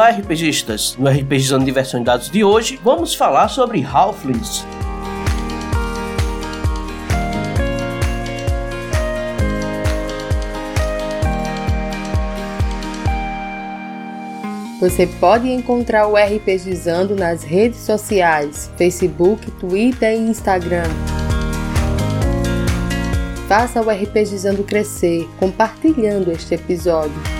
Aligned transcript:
Olá, 0.00 0.12
RPGistas! 0.12 0.96
No 0.98 1.10
RPGizando 1.10 1.62
Diversão 1.62 2.00
de 2.00 2.06
Dados 2.06 2.30
de 2.30 2.42
hoje, 2.42 2.80
vamos 2.82 3.14
falar 3.14 3.48
sobre 3.48 3.84
Halflings. 3.84 4.64
Você 14.80 15.06
pode 15.06 15.50
encontrar 15.50 16.06
o 16.06 16.16
RPGizando 16.16 17.14
nas 17.14 17.42
redes 17.42 17.80
sociais, 17.80 18.72
Facebook, 18.78 19.50
Twitter 19.50 20.14
e 20.14 20.30
Instagram. 20.30 20.88
Faça 23.46 23.82
o 23.82 23.90
RPGizando 23.90 24.64
crescer 24.64 25.28
compartilhando 25.38 26.32
este 26.32 26.54
episódio. 26.54 27.39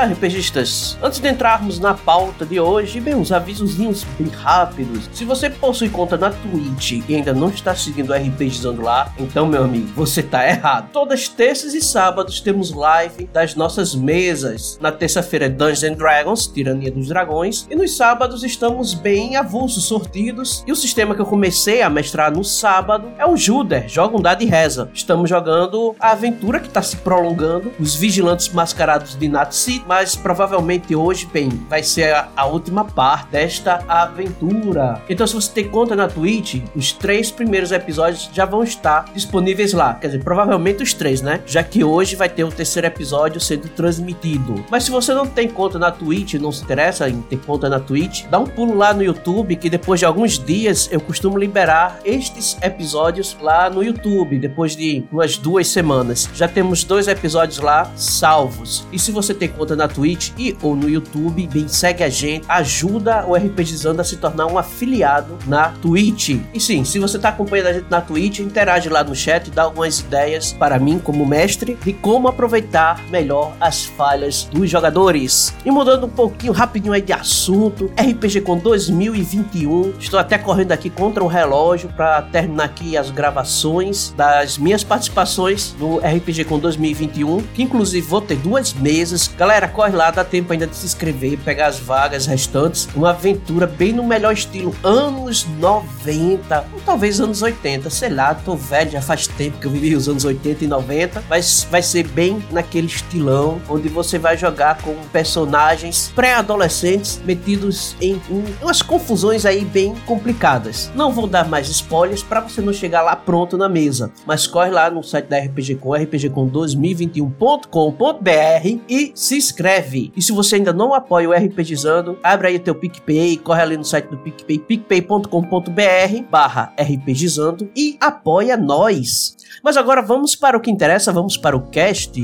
Olá, 0.00 0.08
RPGistas! 0.08 0.96
Antes 1.02 1.20
de 1.20 1.28
entrarmos 1.28 1.78
na 1.78 1.92
pauta 1.92 2.46
de 2.46 2.58
hoje, 2.58 2.98
bem, 2.98 3.14
uns 3.14 3.30
avisozinhos 3.30 4.02
bem 4.18 4.28
rápidos. 4.28 5.10
Se 5.12 5.26
você 5.26 5.50
possui 5.50 5.90
conta 5.90 6.16
na 6.16 6.30
Twitch 6.30 7.02
e 7.06 7.14
ainda 7.14 7.34
não 7.34 7.50
está 7.50 7.74
seguindo 7.74 8.08
o 8.08 8.14
RPGizando 8.14 8.80
lá, 8.80 9.12
então, 9.18 9.46
meu 9.46 9.62
amigo, 9.62 9.88
você 9.94 10.22
tá 10.22 10.48
errado. 10.48 10.88
Todas 10.90 11.28
terças 11.28 11.74
e 11.74 11.82
sábados 11.82 12.40
temos 12.40 12.72
live 12.72 13.26
das 13.26 13.54
nossas 13.54 13.94
mesas. 13.94 14.78
Na 14.80 14.90
terça-feira 14.90 15.44
é 15.44 15.48
Dungeons 15.50 15.84
and 15.84 15.92
Dragons, 15.92 16.46
Tirania 16.46 16.90
dos 16.90 17.08
Dragões, 17.08 17.66
e 17.70 17.76
nos 17.76 17.94
sábados 17.94 18.42
estamos 18.42 18.94
bem 18.94 19.36
avulsos, 19.36 19.84
sortidos. 19.84 20.64
E 20.66 20.72
o 20.72 20.76
sistema 20.76 21.14
que 21.14 21.20
eu 21.20 21.26
comecei 21.26 21.82
a 21.82 21.90
mestrar 21.90 22.34
no 22.34 22.42
sábado 22.42 23.12
é 23.18 23.26
o 23.26 23.36
Juder, 23.36 23.86
joga 23.86 24.16
um 24.16 24.22
dado 24.22 24.42
e 24.42 24.46
reza. 24.46 24.90
Estamos 24.94 25.28
jogando 25.28 25.94
a 26.00 26.12
aventura 26.12 26.58
que 26.58 26.68
está 26.68 26.80
se 26.80 26.96
prolongando, 26.96 27.70
os 27.78 27.94
vigilantes 27.94 28.48
mascarados 28.48 29.14
de 29.14 29.28
Natsi 29.28 29.84
mas 29.90 30.14
provavelmente 30.14 30.94
hoje, 30.94 31.26
bem, 31.26 31.48
vai 31.68 31.82
ser 31.82 32.14
a, 32.14 32.28
a, 32.36 32.46
última 32.46 32.84
parte 32.84 33.32
desta 33.32 33.84
aventura. 33.88 35.02
Então, 35.10 35.26
se 35.26 35.34
você 35.34 35.50
tem 35.50 35.68
conta 35.68 35.96
na 35.96 36.06
Twitch, 36.06 36.62
os 36.76 36.92
três 36.92 37.32
primeiros 37.32 37.72
episódios 37.72 38.30
já 38.32 38.44
vão 38.44 38.62
estar 38.62 39.06
disponíveis 39.12 39.72
lá. 39.72 39.94
Quer 39.94 40.06
dizer, 40.06 40.22
provavelmente 40.22 40.80
os 40.80 40.94
três, 40.94 41.22
né? 41.22 41.40
Já 41.44 41.64
que 41.64 41.82
hoje 41.82 42.14
vai 42.14 42.28
ter 42.28 42.44
o 42.44 42.52
terceiro 42.52 42.86
episódio 42.86 43.40
sendo 43.40 43.68
transmitido. 43.70 44.64
Mas 44.70 44.84
se 44.84 44.92
você 44.92 45.12
não 45.12 45.26
tem 45.26 45.48
conta 45.48 45.76
na 45.76 45.90
Twitch, 45.90 46.34
não 46.34 46.52
se 46.52 46.62
interessa 46.62 47.08
em 47.08 47.20
ter 47.22 47.40
conta 47.40 47.68
na 47.68 47.80
Twitch, 47.80 48.26
dá 48.26 48.38
um 48.38 48.46
pulo 48.46 48.76
lá 48.76 48.94
no 48.94 49.02
YouTube, 49.02 49.56
que 49.56 49.68
depois 49.68 49.98
de 49.98 50.06
alguns 50.06 50.38
dias 50.38 50.88
eu 50.92 51.00
costumo 51.00 51.36
liberar 51.36 51.98
estes 52.04 52.56
episódios 52.62 53.36
lá 53.40 53.68
no 53.68 53.82
YouTube, 53.82 54.38
depois 54.38 54.76
de 54.76 55.02
umas 55.10 55.36
duas 55.36 55.66
semanas. 55.66 56.30
Já 56.32 56.46
temos 56.46 56.84
dois 56.84 57.08
episódios 57.08 57.58
lá 57.58 57.90
salvos. 57.96 58.86
E 58.92 58.98
se 59.00 59.10
você 59.10 59.34
tem 59.34 59.48
conta 59.48 59.79
na 59.80 59.88
Twitch 59.88 60.30
e 60.38 60.56
ou 60.62 60.76
no 60.76 60.88
YouTube, 60.88 61.46
bem, 61.46 61.66
segue 61.66 62.04
a 62.04 62.08
gente, 62.08 62.44
ajuda 62.48 63.24
o 63.26 63.34
RPGizando 63.34 64.00
a 64.00 64.04
se 64.04 64.16
tornar 64.16 64.46
um 64.46 64.58
afiliado 64.58 65.38
na 65.46 65.70
Twitch. 65.70 66.40
E 66.52 66.60
sim, 66.60 66.84
se 66.84 66.98
você 66.98 67.16
está 67.16 67.30
acompanhando 67.30 67.66
a 67.68 67.72
gente 67.72 67.90
na 67.90 68.00
Twitch, 68.00 68.40
interage 68.40 68.88
lá 68.88 69.02
no 69.02 69.14
chat, 69.14 69.50
dá 69.50 69.62
algumas 69.62 70.00
ideias 70.00 70.52
para 70.52 70.78
mim 70.78 70.98
como 70.98 71.24
mestre 71.24 71.78
de 71.82 71.92
como 71.92 72.28
aproveitar 72.28 73.02
melhor 73.08 73.52
as 73.60 73.84
falhas 73.84 74.44
dos 74.44 74.68
jogadores. 74.68 75.54
E 75.64 75.70
mudando 75.70 76.04
um 76.04 76.10
pouquinho 76.10 76.52
rapidinho 76.52 76.92
aí 76.92 77.02
de 77.02 77.12
assunto, 77.12 77.90
RPG 77.96 78.42
com 78.42 78.58
2021, 78.58 79.94
estou 79.98 80.20
até 80.20 80.36
correndo 80.36 80.72
aqui 80.72 80.90
contra 80.90 81.24
o 81.24 81.26
relógio 81.26 81.88
para 81.96 82.22
terminar 82.22 82.64
aqui 82.64 82.96
as 82.96 83.10
gravações 83.10 84.12
das 84.16 84.58
minhas 84.58 84.84
participações 84.84 85.74
no 85.78 85.98
RPG 85.98 86.44
com 86.44 86.58
2021, 86.58 87.42
que 87.54 87.62
inclusive 87.62 88.06
vou 88.06 88.20
ter 88.20 88.36
duas 88.36 88.74
mesas. 88.74 89.30
Galera, 89.38 89.68
corre 89.70 89.96
lá, 89.96 90.10
dá 90.10 90.24
tempo 90.24 90.52
ainda 90.52 90.66
de 90.66 90.76
se 90.76 90.86
inscrever, 90.86 91.38
pegar 91.38 91.68
as 91.68 91.78
vagas 91.78 92.26
restantes. 92.26 92.88
Uma 92.94 93.10
aventura 93.10 93.66
bem 93.66 93.92
no 93.92 94.04
melhor 94.04 94.32
estilo, 94.32 94.74
anos 94.82 95.46
90, 95.58 96.64
ou 96.72 96.80
talvez 96.80 97.20
anos 97.20 97.42
80, 97.42 97.90
sei 97.90 98.10
lá, 98.10 98.34
tô 98.34 98.56
velho, 98.56 98.90
já 98.90 99.00
faz 99.00 99.26
tempo 99.26 99.58
que 99.58 99.66
eu 99.66 99.70
vivi 99.70 99.94
os 99.94 100.08
anos 100.08 100.24
80 100.24 100.64
e 100.64 100.68
90, 100.68 101.22
mas 101.28 101.66
vai 101.70 101.82
ser 101.82 102.06
bem 102.08 102.42
naquele 102.50 102.86
estilão, 102.86 103.60
onde 103.68 103.88
você 103.88 104.18
vai 104.18 104.36
jogar 104.36 104.82
com 104.82 104.94
personagens 105.12 106.12
pré-adolescentes 106.14 107.20
metidos 107.24 107.96
em 108.00 108.20
um, 108.30 108.44
umas 108.62 108.82
confusões 108.82 109.46
aí 109.46 109.64
bem 109.64 109.94
complicadas. 110.06 110.90
Não 110.94 111.12
vou 111.12 111.26
dar 111.26 111.48
mais 111.48 111.68
spoilers 111.68 112.22
para 112.22 112.40
você 112.40 112.60
não 112.60 112.72
chegar 112.72 113.02
lá 113.02 113.16
pronto 113.16 113.56
na 113.56 113.68
mesa, 113.68 114.12
mas 114.26 114.46
corre 114.46 114.70
lá 114.70 114.88
no 114.90 115.02
site 115.02 115.26
da 115.26 115.38
RPG 115.38 115.76
com 115.76 115.90
rpgcom2021.com.br 115.90 118.80
e 118.88 119.12
se 119.14 119.36
inscreve. 119.50 120.12
E 120.16 120.22
se 120.22 120.32
você 120.32 120.56
ainda 120.56 120.72
não 120.72 120.94
apoia 120.94 121.28
o 121.28 121.32
RPGizando, 121.32 122.18
abre 122.22 122.48
aí 122.48 122.56
o 122.56 122.60
teu 122.60 122.74
PicPay, 122.74 123.36
corre 123.36 123.62
ali 123.62 123.76
no 123.76 123.84
site 123.84 124.08
do 124.08 124.18
PicPay, 124.18 124.58
picpay.com.br 124.58 126.22
barra 126.30 126.72
RPGizando 126.78 127.70
e 127.76 127.96
apoia 128.00 128.56
nós. 128.56 129.36
Mas 129.62 129.76
agora 129.76 130.00
vamos 130.00 130.34
para 130.34 130.56
o 130.56 130.60
que 130.60 130.70
interessa, 130.70 131.12
vamos 131.12 131.36
para 131.36 131.56
o 131.56 131.68
cast. 131.68 132.18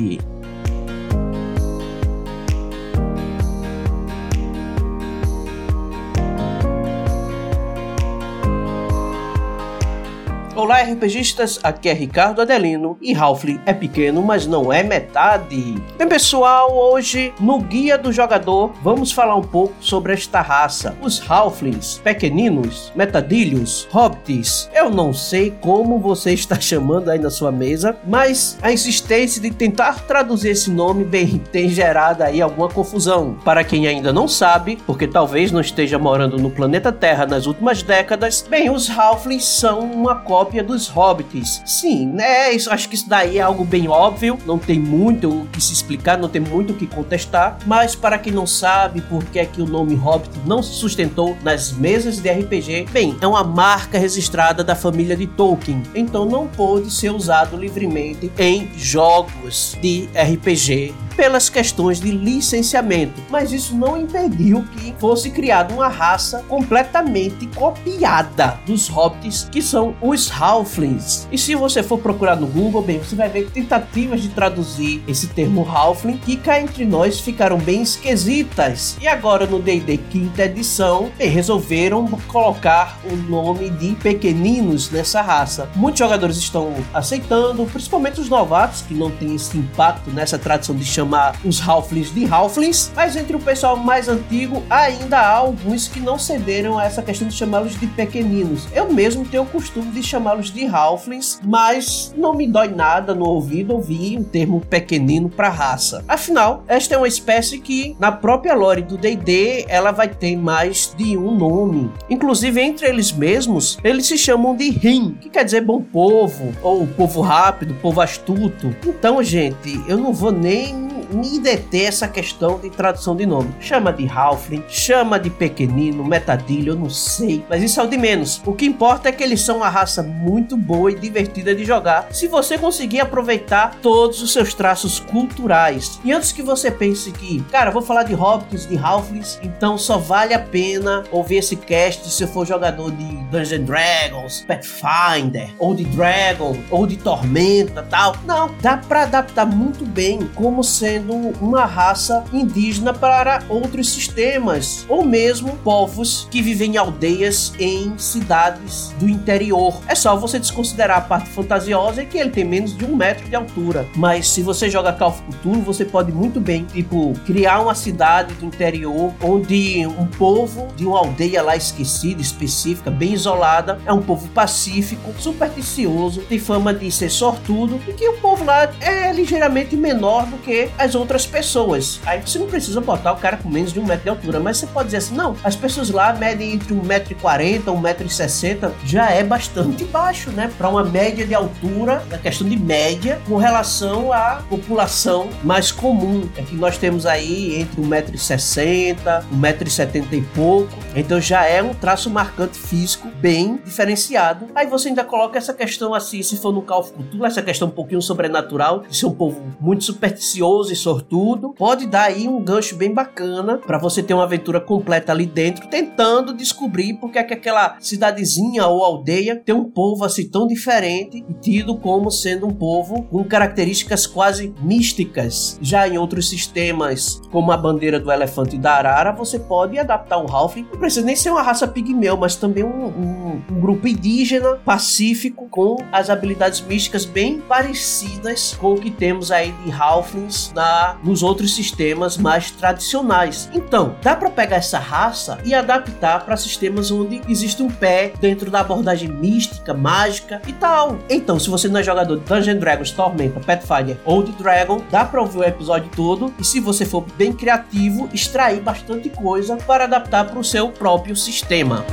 Olá, 10.67 10.83
RPGistas, 10.83 11.61
aqui 11.63 11.89
é 11.89 11.93
Ricardo 11.93 12.43
Adelino 12.43 12.99
e 13.01 13.15
Halfling 13.15 13.61
é 13.65 13.73
pequeno, 13.73 14.21
mas 14.21 14.49
não 14.49 14.73
é 14.73 14.83
metade. 14.83 15.81
Bem, 15.97 16.09
pessoal, 16.09 16.77
hoje 16.77 17.33
no 17.39 17.61
Guia 17.61 17.97
do 17.97 18.13
Jogador 18.13 18.73
vamos 18.83 19.13
falar 19.13 19.37
um 19.37 19.45
pouco 19.45 19.75
sobre 19.79 20.13
esta 20.13 20.41
raça, 20.41 20.97
os 21.01 21.23
Halflings, 21.31 22.01
pequeninos, 22.03 22.93
metadilhos, 22.97 23.87
hobbits. 23.93 24.69
Eu 24.75 24.91
não 24.91 25.13
sei 25.13 25.53
como 25.61 26.01
você 26.01 26.33
está 26.33 26.59
chamando 26.61 27.13
aí 27.13 27.19
na 27.21 27.31
sua 27.31 27.53
mesa, 27.53 27.97
mas 28.05 28.59
a 28.61 28.73
insistência 28.73 29.41
de 29.41 29.53
tentar 29.53 30.01
traduzir 30.01 30.49
esse 30.49 30.69
nome, 30.69 31.05
bem, 31.05 31.41
tem 31.53 31.69
gerado 31.69 32.25
aí 32.25 32.43
alguma 32.43 32.69
confusão. 32.69 33.37
Para 33.45 33.63
quem 33.63 33.87
ainda 33.87 34.13
não 34.13 34.27
sabe, 34.27 34.79
porque 34.85 35.07
talvez 35.07 35.53
não 35.53 35.61
esteja 35.61 35.97
morando 35.97 36.37
no 36.39 36.51
planeta 36.51 36.91
Terra 36.91 37.25
nas 37.25 37.47
últimas 37.47 37.85
décadas, 37.85 38.45
bem, 38.51 38.69
os 38.69 38.91
Halflings 38.91 39.45
são 39.45 39.79
uma 39.79 40.17
cópia 40.17 40.56
cópia 40.57 40.63
dos 40.63 40.89
hobbits. 40.89 41.63
Sim, 41.65 42.07
né? 42.07 42.53
Isso, 42.53 42.71
acho 42.71 42.89
que 42.89 42.95
isso 42.95 43.09
daí 43.09 43.39
é 43.39 43.43
algo 43.43 43.65
bem 43.65 43.89
óbvio, 43.89 44.39
não 44.47 44.59
tem 44.59 44.79
muito 44.79 45.29
o 45.29 45.47
que 45.47 45.61
se 45.61 45.73
explicar, 45.73 46.17
não 46.19 46.29
tem 46.29 46.41
muito 46.41 46.73
o 46.73 46.77
que 46.77 46.87
contestar, 46.87 47.59
mas 47.67 47.95
para 47.95 48.19
quem 48.19 48.33
não 48.33 48.47
sabe 48.47 49.01
por 49.03 49.25
que 49.25 49.39
é 49.39 49.45
que 49.45 49.61
o 49.61 49.67
nome 49.67 49.95
Hobbit 49.95 50.31
não 50.47 50.63
se 50.63 50.75
sustentou 50.75 51.37
nas 51.43 51.73
mesas 51.73 52.19
de 52.19 52.31
RPG, 52.31 52.87
bem, 52.91 53.17
é 53.21 53.27
uma 53.27 53.45
marca 53.45 53.99
registrada 53.99 54.65
da 54.65 54.75
família 54.75 55.17
de 55.17 55.27
Tolkien, 55.27 55.83
então 55.95 56.25
não 56.25 56.47
pôde 56.47 56.91
ser 56.91 57.11
usado 57.11 57.57
livremente 57.57 58.31
em 58.39 58.71
jogos 58.77 59.77
de 59.81 60.09
RPG 60.15 60.95
pelas 61.17 61.49
questões 61.49 61.99
de 61.99 62.11
licenciamento, 62.11 63.23
mas 63.31 63.51
isso 63.51 63.75
não 63.75 63.97
impediu 63.97 64.65
que 64.77 64.95
fosse 64.99 65.31
criada 65.31 65.73
uma 65.73 65.89
raça 65.89 66.45
completamente 66.49 67.47
copiada 67.49 68.61
dos 68.67 68.89
hobbits, 68.89 69.49
que 69.51 69.63
são 69.63 69.95
os 70.01 70.31
halflings. 70.31 71.27
E 71.33 71.39
se 71.39 71.55
você 71.55 71.83
for 71.83 71.99
procurar 71.99 72.37
no 72.37 72.47
Google, 72.47 72.83
bem, 72.83 72.99
você 72.99 73.17
vai 73.17 73.29
ver 73.29 73.51
tentativas 73.51 74.21
de 74.21 74.29
traduzir 74.29 75.03
esse 75.09 75.29
termo 75.29 75.67
halfling 75.69 76.19
que 76.19 76.37
cá 76.37 76.61
entre 76.61 76.85
nós 76.85 77.19
ficaram 77.19 77.59
bem 77.59 77.83
esquisitas. 77.83 78.97
E 79.01 79.09
agora 79.09 79.47
no 79.47 79.61
D&D 79.61 79.97
quinta 80.11 80.45
edição, 80.45 81.11
bem, 81.17 81.29
resolveram 81.29 82.07
colocar 82.29 82.99
o 83.11 83.17
nome 83.17 83.71
de 83.71 83.95
pequeninos 83.95 84.91
nessa 84.91 85.23
raça. 85.23 85.69
Muitos 85.75 85.99
jogadores 85.99 86.37
estão 86.37 86.75
aceitando, 86.93 87.65
principalmente 87.67 88.21
os 88.21 88.29
novatos 88.29 88.83
que 88.83 88.95
não 88.95 89.11
têm 89.11 89.35
esse 89.35 89.57
impacto 89.57 90.11
nessa 90.11 90.39
tradição 90.39 90.75
de 90.75 90.85
chamar 90.85 91.06
chamar 91.07 91.37
os 91.45 91.61
Halflings 91.61 92.13
de 92.13 92.27
Halflings, 92.27 92.91
mas 92.95 93.15
entre 93.15 93.37
o 93.37 93.39
pessoal 93.39 93.77
mais 93.77 94.09
antigo 94.09 94.61
ainda 94.69 95.19
há 95.19 95.37
alguns 95.37 95.87
que 95.87 96.01
não 96.01 96.19
cederam 96.19 96.77
a 96.77 96.85
essa 96.85 97.01
questão 97.01 97.29
de 97.29 97.35
chamá-los 97.35 97.79
de 97.79 97.87
pequeninos. 97.87 98.67
Eu 98.75 98.93
mesmo 98.93 99.25
tenho 99.25 99.45
o 99.45 99.47
costume 99.47 99.93
de 99.93 100.03
chamá-los 100.03 100.51
de 100.51 100.67
Halflings, 100.67 101.41
mas 101.45 102.13
não 102.17 102.35
me 102.35 102.49
dói 102.49 102.69
nada 102.69 103.15
no 103.15 103.25
ouvido 103.25 103.73
ouvir 103.73 104.19
um 104.19 104.25
termo 104.25 104.61
pequenino 104.61 105.29
para 105.29 105.49
raça. 105.49 106.05
Afinal, 106.09 106.65
esta 106.67 106.97
é 106.97 106.99
uma 106.99 107.07
espécie 107.07 107.61
que 107.61 107.97
na 108.01 108.11
própria 108.11 108.55
lore 108.55 108.83
do 108.83 108.99
D&D 108.99 109.67
ela 109.69 109.93
vai 109.93 110.09
ter 110.09 110.37
mais 110.37 110.93
de 110.97 111.17
um 111.17 111.37
nome. 111.37 111.89
Inclusive 112.11 112.61
entre 112.61 112.89
eles 112.89 113.13
mesmos, 113.13 113.79
eles 113.85 114.07
se 114.07 114.19
chamam 114.19 114.57
de 114.57 114.71
Rim, 114.71 115.17
que 115.21 115.31
quer 115.31 115.45
dizer 115.45 115.61
bom 115.61 115.81
povo 115.81 116.53
ou 116.63 116.85
povo 116.85 117.21
rápido, 117.21 117.75
povo 117.75 118.01
astuto. 118.01 118.75
Então, 118.85 119.23
gente, 119.23 119.81
eu 119.87 119.97
não 119.97 120.13
vou 120.13 120.33
nem 120.33 120.96
me 121.11 121.39
deter 121.39 121.87
essa 121.87 122.09
questão 122.09 122.59
de 122.59 122.71
tradução 122.71 123.17
de 123.17 123.27
nome. 123.27 123.55
Chama 123.61 123.93
de 123.93 124.09
Halfling, 124.09 124.65
chama 124.69 125.19
de 125.19 125.31
pequenino, 125.31 126.05
metadilho, 126.05 126.73
eu 126.73 126.77
não 126.77 126.91
sei. 126.91 127.45
Mas 127.49 127.63
isso 127.63 127.81
é 127.81 127.85
o 127.85 127.89
de 127.89 127.97
menos. 127.97 128.41
O 128.45 128.53
que 128.53 128.67
importa 128.67 129.09
é 129.09 129.13
que 129.13 129.23
eles 129.23 129.41
são 129.41 129.59
uma 129.59 129.69
raça 129.69 130.03
muito 130.03 130.57
boa 130.57 130.91
e 130.91 130.99
divertida 130.99 131.55
de 131.55 131.65
jogar 131.65 132.09
se 132.11 132.29
você 132.29 132.59
conseguir 132.59 133.01
aproveitar 133.01 133.77
todos 133.83 134.23
os 134.23 134.33
seus 134.33 134.55
traços 134.55 135.01
culturais. 135.01 136.01
E 136.05 136.13
antes 136.13 136.33
que 136.33 136.43
você 136.43 136.71
pense 136.71 137.13
que, 137.13 137.43
cara, 137.51 137.71
vou 137.71 137.83
falar 137.83 138.05
de 138.05 138.15
hobbits, 138.15 138.67
de 138.67 138.77
halflings, 138.77 139.39
então 139.43 139.79
só 139.79 139.99
vale 139.99 140.35
a 140.35 140.39
pena 140.39 141.05
ouvir 141.11 141.37
esse 141.37 141.57
cast 141.57 142.09
se 142.11 142.27
for 142.27 142.47
jogador 142.47 142.91
de 142.91 143.05
Dungeons 143.31 143.67
Dragons, 143.67 144.45
Pathfinder, 144.47 145.51
ou 145.59 145.75
de 145.75 145.85
Dragon, 145.85 146.57
ou 146.71 146.87
de 146.87 146.97
Tormenta, 146.97 147.83
tal. 147.83 148.17
Não, 148.25 148.51
dá 148.61 148.77
para 148.77 149.03
adaptar 149.03 149.47
muito 149.47 149.85
bem 149.85 150.29
como 150.35 150.63
ser 150.63 151.01
uma 151.13 151.65
raça 151.65 152.25
indígena 152.33 152.93
para 152.93 153.43
outros 153.49 153.91
sistemas, 153.91 154.85
ou 154.89 155.05
mesmo 155.05 155.57
povos 155.59 156.27
que 156.31 156.43
vivem 156.43 156.75
em 156.75 156.77
aldeias 156.77 157.53
em 157.59 157.97
cidades 157.99 158.95
do 158.99 159.09
interior. 159.09 159.81
É 159.87 159.95
só 159.95 160.17
você 160.17 160.39
desconsiderar 160.39 160.99
a 160.99 161.01
parte 161.01 161.29
fantasiosa 161.31 162.05
que 162.05 162.19
ele 162.19 162.31
tem 162.31 162.45
menos 162.45 162.77
de 162.77 162.85
um 162.85 162.97
metro 162.97 163.29
de 163.29 163.37
altura. 163.37 163.87
Mas 163.95 164.29
se 164.29 164.43
você 164.43 164.69
joga 164.71 164.93
Call 164.93 165.11
of 165.11 165.23
Cthulhu, 165.23 165.61
você 165.63 165.85
pode 165.85 166.13
muito 166.13 166.41
bem, 166.41 166.65
tipo, 166.65 167.13
criar 167.25 167.61
uma 167.61 167.75
cidade 167.75 168.35
do 168.35 168.47
interior 168.47 169.13
onde 169.23 169.87
um 169.87 170.07
povo 170.07 170.69
de 170.77 170.85
uma 170.85 170.99
aldeia 170.99 171.43
lá 171.43 171.57
esquecida, 171.57 172.21
específica, 172.21 172.91
bem 172.91 173.13
isolada, 173.15 173.79
é 173.87 173.93
um 173.93 174.03
povo 174.03 174.29
pacífico, 174.29 175.13
supersticioso, 175.19 176.23
tem 176.23 176.39
fama 176.39 176.73
de 176.73 176.91
ser 176.91 177.11
sortudo 177.11 177.81
e 177.87 177.93
que 177.93 178.09
o 178.09 178.19
povo 178.19 178.45
lá 178.45 178.71
é 178.81 179.13
ligeiramente 179.13 179.77
menor 179.77 180.27
do 180.27 180.37
que 180.39 180.69
as 180.87 180.95
outras 180.95 181.27
pessoas. 181.27 182.01
Aí 182.07 182.21
você 182.21 182.39
não 182.39 182.47
precisa 182.47 182.81
botar 182.81 183.13
o 183.13 183.17
cara 183.17 183.37
com 183.37 183.49
menos 183.49 183.73
de 183.73 183.81
um 183.81 183.85
metro 183.85 184.05
de 184.05 184.09
altura, 184.09 184.41
mas 184.41 184.59
você 184.59 184.67
pode 184.67 184.87
dizer 184.87 184.99
assim: 184.99 185.15
não, 185.15 185.37
as 185.45 185.55
pessoas 185.55 185.91
lá 185.91 186.13
medem 186.15 186.55
entre 186.55 186.75
1,40m, 186.75 187.65
1,60m, 187.65 188.73
já 188.85 189.11
é 189.11 189.23
bastante 189.23 189.85
baixo, 189.85 190.31
né? 190.31 190.51
Para 190.57 190.69
uma 190.69 190.85
média 190.85 191.27
de 191.27 191.35
altura, 191.35 192.05
na 192.09 192.19
questão 192.19 192.49
de 192.49 192.57
média, 192.57 193.21
com 193.27 193.37
relação 193.37 194.13
à 194.13 194.43
população 194.49 195.29
mais 195.43 195.71
comum. 195.71 196.29
É 196.37 196.43
que 196.43 196.57
nós 196.57 196.79
temos 196.79 197.07
aí 197.07 197.61
entre 197.61 197.83
1,60m, 197.83 199.25
1,70m 199.33 200.13
e 200.13 200.23
pouco. 200.35 200.73
Então 200.95 201.21
já 201.21 201.45
é 201.45 201.63
um 201.63 201.75
traço 201.75 202.09
marcante 202.09 202.59
físico 202.59 203.09
bem 203.21 203.61
diferenciado. 203.65 204.47
Aí 204.55 204.67
você 204.67 204.89
ainda 204.89 205.05
coloca 205.05 205.37
essa 205.37 205.53
questão 205.53 205.95
assim, 205.95 206.23
se 206.23 206.37
for 206.37 206.53
no 206.53 206.63
Call 206.63 206.81
of 206.81 206.93
essa 207.25 207.43
questão 207.43 207.69
um 207.69 207.71
pouquinho 207.71 208.01
sobrenatural, 208.01 208.85
de 208.89 208.97
ser 208.97 209.07
um 209.07 209.15
povo 209.15 209.43
muito 209.61 209.85
supersticioso 209.85 210.73
sortudo, 210.77 211.55
pode 211.55 211.87
dar 211.87 212.05
aí 212.05 212.29
um 212.29 212.43
gancho 212.43 212.77
bem 212.77 212.93
bacana 212.93 213.59
para 213.59 213.79
você 213.79 214.03
ter 214.03 214.15
uma 214.15 214.25
aventura 214.25 214.61
completa 214.61 215.13
ali 215.13 215.27
dentro, 215.27 215.69
tentando 215.69 216.35
descobrir 216.35 216.95
porque 216.95 217.19
é 217.19 217.25
que 217.25 217.35
aquela 217.35 217.77
cidadezinha 217.81 218.67
ou 218.67 218.85
aldeia 218.85 219.37
tem 219.45 219.55
um 219.55 219.65
povo 219.65 220.05
assim 220.05 220.29
tão 220.29 220.47
diferente 220.47 221.25
e 221.29 221.35
tido 221.35 221.77
como 221.77 222.11
sendo 222.11 222.47
um 222.47 222.55
povo 222.55 223.03
com 223.05 223.25
características 223.25 224.07
quase 224.07 224.55
místicas. 224.61 225.59
Já 225.61 225.89
em 225.89 225.99
outros 225.99 226.29
sistemas, 226.29 227.21
como 227.31 227.53
a 227.53 227.57
bandeira 227.57 227.99
do 227.99 228.11
elefante 228.11 228.59
da 228.59 228.75
arara, 228.75 229.13
você 229.13 229.39
pode 229.39 229.79
adaptar 229.79 230.19
um 230.19 230.27
Halfling. 230.31 230.67
Não 230.71 230.79
precisa 230.79 231.05
nem 231.05 231.17
ser 231.17 231.31
uma 231.31 231.43
raça 231.43 231.67
pigmeu, 231.67 232.17
mas 232.17 232.37
também 232.37 232.65
um, 232.65 232.87
um, 232.87 233.43
um 233.51 233.61
grupo 233.61 233.87
indígena 233.87 234.57
pacífico 234.57 235.49
com 235.49 235.77
as 235.93 236.11
habilidades 236.11 236.61
místicas 236.61 237.05
bem 237.05 237.41
parecidas 237.41 238.57
com 238.61 238.75
o 238.75 238.81
que 238.81 238.91
temos 238.91 239.31
aí 239.31 239.53
de 239.65 239.73
Halflings 239.73 240.53
na, 240.55 240.66
nos 241.03 241.23
outros 241.23 241.55
sistemas 241.55 242.17
mais 242.17 242.51
tradicionais. 242.51 243.49
Então, 243.53 243.97
dá 244.03 244.15
para 244.17 244.31
pegar 244.31 244.57
essa 244.57 244.79
raça 244.79 245.39
e 245.45 245.55
adaptar 245.55 246.25
para 246.25 246.37
sistemas 246.37 246.91
onde 246.91 247.21
existe 247.29 247.63
um 247.63 247.69
pé 247.69 248.13
dentro 248.21 248.51
da 248.51 248.61
abordagem 248.61 249.09
mística, 249.09 249.75
mágica 249.75 250.41
e 250.47 250.53
tal. 250.53 250.99
Então, 251.09 251.39
se 251.39 251.51
você 251.51 251.69
não 251.69 251.81
é 251.81 251.83
jogador 251.83 252.17
de 252.17 252.25
Dungeons 252.25 252.61
Dragons, 252.61 252.91
Tormenta, 252.91 253.41
Pathfinder 253.41 253.97
ou 254.05 254.23
de 254.23 254.33
Dragon, 254.33 254.83
dá 254.91 255.05
para 255.05 255.21
ouvir 255.21 255.39
o 255.39 255.45
episódio 255.45 255.91
todo 255.95 256.33
e 256.39 256.45
se 256.45 256.61
você 256.61 256.85
for 256.85 257.05
bem 257.17 257.33
criativo, 257.33 258.09
extrair 258.13 258.61
bastante 258.61 259.09
coisa 259.09 259.57
para 259.57 259.85
adaptar 259.85 260.27
para 260.27 260.39
o 260.39 260.45
seu 260.45 260.69
próprio 260.69 261.17
sistema. 261.17 261.85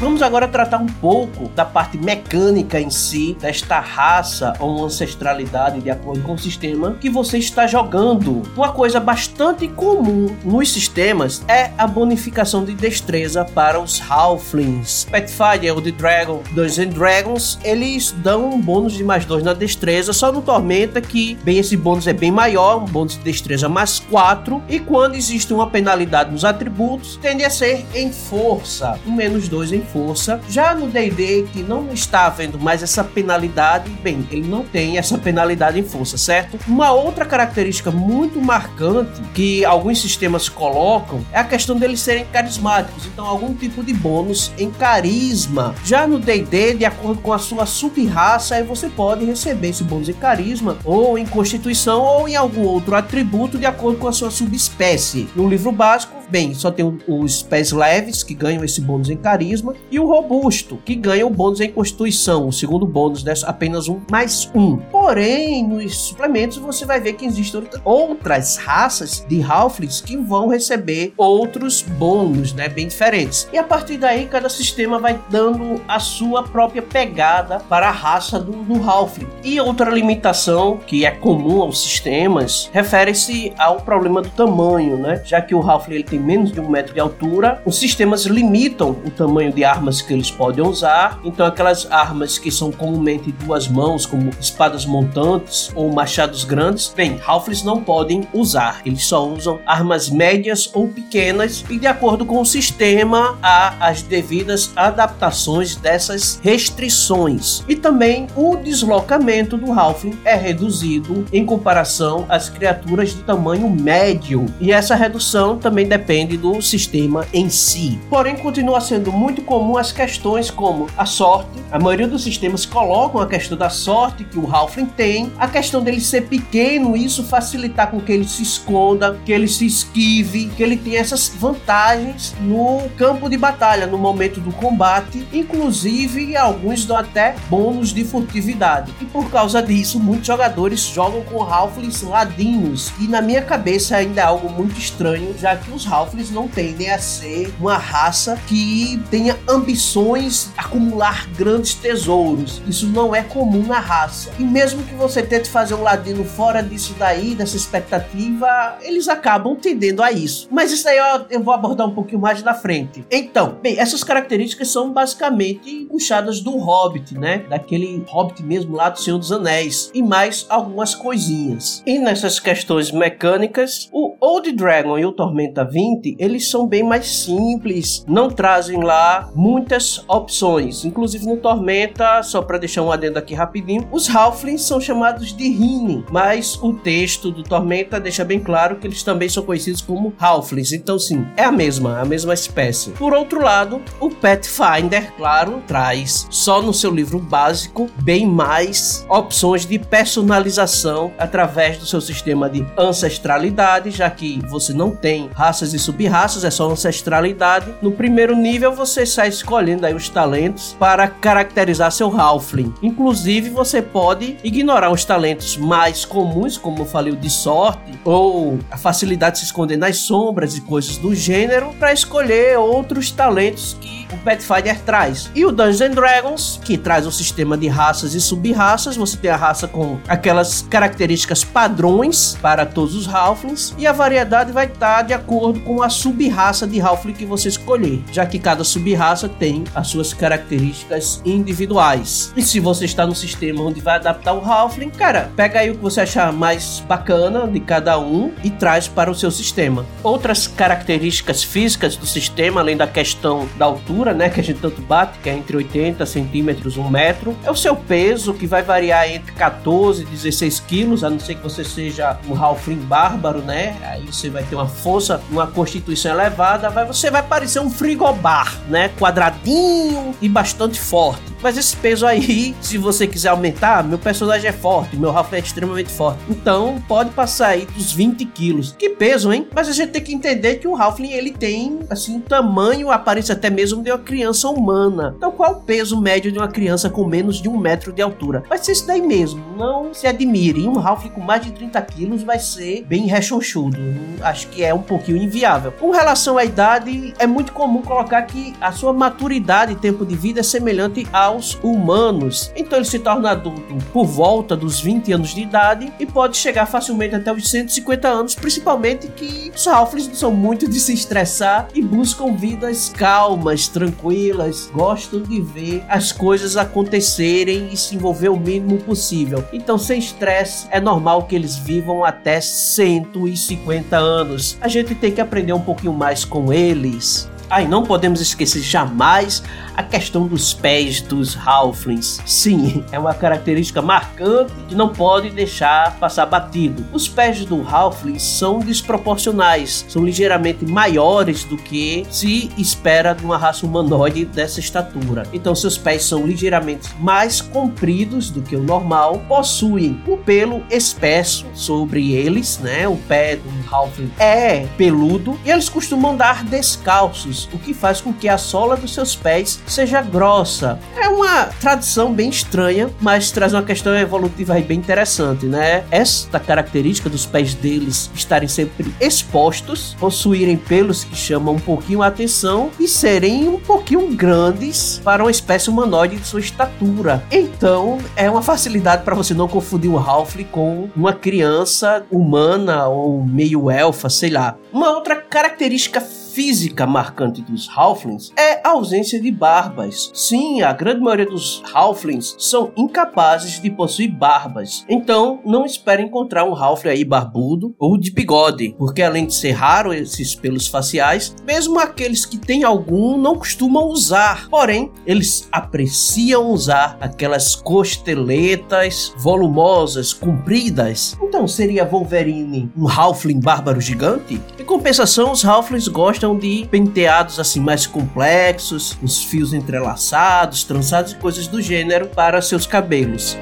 Vamos 0.00 0.22
agora 0.22 0.48
tratar 0.48 0.78
um 0.78 0.86
pouco 0.86 1.50
da 1.50 1.62
parte 1.62 1.98
mecânica 1.98 2.80
em 2.80 2.88
si, 2.88 3.36
desta 3.38 3.78
raça 3.80 4.54
ou 4.58 4.86
ancestralidade 4.86 5.82
de 5.82 5.90
acordo 5.90 6.22
com 6.22 6.32
o 6.32 6.38
sistema 6.38 6.96
que 6.98 7.10
você 7.10 7.36
está 7.36 7.66
jogando. 7.66 8.40
Uma 8.56 8.72
coisa 8.72 8.98
bastante 8.98 9.68
comum 9.68 10.34
nos 10.42 10.72
sistemas 10.72 11.44
é 11.46 11.70
a 11.76 11.86
bonificação 11.86 12.64
de 12.64 12.72
destreza 12.72 13.44
para 13.44 13.78
os 13.78 14.00
Halflings. 14.08 15.06
Pathfinder 15.10 15.74
ou 15.74 15.82
The 15.82 15.90
Dragon, 15.90 16.42
Dungeons 16.52 16.94
Dragons, 16.94 17.58
eles 17.62 18.10
dão 18.10 18.54
um 18.54 18.58
bônus 18.58 18.94
de 18.94 19.04
mais 19.04 19.26
2 19.26 19.44
na 19.44 19.52
destreza, 19.52 20.14
só 20.14 20.32
no 20.32 20.40
Tormenta 20.40 21.02
que, 21.02 21.34
bem, 21.44 21.58
esse 21.58 21.76
bônus 21.76 22.06
é 22.06 22.14
bem 22.14 22.32
maior, 22.32 22.78
um 22.78 22.86
bônus 22.86 23.18
de 23.18 23.20
destreza 23.20 23.68
mais 23.68 23.98
4, 23.98 24.62
e 24.66 24.80
quando 24.80 25.14
existe 25.14 25.52
uma 25.52 25.68
penalidade 25.68 26.32
nos 26.32 26.42
atributos, 26.42 27.18
tende 27.20 27.44
a 27.44 27.50
ser 27.50 27.84
em 27.94 28.10
força, 28.10 28.98
um 29.06 29.12
menos 29.12 29.46
2 29.46 29.74
em 29.74 29.89
força. 29.92 30.40
Já 30.48 30.74
no 30.74 30.88
D&D, 30.88 31.46
que 31.52 31.62
não 31.62 31.92
está 31.92 32.26
havendo 32.26 32.58
mais 32.58 32.82
essa 32.82 33.02
penalidade, 33.04 33.90
bem, 34.02 34.26
ele 34.30 34.46
não 34.46 34.64
tem 34.64 34.98
essa 34.98 35.18
penalidade 35.18 35.78
em 35.78 35.82
força, 35.82 36.16
certo? 36.16 36.58
Uma 36.66 36.92
outra 36.92 37.24
característica 37.24 37.90
muito 37.90 38.40
marcante 38.40 39.20
que 39.34 39.64
alguns 39.64 40.00
sistemas 40.00 40.48
colocam 40.48 41.24
é 41.32 41.40
a 41.40 41.44
questão 41.44 41.76
deles 41.76 42.00
serem 42.00 42.24
carismáticos, 42.26 43.06
então 43.06 43.26
algum 43.26 43.54
tipo 43.54 43.82
de 43.82 43.92
bônus 43.92 44.52
em 44.58 44.70
carisma. 44.70 45.74
Já 45.84 46.06
no 46.06 46.18
D&D, 46.18 46.74
de 46.74 46.84
acordo 46.84 47.20
com 47.20 47.32
a 47.32 47.38
sua 47.38 47.66
sub-raça, 47.66 48.54
aí 48.54 48.62
você 48.62 48.88
pode 48.88 49.24
receber 49.24 49.68
esse 49.68 49.84
bônus 49.84 50.08
em 50.08 50.14
carisma 50.14 50.78
ou 50.84 51.18
em 51.18 51.26
constituição 51.26 52.02
ou 52.02 52.28
em 52.28 52.36
algum 52.36 52.62
outro 52.62 52.94
atributo 52.94 53.58
de 53.58 53.66
acordo 53.66 53.98
com 53.98 54.08
a 54.08 54.12
sua 54.12 54.30
subespécie. 54.30 55.28
No 55.34 55.48
livro 55.48 55.72
básico, 55.72 56.19
bem, 56.30 56.54
só 56.54 56.70
tem 56.70 56.98
os 57.06 57.42
pés 57.42 57.72
leves 57.72 58.22
que 58.22 58.34
ganham 58.34 58.64
esse 58.64 58.80
bônus 58.80 59.10
em 59.10 59.16
carisma 59.16 59.74
e 59.90 59.98
o 59.98 60.06
robusto, 60.06 60.78
que 60.84 60.94
ganha 60.94 61.26
o 61.26 61.30
bônus 61.30 61.60
em 61.60 61.70
constituição, 61.70 62.48
o 62.48 62.52
segundo 62.52 62.86
bônus 62.86 63.22
dessa 63.22 63.48
apenas 63.48 63.88
um 63.88 64.00
mais 64.10 64.50
um. 64.54 64.76
Porém, 64.76 65.66
nos 65.66 65.96
suplementos 65.96 66.58
você 66.58 66.84
vai 66.84 67.00
ver 67.00 67.14
que 67.14 67.26
existem 67.26 67.62
outras 67.84 68.56
raças 68.56 69.24
de 69.28 69.42
Halflings 69.42 70.00
que 70.00 70.16
vão 70.16 70.48
receber 70.48 71.12
outros 71.16 71.82
bônus, 71.82 72.52
né, 72.52 72.68
bem 72.68 72.86
diferentes. 72.86 73.48
E 73.52 73.58
a 73.58 73.64
partir 73.64 73.96
daí 73.96 74.26
cada 74.26 74.48
sistema 74.48 74.98
vai 74.98 75.18
dando 75.28 75.80
a 75.88 75.98
sua 75.98 76.42
própria 76.44 76.82
pegada 76.82 77.58
para 77.68 77.88
a 77.88 77.92
raça 77.92 78.38
do, 78.38 78.52
do 78.52 78.88
Halfling. 78.88 79.26
E 79.42 79.60
outra 79.60 79.90
limitação 79.90 80.78
que 80.86 81.04
é 81.04 81.10
comum 81.10 81.62
aos 81.62 81.82
sistemas 81.82 82.70
refere-se 82.72 83.52
ao 83.58 83.80
problema 83.80 84.22
do 84.22 84.30
tamanho, 84.30 84.96
né? 84.96 85.22
Já 85.24 85.40
que 85.40 85.54
o 85.54 85.60
Halfling 85.60 85.96
ele 85.96 86.04
tem 86.04 86.19
menos 86.20 86.52
de 86.52 86.60
um 86.60 86.68
metro 86.68 86.94
de 86.94 87.00
altura, 87.00 87.60
os 87.64 87.78
sistemas 87.78 88.24
limitam 88.24 88.90
o 89.04 89.10
tamanho 89.10 89.52
de 89.52 89.64
arma 89.64 89.80
armas 89.80 90.02
que 90.02 90.12
eles 90.12 90.30
podem 90.30 90.64
usar. 90.64 91.18
Então, 91.24 91.46
aquelas 91.46 91.90
armas 91.90 92.38
que 92.38 92.50
são 92.50 92.70
comumente 92.70 93.32
duas 93.32 93.66
mãos, 93.66 94.04
como 94.04 94.30
espadas 94.38 94.84
montantes 94.84 95.72
ou 95.74 95.90
machados 95.90 96.44
grandes, 96.44 96.92
bem, 96.94 97.18
Halflings 97.26 97.64
não 97.64 97.82
podem 97.82 98.28
usar. 98.34 98.82
Eles 98.84 99.04
só 99.04 99.26
usam 99.26 99.58
armas 99.66 100.10
médias 100.10 100.70
ou 100.74 100.86
pequenas 100.86 101.64
e, 101.70 101.78
de 101.78 101.86
acordo 101.86 102.26
com 102.26 102.40
o 102.40 102.44
sistema, 102.44 103.38
há 103.42 103.74
as 103.80 104.02
devidas 104.02 104.70
adaptações 104.76 105.74
dessas 105.76 106.38
restrições. 106.42 107.64
E 107.66 107.74
também 107.74 108.26
o 108.36 108.56
deslocamento 108.56 109.56
do 109.56 109.72
Halfling 109.72 110.18
é 110.24 110.34
reduzido 110.34 111.24
em 111.32 111.46
comparação 111.46 112.26
às 112.28 112.50
criaturas 112.50 113.10
de 113.10 113.22
tamanho 113.22 113.68
médio. 113.70 114.44
E 114.60 114.72
essa 114.72 114.94
redução 114.94 115.56
também 115.56 115.88
depende 115.88 116.09
depende 116.10 116.36
do 116.36 116.60
sistema 116.60 117.24
em 117.32 117.48
si. 117.48 117.96
Porém, 118.10 118.34
continua 118.34 118.80
sendo 118.80 119.12
muito 119.12 119.42
comum 119.42 119.76
as 119.76 119.92
questões 119.92 120.50
como 120.50 120.88
a 120.98 121.06
sorte. 121.06 121.48
A 121.70 121.78
maioria 121.78 122.08
dos 122.08 122.24
sistemas 122.24 122.66
colocam 122.66 123.20
a 123.20 123.28
questão 123.28 123.56
da 123.56 123.70
sorte 123.70 124.24
que 124.24 124.36
o 124.36 124.52
Halfling 124.52 124.86
tem, 124.86 125.32
a 125.38 125.46
questão 125.46 125.80
dele 125.80 126.00
ser 126.00 126.22
pequeno, 126.22 126.96
isso 126.96 127.22
facilitar 127.22 127.92
com 127.92 128.00
que 128.00 128.10
ele 128.10 128.26
se 128.26 128.42
esconda, 128.42 129.16
que 129.24 129.30
ele 129.30 129.46
se 129.46 129.64
esquive, 129.64 130.46
que 130.56 130.64
ele 130.64 130.76
tenha 130.76 130.98
essas 130.98 131.28
vantagens 131.28 132.34
no 132.40 132.88
campo 132.96 133.30
de 133.30 133.36
batalha, 133.36 133.86
no 133.86 133.96
momento 133.96 134.40
do 134.40 134.50
combate, 134.50 135.24
inclusive 135.32 136.36
alguns 136.36 136.84
dão 136.84 136.96
até 136.96 137.36
bônus 137.48 137.94
de 137.94 138.02
furtividade. 138.02 138.92
E 139.00 139.04
por 139.04 139.30
causa 139.30 139.62
disso, 139.62 140.00
muitos 140.00 140.26
jogadores 140.26 140.80
jogam 140.80 141.22
com 141.22 141.40
Halflings 141.40 142.02
ladinos, 142.02 142.92
e 142.98 143.06
na 143.06 143.22
minha 143.22 143.42
cabeça 143.42 143.94
ainda 143.94 144.22
é 144.22 144.24
algo 144.24 144.50
muito 144.50 144.76
estranho, 144.76 145.36
já 145.38 145.54
que 145.54 145.70
os 145.70 145.84
não 146.30 146.48
tendem 146.48 146.90
a 146.90 146.98
ser 146.98 147.52
uma 147.60 147.76
raça 147.76 148.38
que 148.46 149.00
tenha 149.10 149.36
ambições 149.48 150.50
acumular 150.56 151.28
grandes 151.36 151.74
tesouros. 151.74 152.62
Isso 152.66 152.86
não 152.86 153.14
é 153.14 153.22
comum 153.22 153.66
na 153.66 153.78
raça. 153.78 154.30
E 154.38 154.42
mesmo 154.42 154.82
que 154.84 154.94
você 154.94 155.22
tente 155.22 155.48
fazer 155.50 155.74
um 155.74 155.82
ladino 155.82 156.24
fora 156.24 156.62
disso 156.62 156.94
daí, 156.98 157.34
dessa 157.34 157.56
expectativa, 157.56 158.78
eles 158.82 159.08
acabam 159.08 159.56
tendendo 159.56 160.02
a 160.02 160.12
isso. 160.12 160.48
Mas 160.50 160.72
isso 160.72 160.88
aí 160.88 160.98
eu, 160.98 161.26
eu 161.30 161.42
vou 161.42 161.54
abordar 161.54 161.86
um 161.86 161.94
pouquinho 161.94 162.20
mais 162.20 162.42
na 162.42 162.54
frente. 162.54 163.04
Então, 163.10 163.56
bem, 163.62 163.78
essas 163.78 164.04
características 164.04 164.68
são 164.68 164.92
basicamente 164.92 165.86
puxadas 165.90 166.40
do 166.40 166.56
Hobbit, 166.56 167.18
né? 167.18 167.44
Daquele 167.48 168.02
Hobbit 168.08 168.42
mesmo 168.42 168.76
lá 168.76 168.90
do 168.90 169.00
Senhor 169.00 169.18
dos 169.18 169.32
Anéis. 169.32 169.90
E 169.94 170.02
mais 170.02 170.46
algumas 170.48 170.94
coisinhas. 170.94 171.82
E 171.86 171.98
nessas 171.98 172.38
questões 172.38 172.90
mecânicas, 172.90 173.88
o 173.92 174.14
Old 174.20 174.52
Dragon 174.52 174.98
e 174.98 175.04
o 175.04 175.12
Tormenta 175.12 175.64
20, 175.64 175.89
eles 176.18 176.48
são 176.48 176.66
bem 176.66 176.82
mais 176.82 177.06
simples, 177.24 178.04
não 178.06 178.30
trazem 178.30 178.82
lá 178.82 179.30
muitas 179.34 180.04
opções. 180.08 180.84
Inclusive 180.84 181.26
no 181.26 181.36
Tormenta, 181.36 182.22
só 182.22 182.42
para 182.42 182.58
deixar 182.58 182.82
um 182.82 182.92
adendo 182.92 183.18
aqui 183.18 183.34
rapidinho, 183.34 183.88
os 183.90 184.08
Halflings 184.08 184.62
são 184.62 184.80
chamados 184.80 185.34
de 185.34 185.48
Rini, 185.48 186.04
mas 186.10 186.58
o 186.62 186.74
texto 186.74 187.30
do 187.30 187.42
Tormenta 187.42 188.00
deixa 188.00 188.24
bem 188.24 188.40
claro 188.40 188.76
que 188.76 188.86
eles 188.86 189.02
também 189.02 189.28
são 189.28 189.42
conhecidos 189.42 189.80
como 189.80 190.12
Halflings. 190.18 190.72
Então 190.72 190.98
sim, 190.98 191.26
é 191.36 191.44
a 191.44 191.52
mesma, 191.52 192.00
a 192.00 192.04
mesma 192.04 192.34
espécie. 192.34 192.90
Por 192.90 193.12
outro 193.12 193.42
lado, 193.42 193.80
o 193.98 194.10
Pathfinder, 194.10 195.12
claro, 195.16 195.62
traz 195.66 196.26
só 196.30 196.62
no 196.62 196.72
seu 196.72 196.90
livro 196.90 197.18
básico 197.18 197.88
bem 198.02 198.26
mais 198.26 199.06
opções 199.08 199.66
de 199.66 199.78
personalização 199.78 201.12
através 201.18 201.78
do 201.78 201.86
seu 201.86 202.00
sistema 202.00 202.48
de 202.48 202.64
ancestralidade, 202.78 203.90
já 203.90 204.10
que 204.10 204.40
você 204.48 204.72
não 204.72 204.94
tem 204.94 205.28
raças 205.34 205.69
e 205.74 205.78
sub-raças, 205.78 206.44
é 206.44 206.50
só 206.50 206.70
ancestralidade. 206.70 207.74
No 207.80 207.92
primeiro 207.92 208.36
nível, 208.36 208.72
você 208.72 209.04
sai 209.06 209.28
escolhendo 209.28 209.86
aí 209.86 209.94
os 209.94 210.08
talentos 210.08 210.76
para 210.78 211.08
caracterizar 211.08 211.90
seu 211.92 212.08
Halfling. 212.08 212.74
Inclusive, 212.82 213.50
você 213.50 213.80
pode 213.82 214.36
ignorar 214.42 214.90
os 214.90 215.04
talentos 215.04 215.56
mais 215.56 216.04
comuns, 216.04 216.56
como 216.56 216.82
eu 216.82 216.86
falei, 216.86 217.12
o 217.12 217.16
de 217.16 217.30
sorte, 217.30 217.98
ou 218.04 218.58
a 218.70 218.76
facilidade 218.76 219.34
de 219.34 219.38
se 219.40 219.44
esconder 219.46 219.76
nas 219.76 219.98
sombras 219.98 220.56
e 220.56 220.60
coisas 220.60 220.96
do 220.96 221.14
gênero, 221.14 221.74
para 221.78 221.92
escolher 221.92 222.58
outros 222.58 223.10
talentos 223.10 223.76
que 223.80 223.99
o 224.12 224.18
Pathfinder 224.18 224.78
traz. 224.80 225.30
E 225.34 225.44
o 225.44 225.52
Dungeons 225.52 225.94
Dragons, 225.94 226.60
que 226.64 226.76
traz 226.76 227.06
o 227.06 227.12
sistema 227.12 227.56
de 227.56 227.68
raças 227.68 228.14
e 228.14 228.20
sub-raças, 228.20 228.96
você 228.96 229.16
tem 229.16 229.30
a 229.30 229.36
raça 229.36 229.68
com 229.68 229.98
aquelas 230.08 230.62
características 230.62 231.44
padrões 231.44 232.36
para 232.40 232.66
todos 232.66 232.94
os 232.94 233.08
Halflings, 233.12 233.74
e 233.78 233.86
a 233.86 233.92
variedade 233.92 234.52
vai 234.52 234.66
estar 234.66 235.02
de 235.02 235.12
acordo 235.12 235.60
com 235.60 235.82
a 235.82 235.88
sub-raça 235.88 236.66
de 236.66 236.80
Halfling 236.80 237.14
que 237.14 237.26
você 237.26 237.48
escolher, 237.48 238.02
já 238.12 238.26
que 238.26 238.38
cada 238.38 238.64
sub-raça 238.64 239.28
tem 239.28 239.64
as 239.74 239.88
suas 239.88 240.12
características 240.12 241.20
individuais. 241.24 242.32
E 242.36 242.42
se 242.42 242.60
você 242.60 242.84
está 242.84 243.06
no 243.06 243.14
sistema 243.14 243.62
onde 243.62 243.80
vai 243.80 243.96
adaptar 243.96 244.32
o 244.32 244.44
Halfling, 244.44 244.90
cara, 244.90 245.30
pega 245.36 245.60
aí 245.60 245.70
o 245.70 245.74
que 245.74 245.82
você 245.82 246.00
achar 246.00 246.32
mais 246.32 246.82
bacana 246.86 247.46
de 247.46 247.60
cada 247.60 247.98
um 247.98 248.32
e 248.42 248.50
traz 248.50 248.88
para 248.88 249.10
o 249.10 249.14
seu 249.14 249.30
sistema. 249.30 249.84
Outras 250.02 250.46
características 250.46 251.42
físicas 251.42 251.96
do 251.96 252.06
sistema, 252.06 252.60
além 252.60 252.76
da 252.76 252.86
questão 252.86 253.48
da 253.56 253.66
altura, 253.66 253.99
né, 254.06 254.28
que 254.28 254.40
a 254.40 254.42
gente 254.42 254.60
tanto 254.60 254.80
bate, 254.80 255.18
que 255.18 255.28
é 255.28 255.34
entre 255.34 255.56
80 255.56 256.04
centímetros 256.06 256.76
e 256.76 256.80
1 256.80 256.88
metro, 256.88 257.36
é 257.44 257.50
o 257.50 257.56
seu 257.56 257.76
peso, 257.76 258.34
que 258.34 258.46
vai 258.46 258.62
variar 258.62 259.08
entre 259.08 259.32
14 259.32 260.02
e 260.02 260.06
16 260.06 260.60
quilos, 260.60 261.04
a 261.04 261.10
não 261.10 261.18
ser 261.18 261.34
que 261.34 261.42
você 261.42 261.64
seja 261.64 262.18
um 262.28 262.36
Halfling 262.36 262.76
bárbaro, 262.76 263.40
né? 263.40 263.76
Aí 263.82 264.06
você 264.06 264.30
vai 264.30 264.42
ter 264.42 264.54
uma 264.54 264.68
força, 264.68 265.20
uma 265.30 265.46
constituição 265.46 266.12
elevada, 266.12 266.70
vai, 266.70 266.86
você 266.86 267.10
vai 267.10 267.22
parecer 267.22 267.60
um 267.60 267.70
frigobar, 267.70 268.58
né? 268.68 268.90
Quadradinho 268.98 270.14
e 270.20 270.28
bastante 270.28 270.80
forte. 270.80 271.22
Mas 271.42 271.56
esse 271.56 271.76
peso 271.76 272.06
aí, 272.06 272.54
se 272.60 272.78
você 272.78 273.06
quiser 273.06 273.28
aumentar, 273.28 273.82
meu 273.82 273.98
personagem 273.98 274.48
é 274.48 274.52
forte, 274.52 274.96
meu 274.96 275.10
Ralph 275.10 275.32
é 275.32 275.38
extremamente 275.38 275.90
forte. 275.90 276.20
Então 276.28 276.82
pode 276.86 277.10
passar 277.10 277.48
aí 277.48 277.66
dos 277.66 277.92
20 277.92 278.24
quilos. 278.26 278.74
Que 278.78 278.90
peso, 278.90 279.32
hein? 279.32 279.48
Mas 279.54 279.68
a 279.68 279.72
gente 279.72 279.90
tem 279.90 280.02
que 280.02 280.14
entender 280.14 280.56
que 280.56 280.68
o 280.68 280.76
Halfling 280.76 281.12
ele 281.12 281.30
tem 281.30 281.80
assim 281.88 282.16
um 282.16 282.20
tamanho, 282.20 282.90
aparência 282.90 283.32
até 283.32 283.50
mesmo 283.50 283.82
de 283.82 283.89
uma 283.90 283.98
criança 283.98 284.48
humana. 284.48 285.14
Então 285.16 285.32
qual 285.32 285.52
o 285.52 285.60
peso 285.60 286.00
médio 286.00 286.32
de 286.32 286.38
uma 286.38 286.48
criança 286.48 286.90
com 286.90 287.04
menos 287.04 287.40
de 287.40 287.48
um 287.48 287.58
metro 287.58 287.92
de 287.92 288.02
altura? 288.02 288.44
Vai 288.48 288.58
ser 288.58 288.72
isso 288.72 288.86
daí 288.86 289.02
mesmo. 289.02 289.42
Não 289.56 289.92
se 289.92 290.06
admire. 290.06 290.66
Um 290.66 290.78
Halfling 290.78 291.10
com 291.10 291.20
mais 291.20 291.42
de 291.42 291.52
30 291.52 291.80
quilos 291.82 292.22
vai 292.22 292.38
ser 292.38 292.84
bem 292.86 293.06
rechonchudo. 293.06 293.78
Acho 294.22 294.48
que 294.48 294.62
é 294.62 294.72
um 294.72 294.82
pouquinho 294.82 295.18
inviável. 295.18 295.72
Com 295.72 295.90
relação 295.90 296.38
à 296.38 296.44
idade, 296.44 297.14
é 297.18 297.26
muito 297.26 297.52
comum 297.52 297.82
colocar 297.82 298.22
que 298.22 298.54
a 298.60 298.72
sua 298.72 298.92
maturidade 298.92 299.72
e 299.72 299.76
tempo 299.76 300.04
de 300.04 300.14
vida 300.14 300.40
é 300.40 300.42
semelhante 300.42 301.06
aos 301.12 301.58
humanos. 301.62 302.52
Então 302.56 302.78
ele 302.78 302.86
se 302.86 302.98
torna 302.98 303.30
adulto 303.30 303.76
por 303.92 304.04
volta 304.04 304.56
dos 304.56 304.80
20 304.80 305.12
anos 305.12 305.34
de 305.34 305.42
idade 305.42 305.92
e 305.98 306.06
pode 306.06 306.36
chegar 306.36 306.66
facilmente 306.66 307.14
até 307.14 307.32
os 307.32 307.48
150 307.48 308.08
anos, 308.08 308.34
principalmente 308.34 309.08
que 309.08 309.52
os 309.54 309.66
não 310.06 310.14
são 310.14 310.32
muito 310.32 310.68
de 310.68 310.78
se 310.80 310.92
estressar 310.92 311.68
e 311.74 311.82
buscam 311.82 312.34
vidas 312.34 312.90
calmas, 312.96 313.68
tranquilas, 313.80 314.70
gostam 314.74 315.22
de 315.22 315.40
ver 315.40 315.82
as 315.88 316.12
coisas 316.12 316.56
acontecerem 316.58 317.70
e 317.72 317.76
se 317.76 317.96
envolver 317.96 318.28
o 318.28 318.38
mínimo 318.38 318.76
possível. 318.78 319.42
Então, 319.54 319.78
sem 319.78 319.98
estresse, 319.98 320.66
é 320.70 320.78
normal 320.78 321.22
que 321.22 321.34
eles 321.34 321.56
vivam 321.56 322.04
até 322.04 322.40
150 322.42 323.96
anos. 323.96 324.58
A 324.60 324.68
gente 324.68 324.94
tem 324.94 325.10
que 325.10 325.20
aprender 325.20 325.54
um 325.54 325.60
pouquinho 325.60 325.94
mais 325.94 326.26
com 326.26 326.52
eles. 326.52 327.30
Ah, 327.50 327.62
e 327.62 327.66
não 327.66 327.82
podemos 327.82 328.20
esquecer 328.20 328.62
jamais 328.62 329.42
a 329.76 329.82
questão 329.82 330.28
dos 330.28 330.54
pés 330.54 331.00
dos 331.00 331.36
Halflings. 331.36 332.22
Sim, 332.24 332.84
é 332.92 332.98
uma 332.98 333.12
característica 333.12 333.82
marcante 333.82 334.52
que 334.68 334.74
não 334.74 334.90
pode 334.90 335.30
deixar 335.30 335.96
passar 335.96 336.26
batido. 336.26 336.86
Os 336.92 337.08
pés 337.08 337.44
do 337.44 337.66
Halfling 337.66 338.20
são 338.20 338.60
desproporcionais, 338.60 339.84
são 339.88 340.04
ligeiramente 340.04 340.64
maiores 340.64 341.42
do 341.42 341.56
que 341.56 342.06
se 342.08 342.50
espera 342.56 343.14
de 343.14 343.24
uma 343.24 343.36
raça 343.36 343.66
humanoide 343.66 344.24
dessa 344.26 344.60
estatura. 344.60 345.24
Então 345.32 345.54
seus 345.54 345.76
pés 345.76 346.04
são 346.04 346.24
ligeiramente 346.24 346.88
mais 347.00 347.40
compridos 347.40 348.30
do 348.30 348.42
que 348.42 348.54
o 348.54 348.62
normal, 348.62 349.22
possuem 349.26 350.00
um 350.06 350.16
pelo 350.16 350.62
espesso 350.70 351.46
sobre 351.52 352.12
eles, 352.12 352.58
né? 352.58 352.86
O 352.86 352.96
pé 352.96 353.36
do 353.36 353.50
Halfling 353.74 354.12
é 354.18 354.66
peludo 354.76 355.36
e 355.44 355.50
eles 355.50 355.68
costumam 355.68 356.12
andar 356.12 356.44
descalços, 356.44 357.39
o 357.52 357.58
que 357.58 357.74
faz 357.74 358.00
com 358.00 358.12
que 358.12 358.28
a 358.28 358.38
sola 358.38 358.76
dos 358.76 358.94
seus 358.94 359.14
pés 359.14 359.60
seja 359.66 360.00
grossa. 360.02 360.78
É 360.96 361.08
uma 361.08 361.46
tradição 361.60 362.12
bem 362.12 362.30
estranha, 362.30 362.90
mas 363.00 363.30
traz 363.30 363.52
uma 363.52 363.62
questão 363.62 363.94
evolutiva 363.96 364.54
aí 364.54 364.62
bem 364.62 364.78
interessante, 364.78 365.46
né? 365.46 365.84
Esta 365.90 366.40
característica 366.40 367.08
dos 367.08 367.26
pés 367.26 367.54
deles 367.54 368.10
estarem 368.14 368.48
sempre 368.48 368.94
expostos, 369.00 369.96
possuírem 369.98 370.56
pelos 370.56 371.04
que 371.04 371.16
chamam 371.16 371.54
um 371.54 371.58
pouquinho 371.58 372.02
a 372.02 372.06
atenção 372.06 372.70
e 372.78 372.86
serem 372.86 373.48
um 373.48 373.58
pouquinho 373.58 374.08
grandes 374.14 375.00
para 375.04 375.22
uma 375.22 375.30
espécie 375.30 375.70
humanoide 375.70 376.16
de 376.16 376.26
sua 376.26 376.40
estatura. 376.40 377.22
Então, 377.30 377.98
é 378.16 378.30
uma 378.30 378.42
facilidade 378.42 379.04
para 379.04 379.14
você 379.14 379.34
não 379.34 379.48
confundir 379.48 379.90
o 379.90 379.98
Halfling 379.98 380.44
com 380.44 380.88
uma 380.96 381.12
criança 381.12 382.04
humana 382.10 382.86
ou 382.88 383.24
meio 383.24 383.70
elfa, 383.70 384.08
sei 384.08 384.30
lá. 384.30 384.56
Uma 384.72 384.90
outra 384.90 385.16
característica 385.16 386.00
física 386.32 386.86
marcante 386.86 387.42
dos 387.42 387.68
Halflings 387.74 388.32
é 388.36 388.60
a 388.66 388.70
ausência 388.70 389.20
de 389.20 389.30
barbas. 389.30 390.10
Sim, 390.14 390.62
a 390.62 390.72
grande 390.72 391.00
maioria 391.00 391.26
dos 391.26 391.62
Halflings 391.72 392.36
são 392.38 392.72
incapazes 392.76 393.60
de 393.60 393.70
possuir 393.70 394.10
barbas. 394.10 394.84
Então, 394.88 395.40
não 395.44 395.66
espere 395.66 396.02
encontrar 396.02 396.44
um 396.44 396.54
Halfling 396.54 396.90
aí 396.90 397.04
barbudo 397.04 397.74
ou 397.78 397.98
de 397.98 398.10
bigode, 398.10 398.74
porque 398.78 399.02
além 399.02 399.26
de 399.26 399.34
ser 399.34 399.52
raro 399.52 399.92
esses 399.92 400.34
pelos 400.34 400.66
faciais, 400.66 401.34
mesmo 401.44 401.78
aqueles 401.78 402.24
que 402.24 402.38
têm 402.38 402.64
algum 402.64 403.16
não 403.16 403.36
costumam 403.36 403.88
usar. 403.88 404.48
Porém, 404.48 404.90
eles 405.06 405.48
apreciam 405.50 406.50
usar 406.50 406.96
aquelas 407.00 407.56
costeletas 407.56 409.12
volumosas, 409.18 410.12
compridas. 410.12 411.16
Então, 411.22 411.46
seria 411.48 411.84
Wolverine 411.84 412.70
um 412.76 412.88
Halfling 412.88 413.40
bárbaro 413.40 413.80
gigante? 413.80 414.40
Compensação, 414.70 415.32
os 415.32 415.44
Halflings 415.44 415.88
gostam 415.88 416.38
de 416.38 416.64
penteados 416.70 417.40
assim 417.40 417.58
mais 417.58 417.88
complexos, 417.88 418.96
os 419.02 419.24
fios 419.24 419.52
entrelaçados, 419.52 420.62
trançados 420.62 421.10
e 421.10 421.16
coisas 421.16 421.48
do 421.48 421.60
gênero 421.60 422.06
para 422.06 422.40
seus 422.40 422.68
cabelos. 422.68 423.36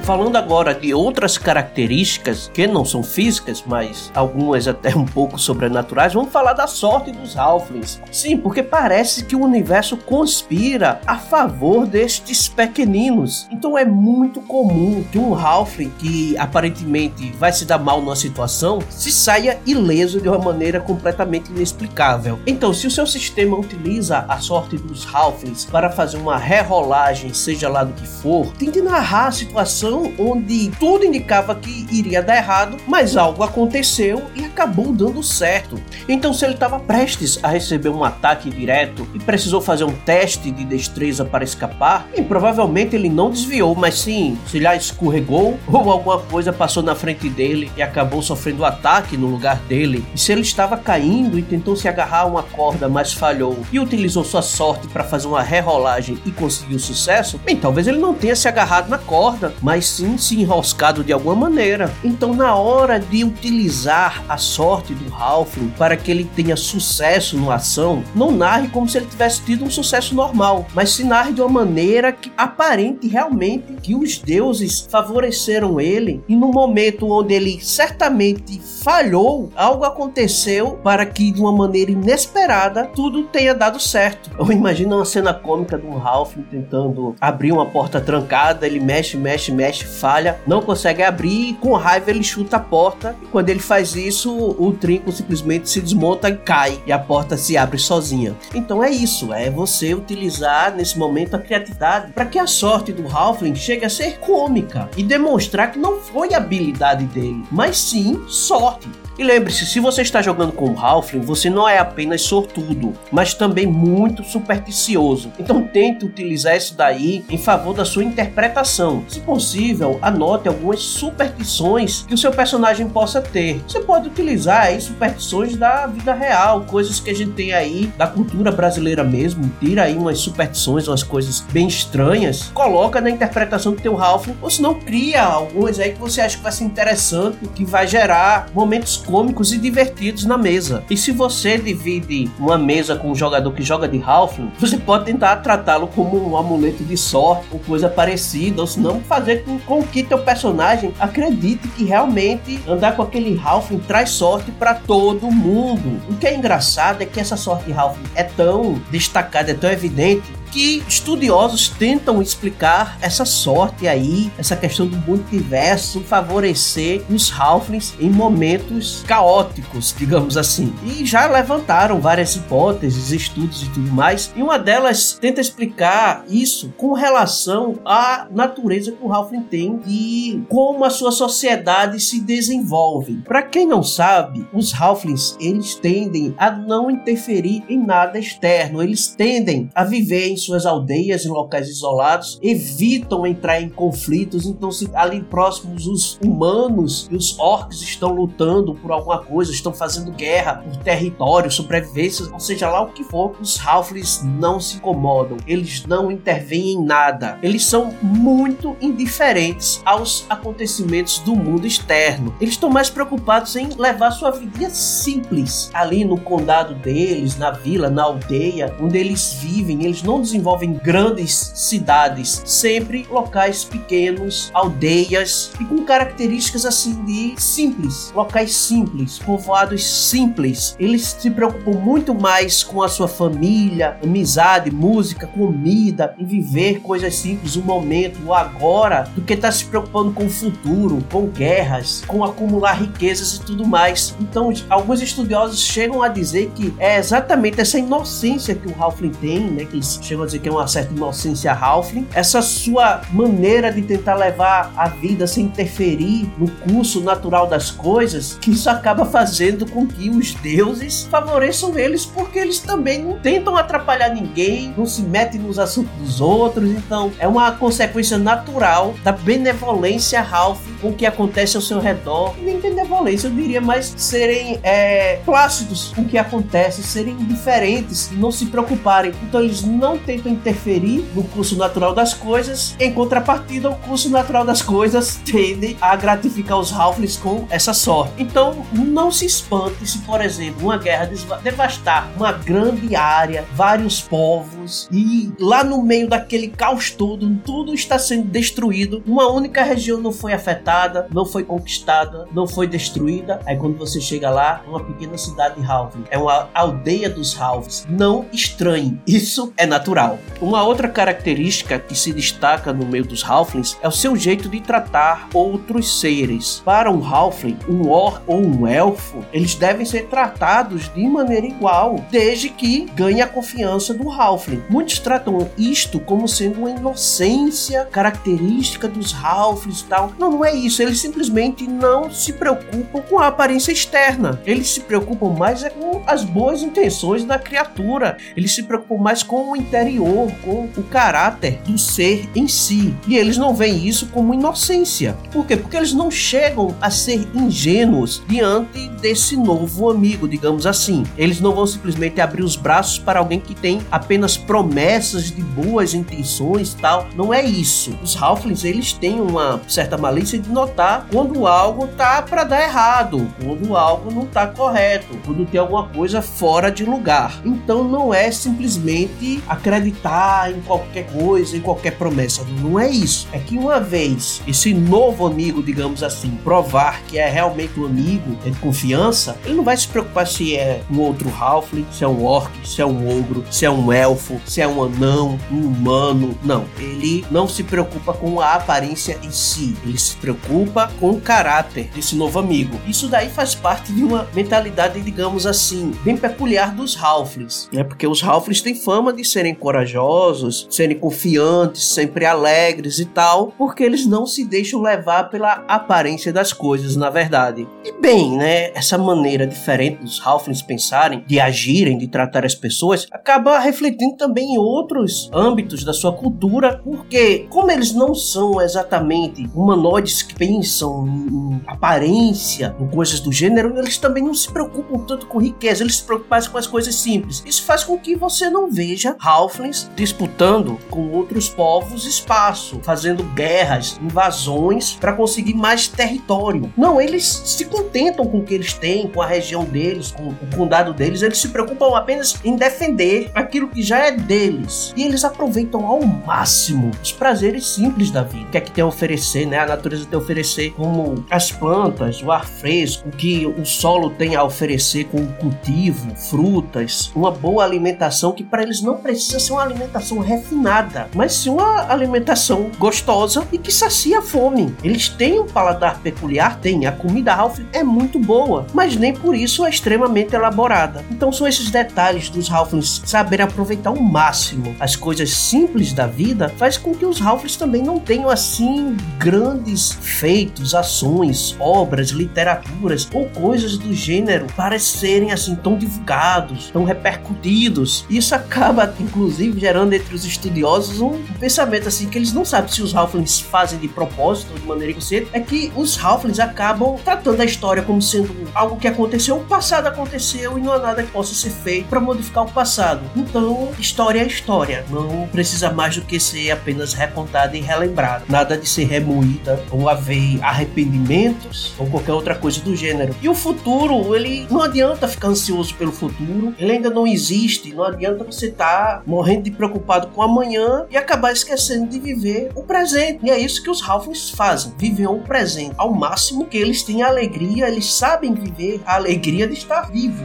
Falando 0.00 0.36
agora 0.36 0.74
de 0.74 0.92
outras 0.92 1.38
características 1.38 2.50
que 2.52 2.66
não 2.66 2.84
são 2.84 3.02
físicas, 3.02 3.62
mas 3.66 4.10
algumas 4.14 4.66
até 4.66 4.96
um 4.96 5.04
pouco 5.04 5.38
sobrenaturais, 5.38 6.14
vamos 6.14 6.32
falar 6.32 6.52
da 6.52 6.66
sorte 6.66 7.12
dos 7.12 7.36
Halflings. 7.36 8.00
Sim, 8.10 8.36
porque 8.36 8.62
parece 8.62 9.24
que 9.24 9.36
o 9.36 9.44
universo 9.44 9.96
conspira 9.96 11.00
a 11.06 11.16
favor 11.16 11.86
destes 11.86 12.48
pequeninos. 12.48 13.46
Então 13.50 13.76
é 13.76 13.84
muito 13.84 14.40
comum 14.40 15.04
que 15.10 15.18
um 15.18 15.34
Halfling 15.34 15.92
que 15.98 16.36
aparentemente 16.38 17.30
vai 17.32 17.52
se 17.52 17.64
dar 17.64 17.78
mal 17.78 18.00
numa 18.00 18.16
situação 18.16 18.80
se 18.88 19.12
saia 19.12 19.60
ileso 19.66 20.20
de 20.20 20.28
uma 20.28 20.38
maneira 20.38 20.80
completamente 20.80 21.50
inexplicável. 21.50 22.38
Então, 22.46 22.72
se 22.72 22.86
o 22.86 22.90
seu 22.90 23.06
sistema 23.06 23.56
utiliza 23.56 24.24
a 24.28 24.38
sorte 24.38 24.76
dos 24.76 25.06
Halflings 25.12 25.64
para 25.64 25.90
fazer 25.90 26.16
uma 26.16 26.36
rerolagem, 26.36 27.32
seja 27.32 27.68
lá 27.68 27.84
do 27.84 27.92
que 27.92 28.06
for, 28.06 28.46
tente 28.58 28.80
narrar 28.80 29.28
a 29.28 29.32
situação 29.32 29.99
situação 30.00 30.12
onde 30.18 30.70
tudo 30.78 31.04
indicava 31.04 31.54
que 31.54 31.86
iria 31.90 32.22
dar 32.22 32.36
errado, 32.36 32.76
mas 32.86 33.16
algo 33.16 33.42
aconteceu 33.42 34.22
e 34.34 34.44
acabou 34.44 34.92
dando 34.92 35.22
certo. 35.22 35.80
Então, 36.08 36.32
se 36.32 36.44
ele 36.44 36.54
estava 36.54 36.78
prestes 36.78 37.38
a 37.42 37.48
receber 37.48 37.88
um 37.90 38.04
ataque 38.04 38.48
direto 38.50 39.06
e 39.14 39.18
precisou 39.18 39.60
fazer 39.60 39.84
um 39.84 39.92
teste 39.92 40.50
de 40.50 40.64
destreza 40.64 41.24
para 41.24 41.44
escapar, 41.44 42.08
e 42.14 42.22
provavelmente 42.22 42.96
ele 42.96 43.08
não 43.08 43.30
desviou, 43.30 43.74
mas 43.74 43.98
sim, 43.98 44.38
se 44.46 44.58
lá 44.58 44.74
escorregou 44.74 45.58
ou 45.66 45.90
alguma 45.90 46.18
coisa 46.18 46.52
passou 46.52 46.82
na 46.82 46.94
frente 46.94 47.28
dele 47.28 47.70
e 47.76 47.82
acabou 47.82 48.22
sofrendo 48.22 48.64
ataque 48.64 49.16
no 49.16 49.26
lugar 49.26 49.56
dele. 49.60 50.04
E 50.14 50.20
se 50.20 50.32
ele 50.32 50.42
estava 50.42 50.76
caindo 50.76 51.38
e 51.38 51.42
tentou 51.42 51.76
se 51.76 51.88
agarrar 51.88 52.20
a 52.20 52.26
uma 52.26 52.42
corda, 52.42 52.88
mas 52.88 53.12
falhou 53.12 53.58
e 53.72 53.78
utilizou 53.78 54.24
sua 54.24 54.42
sorte 54.42 54.86
para 54.88 55.04
fazer 55.04 55.26
uma 55.26 55.42
rerolagem 55.42 56.18
e 56.24 56.30
conseguiu 56.30 56.78
sucesso, 56.78 57.38
bem, 57.44 57.56
talvez 57.56 57.86
ele 57.86 57.98
não 57.98 58.14
tenha 58.14 58.36
se 58.36 58.48
agarrado 58.48 58.88
na 58.88 58.98
corda, 58.98 59.52
mas 59.60 59.79
sim 59.80 60.16
se 60.18 60.40
enroscado 60.40 61.02
de 61.02 61.12
alguma 61.12 61.34
maneira. 61.34 61.92
Então, 62.04 62.34
na 62.34 62.54
hora 62.54 62.98
de 62.98 63.24
utilizar 63.24 64.24
a 64.28 64.36
sorte 64.36 64.94
do 64.94 65.14
Halfling 65.14 65.72
para 65.78 65.96
que 65.96 66.10
ele 66.10 66.24
tenha 66.24 66.56
sucesso 66.56 67.38
na 67.38 67.54
ação, 67.54 68.02
não 68.14 68.30
narre 68.30 68.68
como 68.68 68.88
se 68.88 68.98
ele 68.98 69.06
tivesse 69.06 69.42
tido 69.42 69.64
um 69.64 69.70
sucesso 69.70 70.14
normal, 70.14 70.66
mas 70.74 70.90
se 70.90 71.04
narre 71.04 71.32
de 71.32 71.40
uma 71.40 71.48
maneira 71.48 72.12
que 72.12 72.32
aparente 72.36 73.06
realmente 73.08 73.72
que 73.82 73.94
os 73.94 74.18
deuses 74.18 74.86
favoreceram 74.90 75.80
ele 75.80 76.22
e 76.28 76.36
no 76.36 76.48
momento 76.48 77.10
onde 77.10 77.34
ele 77.34 77.60
certamente 77.60 78.60
falhou, 78.82 79.50
algo 79.54 79.84
aconteceu 79.84 80.78
para 80.82 81.04
que 81.04 81.30
de 81.30 81.40
uma 81.40 81.52
maneira 81.52 81.90
inesperada 81.90 82.86
tudo 82.86 83.24
tenha 83.24 83.54
dado 83.54 83.78
certo. 83.78 84.30
Eu 84.38 84.50
imagino 84.50 84.96
uma 84.96 85.04
cena 85.04 85.34
cômica 85.34 85.76
do 85.76 85.90
Halfling 85.96 86.44
tentando 86.50 87.14
abrir 87.20 87.52
uma 87.52 87.66
porta 87.66 88.00
trancada, 88.00 88.66
ele 88.66 88.80
mexe, 88.80 89.16
mexe, 89.16 89.52
mexe 89.52 89.69
falha, 89.78 90.40
não 90.46 90.60
consegue 90.60 91.02
abrir 91.02 91.50
e 91.50 91.54
com 91.54 91.72
raiva 91.74 92.10
ele 92.10 92.22
chuta 92.22 92.56
a 92.56 92.60
porta. 92.60 93.16
E 93.22 93.26
quando 93.26 93.48
ele 93.48 93.60
faz 93.60 93.94
isso, 93.94 94.56
o 94.58 94.72
trinco 94.72 95.12
simplesmente 95.12 95.70
se 95.70 95.80
desmonta 95.80 96.28
e 96.28 96.36
cai 96.36 96.80
e 96.86 96.92
a 96.92 96.98
porta 96.98 97.36
se 97.36 97.56
abre 97.56 97.78
sozinha. 97.78 98.34
Então 98.54 98.82
é 98.82 98.90
isso, 98.90 99.32
é 99.32 99.50
você 99.50 99.94
utilizar 99.94 100.74
nesse 100.74 100.98
momento 100.98 101.34
a 101.34 101.38
criatividade 101.38 102.12
para 102.12 102.26
que 102.26 102.38
a 102.38 102.46
sorte 102.46 102.92
do 102.92 103.08
Halfling 103.08 103.54
chegue 103.54 103.84
a 103.84 103.90
ser 103.90 104.18
cômica 104.18 104.88
e 104.96 105.02
demonstrar 105.02 105.72
que 105.72 105.78
não 105.78 106.00
foi 106.00 106.34
habilidade 106.34 107.04
dele, 107.06 107.42
mas 107.50 107.76
sim 107.76 108.22
sorte. 108.28 108.88
E 109.20 109.22
lembre-se, 109.22 109.66
se 109.66 109.78
você 109.80 110.00
está 110.00 110.22
jogando 110.22 110.52
com 110.52 110.70
o 110.70 110.78
Halfling, 110.78 111.20
você 111.20 111.50
não 111.50 111.68
é 111.68 111.76
apenas 111.76 112.22
sortudo, 112.22 112.94
mas 113.12 113.34
também 113.34 113.66
muito 113.66 114.24
supersticioso. 114.24 115.30
Então 115.38 115.62
tente 115.62 116.06
utilizar 116.06 116.56
isso 116.56 116.74
daí 116.74 117.22
em 117.28 117.36
favor 117.36 117.74
da 117.74 117.84
sua 117.84 118.02
interpretação. 118.02 119.04
Se 119.08 119.20
possível, 119.20 119.59
anote 120.02 120.48
algumas 120.48 120.80
superstições 120.80 122.04
que 122.06 122.14
o 122.14 122.18
seu 122.18 122.30
personagem 122.30 122.88
possa 122.88 123.20
ter. 123.20 123.62
Você 123.66 123.80
pode 123.80 124.08
utilizar 124.08 124.66
aí 124.66 124.80
superstições 124.80 125.56
da 125.56 125.86
vida 125.86 126.14
real, 126.14 126.62
coisas 126.62 127.00
que 127.00 127.10
a 127.10 127.14
gente 127.14 127.32
tem 127.32 127.52
aí 127.52 127.92
da 127.96 128.06
cultura 128.06 128.50
brasileira 128.50 129.04
mesmo. 129.04 129.50
Tira 129.60 129.84
aí 129.84 129.96
umas 129.96 130.18
superstições, 130.18 130.88
umas 130.88 131.02
coisas 131.02 131.40
bem 131.52 131.66
estranhas, 131.66 132.50
coloca 132.54 133.00
na 133.00 133.10
interpretação 133.10 133.72
do 133.72 133.80
teu 133.80 134.00
Halfling, 134.00 134.36
ou 134.40 134.50
se 134.50 134.62
não 134.62 134.74
cria 134.74 135.22
algumas 135.22 135.78
aí 135.78 135.92
que 135.92 135.98
você 135.98 136.20
acha 136.20 136.36
que 136.36 136.42
vai 136.42 136.52
ser 136.52 136.64
interessante, 136.64 137.38
que 137.54 137.64
vai 137.64 137.86
gerar 137.86 138.48
momentos 138.54 138.96
cômicos 138.96 139.52
e 139.52 139.58
divertidos 139.58 140.24
na 140.24 140.38
mesa. 140.38 140.82
E 140.90 140.96
se 140.96 141.12
você 141.12 141.58
divide 141.58 142.30
uma 142.38 142.58
mesa 142.58 142.96
com 142.96 143.10
um 143.10 143.14
jogador 143.14 143.52
que 143.52 143.62
joga 143.62 143.88
de 143.88 144.02
Halfling, 144.02 144.50
você 144.58 144.76
pode 144.76 145.04
tentar 145.04 145.36
tratá-lo 145.36 145.88
como 145.88 146.30
um 146.30 146.36
amuleto 146.36 146.84
de 146.84 146.96
sorte 146.96 147.46
ou 147.50 147.58
coisa 147.58 147.88
parecida, 147.88 148.60
ou 148.60 148.66
se 148.66 148.80
não 148.80 149.00
fazer 149.00 149.44
com, 149.44 149.49
com 149.58 149.82
que 149.82 150.02
teu 150.02 150.18
personagem 150.18 150.92
acredite 150.98 151.66
que 151.68 151.84
realmente 151.84 152.60
andar 152.66 152.96
com 152.96 153.02
aquele 153.02 153.40
Halfling 153.42 153.78
traz 153.80 154.10
sorte 154.10 154.50
para 154.50 154.74
todo 154.74 155.30
mundo. 155.30 156.00
O 156.08 156.16
que 156.16 156.26
é 156.26 156.34
engraçado 156.34 157.02
é 157.02 157.06
que 157.06 157.20
essa 157.20 157.36
sorte 157.36 157.66
de 157.66 157.72
Halfling 157.72 158.10
é 158.14 158.22
tão 158.22 158.80
destacada, 158.90 159.50
é 159.50 159.54
tão 159.54 159.70
evidente 159.70 160.39
que 160.50 160.82
estudiosos 160.88 161.68
tentam 161.68 162.20
explicar 162.20 162.98
essa 163.00 163.24
sorte 163.24 163.86
aí, 163.86 164.30
essa 164.38 164.56
questão 164.56 164.86
do 164.86 164.96
multiverso 164.98 166.00
favorecer 166.00 167.02
os 167.08 167.32
Halflings 167.32 167.94
em 168.00 168.10
momentos 168.10 169.04
caóticos, 169.06 169.94
digamos 169.96 170.36
assim. 170.36 170.72
E 170.84 171.06
já 171.06 171.26
levantaram 171.26 172.00
várias 172.00 172.36
hipóteses, 172.36 173.12
estudos 173.12 173.62
e 173.62 173.70
tudo 173.70 173.90
mais, 173.92 174.32
e 174.34 174.42
uma 174.42 174.58
delas 174.58 175.18
tenta 175.20 175.40
explicar 175.40 176.24
isso 176.28 176.72
com 176.76 176.92
relação 176.92 177.78
à 177.84 178.26
natureza 178.30 178.92
que 178.92 179.04
o 179.04 179.12
Halfling 179.12 179.42
tem 179.42 179.80
e 179.86 180.42
como 180.48 180.84
a 180.84 180.90
sua 180.90 181.12
sociedade 181.12 182.00
se 182.00 182.20
desenvolve. 182.20 183.22
Para 183.24 183.42
quem 183.42 183.66
não 183.66 183.82
sabe, 183.82 184.46
os 184.52 184.72
Halflings 184.74 185.36
eles 185.40 185.74
tendem 185.74 186.34
a 186.36 186.50
não 186.50 186.90
interferir 186.90 187.62
em 187.68 187.78
nada 187.78 188.18
externo, 188.18 188.82
eles 188.82 189.08
tendem 189.08 189.70
a 189.74 189.84
viver 189.84 190.28
em 190.28 190.36
suas 190.42 190.66
aldeias, 190.66 191.24
em 191.24 191.28
locais 191.28 191.68
isolados, 191.68 192.38
evitam 192.42 193.26
entrar 193.26 193.60
em 193.60 193.68
conflitos. 193.68 194.46
Então, 194.46 194.70
se 194.70 194.88
ali 194.94 195.22
próximos 195.22 195.86
os 195.86 196.18
humanos 196.24 197.08
e 197.10 197.16
os 197.16 197.38
orcs 197.38 197.82
estão 197.82 198.10
lutando 198.10 198.74
por 198.74 198.90
alguma 198.90 199.18
coisa, 199.18 199.52
estão 199.52 199.72
fazendo 199.72 200.12
guerra 200.12 200.56
por 200.56 200.76
território, 200.78 201.50
sobrevivência, 201.50 202.26
ou 202.32 202.40
seja 202.40 202.68
lá 202.68 202.82
o 202.82 202.92
que 202.92 203.04
for, 203.04 203.34
os 203.40 203.58
Halflings 203.64 204.22
não 204.22 204.60
se 204.60 204.76
incomodam, 204.76 205.36
eles 205.46 205.84
não 205.86 206.10
intervêm 206.10 206.72
em 206.72 206.84
nada. 206.84 207.38
Eles 207.42 207.64
são 207.64 207.92
muito 208.02 208.76
indiferentes 208.80 209.80
aos 209.84 210.26
acontecimentos 210.28 211.18
do 211.20 211.34
mundo 211.34 211.66
externo. 211.66 212.34
Eles 212.40 212.54
estão 212.54 212.70
mais 212.70 212.90
preocupados 212.90 213.54
em 213.56 213.68
levar 213.76 214.10
sua 214.10 214.30
vida 214.30 214.70
simples 214.70 215.70
ali 215.72 216.04
no 216.04 216.18
condado 216.18 216.74
deles, 216.74 217.36
na 217.36 217.50
vila, 217.50 217.88
na 217.88 218.04
aldeia, 218.04 218.74
onde 218.80 218.98
eles 218.98 219.34
vivem. 219.34 219.84
Eles 219.84 220.02
não 220.02 220.20
desenvolvem 220.30 220.72
grandes 220.72 221.52
cidades, 221.54 222.42
sempre 222.44 223.06
locais 223.10 223.64
pequenos, 223.64 224.50
aldeias 224.54 225.52
e 225.60 225.64
com 225.64 225.84
características 225.84 226.64
assim 226.64 227.04
de 227.04 227.34
simples, 227.36 228.12
locais 228.14 228.54
simples, 228.54 229.18
povoados 229.18 229.84
simples. 229.84 230.76
Eles 230.78 231.16
se 231.18 231.30
preocupam 231.30 231.72
muito 231.72 232.14
mais 232.14 232.62
com 232.62 232.82
a 232.82 232.88
sua 232.88 233.08
família, 233.08 233.98
amizade, 234.02 234.70
música, 234.70 235.26
comida, 235.26 236.14
em 236.18 236.24
viver 236.24 236.80
coisas 236.80 237.16
simples, 237.16 237.56
o 237.56 237.62
momento, 237.62 238.24
o 238.24 238.32
agora, 238.32 239.10
do 239.14 239.22
que 239.22 239.34
estar 239.34 239.48
tá 239.48 239.52
se 239.52 239.64
preocupando 239.64 240.12
com 240.12 240.26
o 240.26 240.30
futuro, 240.30 241.04
com 241.10 241.26
guerras, 241.26 242.02
com 242.06 242.22
acumular 242.22 242.74
riquezas 242.74 243.36
e 243.36 243.40
tudo 243.40 243.66
mais. 243.66 244.14
Então, 244.20 244.52
alguns 244.68 245.02
estudiosos 245.02 245.60
chegam 245.60 246.02
a 246.02 246.08
dizer 246.08 246.50
que 246.54 246.72
é 246.78 246.98
exatamente 246.98 247.60
essa 247.60 247.78
inocência 247.78 248.54
que 248.54 248.68
o 248.68 248.74
Halfling 248.78 249.10
tem, 249.10 249.40
né, 249.50 249.64
que 249.64 249.76
eles 249.76 249.98
chegam 250.02 250.19
dizer 250.26 250.40
que 250.40 250.48
é 250.48 250.52
uma 250.52 250.66
certa 250.66 250.92
inocência 250.92 251.52
Halfling. 251.52 252.06
Essa 252.14 252.42
sua 252.42 253.02
maneira 253.12 253.72
de 253.72 253.82
tentar 253.82 254.14
levar 254.14 254.72
a 254.76 254.88
vida 254.88 255.26
sem 255.26 255.44
interferir 255.44 256.28
no 256.38 256.50
curso 256.50 257.00
natural 257.00 257.46
das 257.46 257.70
coisas, 257.70 258.38
que 258.40 258.50
isso 258.50 258.68
acaba 258.68 259.04
fazendo 259.04 259.70
com 259.70 259.86
que 259.86 260.10
os 260.10 260.34
deuses 260.34 261.06
favoreçam 261.10 261.76
eles, 261.78 262.04
porque 262.04 262.38
eles 262.38 262.58
também 262.58 263.02
não 263.02 263.18
tentam 263.18 263.56
atrapalhar 263.56 264.10
ninguém, 264.10 264.74
não 264.76 264.86
se 264.86 265.02
metem 265.02 265.40
nos 265.40 265.58
assuntos 265.58 265.92
dos 265.98 266.20
outros. 266.20 266.70
Então, 266.70 267.12
é 267.18 267.26
uma 267.26 267.52
consequência 267.52 268.18
natural 268.18 268.94
da 269.02 269.12
benevolência 269.12 270.20
Halfling 270.20 270.70
com 270.80 270.88
o 270.88 270.94
que 270.94 271.06
acontece 271.06 271.56
ao 271.56 271.62
seu 271.62 271.78
redor. 271.78 272.34
Nem 272.40 272.58
benevolência, 272.58 273.28
eu 273.28 273.32
diria, 273.32 273.60
mas 273.60 273.94
serem 273.96 274.58
é, 274.62 275.16
plácidos 275.24 275.92
com 275.94 276.02
o 276.02 276.04
que 276.04 276.18
acontece, 276.18 276.82
serem 276.82 277.14
indiferentes, 277.14 278.10
não 278.12 278.32
se 278.32 278.46
preocuparem. 278.46 279.12
Então, 279.22 279.40
eles 279.40 279.62
não 279.62 279.98
tentam 280.10 280.32
interferir 280.32 281.04
no 281.14 281.22
curso 281.22 281.56
natural 281.56 281.94
das 281.94 282.12
coisas, 282.12 282.74
em 282.80 282.92
contrapartida, 282.92 283.70
o 283.70 283.76
curso 283.76 284.10
natural 284.10 284.44
das 284.44 284.60
coisas 284.60 285.20
tende 285.24 285.76
a 285.80 285.94
gratificar 285.94 286.58
os 286.58 286.72
Halflings 286.72 287.16
com 287.16 287.46
essa 287.48 287.72
sorte. 287.72 288.14
Então, 288.18 288.66
não 288.72 289.10
se 289.10 289.24
espante 289.24 289.86
se, 289.86 289.98
por 289.98 290.20
exemplo, 290.20 290.64
uma 290.64 290.78
guerra 290.78 291.08
devastar 291.42 292.10
uma 292.16 292.32
grande 292.32 292.96
área, 292.96 293.44
vários 293.54 294.00
povos, 294.00 294.88
e 294.90 295.32
lá 295.38 295.62
no 295.62 295.82
meio 295.82 296.08
daquele 296.08 296.48
caos 296.48 296.90
todo, 296.90 297.30
tudo 297.44 297.72
está 297.72 297.98
sendo 297.98 298.24
destruído, 298.24 299.02
uma 299.06 299.30
única 299.30 299.62
região 299.62 300.00
não 300.00 300.12
foi 300.12 300.32
afetada, 300.32 301.06
não 301.12 301.24
foi 301.24 301.44
conquistada, 301.44 302.26
não 302.32 302.46
foi 302.46 302.66
destruída. 302.66 303.40
Aí 303.46 303.56
quando 303.56 303.78
você 303.78 304.00
chega 304.00 304.30
lá, 304.30 304.62
uma 304.66 304.80
pequena 304.82 305.16
cidade 305.16 305.64
Halfling, 305.64 306.04
é 306.10 306.18
uma 306.18 306.48
aldeia 306.54 307.08
dos 307.08 307.38
Halflings. 307.40 307.86
Não 307.88 308.26
estranhe, 308.32 309.00
isso 309.06 309.52
é 309.56 309.66
natural. 309.66 309.99
Uma 310.40 310.62
outra 310.64 310.88
característica 310.88 311.78
que 311.78 311.94
se 311.94 312.12
destaca 312.12 312.72
no 312.72 312.86
meio 312.86 313.04
dos 313.04 313.22
Halflings 313.22 313.76
é 313.82 313.88
o 313.88 313.92
seu 313.92 314.16
jeito 314.16 314.48
de 314.48 314.60
tratar 314.60 315.28
outros 315.34 316.00
seres. 316.00 316.62
Para 316.64 316.90
um 316.90 317.04
Halfling, 317.04 317.58
um 317.68 317.88
Orc 317.88 318.22
ou 318.26 318.40
um 318.40 318.66
Elfo, 318.66 319.22
eles 319.32 319.54
devem 319.54 319.84
ser 319.84 320.06
tratados 320.06 320.90
de 320.94 321.06
maneira 321.06 321.46
igual, 321.46 322.02
desde 322.10 322.48
que 322.48 322.86
ganhe 322.94 323.20
a 323.20 323.26
confiança 323.26 323.92
do 323.92 324.10
Halfling. 324.10 324.62
Muitos 324.70 324.98
tratam 324.98 325.50
isto 325.58 326.00
como 326.00 326.26
sendo 326.26 326.60
uma 326.60 326.70
inocência 326.70 327.84
característica 327.90 328.88
dos 328.88 329.14
Halflings 329.14 329.80
e 329.80 329.84
tal. 329.84 330.12
Não, 330.18 330.30
não 330.30 330.44
é 330.44 330.54
isso. 330.54 330.82
Eles 330.82 331.00
simplesmente 331.00 331.66
não 331.66 332.10
se 332.10 332.32
preocupam 332.32 333.02
com 333.02 333.18
a 333.18 333.26
aparência 333.26 333.72
externa. 333.72 334.40
Eles 334.46 334.70
se 334.70 334.80
preocupam 334.80 335.30
mais 335.30 335.62
é 335.62 335.70
com 335.70 336.02
as 336.06 336.24
boas 336.24 336.62
intenções 336.62 337.24
da 337.24 337.38
criatura. 337.38 338.16
Eles 338.36 338.54
se 338.54 338.62
preocupam 338.62 339.02
mais 339.02 339.22
com 339.22 339.50
o 339.50 339.56
interior, 339.56 339.89
com 339.98 340.68
o 340.76 340.82
caráter 340.84 341.60
do 341.66 341.78
ser 341.78 342.28
em 342.34 342.46
si. 342.46 342.94
E 343.06 343.16
eles 343.16 343.36
não 343.36 343.54
veem 343.54 343.86
isso 343.86 344.06
como 344.06 344.34
inocência. 344.34 345.16
Por 345.32 345.46
quê? 345.46 345.56
Porque 345.56 345.76
eles 345.76 345.92
não 345.92 346.10
chegam 346.10 346.74
a 346.80 346.90
ser 346.90 347.28
ingênuos 347.34 348.22
diante 348.28 348.88
desse 349.00 349.36
novo 349.36 349.90
amigo, 349.90 350.28
digamos 350.28 350.66
assim. 350.66 351.04
Eles 351.16 351.40
não 351.40 351.54
vão 351.54 351.66
simplesmente 351.66 352.20
abrir 352.20 352.42
os 352.42 352.56
braços 352.56 352.98
para 352.98 353.18
alguém 353.18 353.40
que 353.40 353.54
tem 353.54 353.80
apenas 353.90 354.36
promessas 354.36 355.30
de 355.30 355.42
boas 355.42 355.94
intenções 355.94 356.74
tal. 356.74 357.08
Não 357.16 357.32
é 357.32 357.44
isso. 357.44 357.92
Os 358.02 358.20
Halflings, 358.20 358.64
eles 358.64 358.92
têm 358.92 359.20
uma 359.20 359.60
certa 359.66 359.96
malícia 359.96 360.38
de 360.38 360.50
notar 360.50 361.06
quando 361.10 361.46
algo 361.46 361.86
tá 361.88 362.22
para 362.22 362.44
dar 362.44 362.62
errado, 362.62 363.26
quando 363.42 363.76
algo 363.76 364.12
não 364.12 364.26
tá 364.26 364.46
correto, 364.46 365.16
quando 365.24 365.46
tem 365.46 365.60
alguma 365.60 365.88
coisa 365.88 366.20
fora 366.22 366.70
de 366.70 366.84
lugar. 366.84 367.40
Então 367.44 367.84
não 367.84 368.12
é 368.12 368.30
simplesmente 368.30 369.42
acreditar 369.48 369.79
em 369.88 370.60
qualquer 370.62 371.06
coisa, 371.12 371.56
em 371.56 371.60
qualquer 371.60 371.92
promessa. 371.92 372.44
Não 372.60 372.78
é 372.78 372.88
isso. 372.88 373.28
É 373.32 373.38
que 373.38 373.56
uma 373.56 373.80
vez 373.80 374.42
esse 374.46 374.72
novo 374.74 375.26
amigo, 375.26 375.62
digamos 375.62 376.02
assim, 376.02 376.30
provar 376.42 377.02
que 377.02 377.18
é 377.18 377.28
realmente 377.28 377.78
um 377.78 377.86
amigo, 377.86 378.36
é 378.44 378.50
de 378.50 378.58
confiança, 378.58 379.38
ele 379.44 379.54
não 379.54 379.64
vai 379.64 379.76
se 379.76 379.88
preocupar 379.88 380.26
se 380.26 380.56
é 380.56 380.82
um 380.90 381.00
outro 381.00 381.30
Halfling, 381.30 381.86
se 381.92 382.04
é 382.04 382.08
um 382.08 382.24
orc, 382.24 382.50
se 382.64 382.80
é 382.80 382.86
um 382.86 383.18
ogro, 383.18 383.44
se 383.50 383.64
é 383.64 383.70
um 383.70 383.92
elfo, 383.92 384.40
se 384.46 384.60
é 384.60 384.68
um 384.68 384.82
anão, 384.82 385.38
um 385.50 385.66
humano. 385.66 386.36
Não, 386.42 386.64
ele 386.78 387.24
não 387.30 387.48
se 387.48 387.62
preocupa 387.62 388.12
com 388.12 388.40
a 388.40 388.54
aparência 388.54 389.18
em 389.22 389.30
si. 389.30 389.76
Ele 389.84 389.98
se 389.98 390.16
preocupa 390.16 390.90
com 390.98 391.10
o 391.10 391.20
caráter 391.20 391.90
desse 391.94 392.16
novo 392.16 392.38
amigo. 392.38 392.78
Isso 392.86 393.08
daí 393.08 393.28
faz 393.28 393.54
parte 393.54 393.92
de 393.92 394.02
uma 394.02 394.28
mentalidade, 394.34 395.00
digamos 395.00 395.46
assim, 395.46 395.92
bem 396.04 396.16
peculiar 396.16 396.74
dos 396.74 396.96
Halflings, 396.96 397.68
né? 397.72 397.84
Porque 397.84 398.06
os 398.06 398.22
Halflings 398.22 398.62
têm 398.62 398.74
fama 398.74 399.12
de 399.12 399.24
serem 399.24 399.54
corajosos, 399.60 400.66
serem 400.70 400.98
confiantes, 400.98 401.84
sempre 401.84 402.24
alegres 402.24 402.98
e 402.98 403.04
tal, 403.04 403.52
porque 403.56 403.84
eles 403.84 404.06
não 404.06 404.26
se 404.26 404.44
deixam 404.44 404.80
levar 404.80 405.30
pela 405.30 405.64
aparência 405.68 406.32
das 406.32 406.52
coisas, 406.52 406.96
na 406.96 407.10
verdade. 407.10 407.68
E 407.84 407.92
bem, 407.92 408.36
né, 408.36 408.70
essa 408.72 408.98
maneira 408.98 409.46
diferente 409.46 410.02
dos 410.02 410.20
Halflings 410.24 410.62
pensarem, 410.62 411.22
de 411.26 411.38
agirem, 411.38 411.98
de 411.98 412.08
tratar 412.08 412.44
as 412.44 412.54
pessoas, 412.54 413.06
acaba 413.12 413.58
refletindo 413.58 414.16
também 414.16 414.54
em 414.54 414.58
outros 414.58 415.30
âmbitos 415.32 415.84
da 415.84 415.92
sua 415.92 416.12
cultura, 416.12 416.80
porque 416.82 417.46
como 417.50 417.70
eles 417.70 417.92
não 417.92 418.14
são 418.14 418.60
exatamente 418.60 419.48
humanoides 419.54 420.22
que 420.22 420.34
pensam 420.34 421.06
em 421.06 421.60
aparência, 421.66 422.74
em 422.80 422.88
coisas 422.88 423.20
do 423.20 423.30
gênero, 423.30 423.78
eles 423.78 423.98
também 423.98 424.24
não 424.24 424.34
se 424.34 424.50
preocupam 424.50 425.04
tanto 425.04 425.26
com 425.26 425.38
riqueza, 425.38 425.82
eles 425.82 425.96
se 425.96 426.04
preocupam 426.04 426.30
mais 426.30 426.48
com 426.48 426.56
as 426.56 426.66
coisas 426.66 426.94
simples. 426.94 427.42
Isso 427.44 427.62
faz 427.64 427.84
com 427.84 427.98
que 427.98 428.16
você 428.16 428.48
não 428.48 428.70
veja 428.70 429.16
Halflings 429.50 429.90
disputando 429.96 430.78
com 430.88 431.10
outros 431.10 431.48
povos 431.48 432.06
espaço, 432.06 432.80
fazendo 432.82 433.24
guerras, 433.34 433.98
invasões 434.00 434.92
para 434.92 435.12
conseguir 435.12 435.54
mais 435.54 435.88
território. 435.88 436.72
Não, 436.76 437.00
eles 437.00 437.24
se 437.44 437.64
contentam 437.64 438.24
com 438.24 438.38
o 438.38 438.44
que 438.44 438.54
eles 438.54 438.72
têm, 438.72 439.08
com 439.08 439.20
a 439.20 439.26
região 439.26 439.64
deles, 439.64 440.12
com 440.12 440.28
o 440.28 440.56
condado 440.56 440.94
deles, 440.94 441.22
eles 441.22 441.38
se 441.38 441.48
preocupam 441.48 441.96
apenas 441.96 442.36
em 442.44 442.56
defender 442.56 443.30
aquilo 443.34 443.68
que 443.68 443.82
já 443.82 443.98
é 443.98 444.12
deles. 444.12 444.92
E 444.96 445.02
eles 445.02 445.24
aproveitam 445.24 445.84
ao 445.86 446.04
máximo 446.04 446.90
os 447.02 447.12
prazeres 447.12 447.66
simples 447.66 448.10
da 448.10 448.22
vida. 448.22 448.46
O 448.46 448.50
que 448.50 448.58
é 448.58 448.60
que 448.60 448.70
tem 448.70 448.84
a 448.84 448.86
oferecer, 448.86 449.46
né? 449.46 449.58
A 449.58 449.66
natureza 449.66 450.06
tem 450.06 450.18
a 450.18 450.22
oferecer 450.22 450.70
como 450.72 451.24
as 451.30 451.50
plantas, 451.50 452.22
o 452.22 452.30
ar 452.30 452.46
fresco, 452.46 453.08
o 453.08 453.12
que 453.12 453.46
o 453.46 453.64
solo 453.64 454.10
tem 454.10 454.36
a 454.36 454.44
oferecer 454.44 455.04
com 455.04 455.18
o 455.18 455.32
cultivo, 455.34 456.14
frutas, 456.14 457.10
uma 457.14 457.30
boa 457.30 457.64
alimentação 457.64 458.32
que 458.32 458.44
para 458.44 458.62
eles 458.62 458.80
não 458.80 458.98
precisa 458.98 459.39
ser 459.40 459.52
uma 459.52 459.62
alimentação 459.62 460.18
refinada, 460.18 461.08
mas 461.14 461.34
sim 461.34 461.50
uma 461.50 461.90
alimentação 461.90 462.70
gostosa 462.78 463.46
e 463.52 463.58
que 463.58 463.72
sacia 463.72 464.18
a 464.18 464.22
fome. 464.22 464.74
Eles 464.84 465.08
têm 465.08 465.40
um 465.40 465.46
paladar 465.46 465.98
peculiar, 466.00 466.58
tem. 466.60 466.86
A 466.86 466.92
comida 466.92 467.34
Ralph 467.34 467.58
é 467.72 467.82
muito 467.82 468.18
boa, 468.18 468.66
mas 468.72 468.96
nem 468.96 469.12
por 469.12 469.34
isso 469.34 469.64
é 469.64 469.70
extremamente 469.70 470.34
elaborada. 470.34 471.04
Então 471.10 471.32
são 471.32 471.46
esses 471.46 471.70
detalhes 471.70 472.28
dos 472.28 472.50
Halflings 472.50 473.02
saber 473.04 473.42
aproveitar 473.42 473.90
ao 473.90 473.96
máximo 473.96 474.74
as 474.78 474.94
coisas 474.94 475.30
simples 475.30 475.92
da 475.92 476.06
vida, 476.06 476.48
faz 476.56 476.76
com 476.76 476.94
que 476.94 477.04
os 477.04 477.20
Halflings 477.20 477.56
também 477.56 477.82
não 477.82 477.98
tenham 477.98 478.28
assim 478.28 478.96
grandes 479.18 479.92
feitos, 479.92 480.74
ações, 480.74 481.56
obras, 481.58 482.10
literaturas 482.10 483.08
ou 483.12 483.26
coisas 483.30 483.76
do 483.76 483.92
gênero 483.94 484.46
para 484.56 484.78
serem 484.78 485.32
assim 485.32 485.54
tão 485.54 485.76
divulgados, 485.76 486.70
tão 486.70 486.84
repercutidos. 486.84 488.04
Isso 488.08 488.34
acaba 488.34 488.94
inclusive 489.00 489.29
gerando 489.30 489.92
entre 489.92 490.14
os 490.14 490.24
estudiosos 490.24 491.00
um 491.00 491.22
pensamento 491.38 491.88
assim 491.88 492.08
que 492.08 492.18
eles 492.18 492.32
não 492.32 492.44
sabem 492.44 492.70
se 492.70 492.82
os 492.82 492.94
Halflings 492.94 493.40
fazem 493.40 493.78
de 493.78 493.88
propósito 493.88 494.52
ou 494.52 494.58
de 494.58 494.66
maneira 494.66 494.94
consciente, 494.94 495.28
é 495.32 495.40
que 495.40 495.72
os 495.76 496.02
Halflings 496.02 496.40
acabam 496.40 496.96
tratando 497.04 497.40
a 497.40 497.44
história 497.44 497.82
como 497.82 498.00
sendo 498.00 498.30
algo 498.54 498.76
que 498.76 498.88
aconteceu, 498.88 499.36
o 499.36 499.44
passado 499.44 499.86
aconteceu 499.86 500.58
e 500.58 500.60
não 500.60 500.72
há 500.72 500.78
nada 500.78 501.02
que 501.02 501.10
possa 501.10 501.34
ser 501.34 501.50
feito 501.50 501.88
para 501.88 502.00
modificar 502.00 502.44
o 502.44 502.52
passado. 502.52 503.02
Então, 503.16 503.70
história 503.78 504.20
é 504.20 504.26
história, 504.26 504.84
não 504.90 505.28
precisa 505.28 505.70
mais 505.70 505.96
do 505.96 506.02
que 506.02 506.18
ser 506.18 506.50
apenas 506.50 506.92
recontada 506.92 507.56
e 507.56 507.60
relembrada. 507.60 508.24
Nada 508.28 508.56
de 508.56 508.68
ser 508.68 508.84
remoída 508.84 509.62
ou 509.70 509.88
haver 509.88 510.42
arrependimentos 510.42 511.74
ou 511.78 511.86
qualquer 511.86 512.12
outra 512.12 512.34
coisa 512.34 512.60
do 512.60 512.74
gênero. 512.74 513.14
E 513.20 513.28
o 513.28 513.34
futuro, 513.34 514.14
ele 514.14 514.46
não 514.50 514.62
adianta 514.62 515.08
ficar 515.08 515.28
ansioso 515.28 515.74
pelo 515.74 515.92
futuro, 515.92 516.54
ele 516.58 516.72
ainda 516.72 516.90
não 516.90 517.06
existe, 517.06 517.72
não 517.74 517.84
adianta 517.84 518.24
você 518.24 518.46
estar 518.46 518.98
tá 518.98 519.02
morrendo 519.20 519.42
de 519.42 519.50
preocupado 519.50 520.08
com 520.08 520.22
amanhã 520.22 520.86
e 520.88 520.96
acabar 520.96 521.30
esquecendo 521.30 521.86
de 521.86 521.98
viver 521.98 522.50
o 522.54 522.62
presente. 522.62 523.20
E 523.22 523.30
é 523.30 523.38
isso 523.38 523.62
que 523.62 523.68
os 523.68 523.86
Halflings 523.86 524.30
fazem, 524.30 524.72
viver 524.78 525.08
o 525.08 525.18
presente 525.18 525.74
ao 525.76 525.92
máximo 525.92 526.46
que 526.46 526.56
eles 526.56 526.82
têm 526.82 527.02
alegria, 527.02 527.68
eles 527.68 527.92
sabem 527.92 528.32
viver 528.32 528.80
a 528.86 528.94
alegria 528.94 529.46
de 529.46 529.52
estar 529.52 529.90
vivo. 529.90 530.24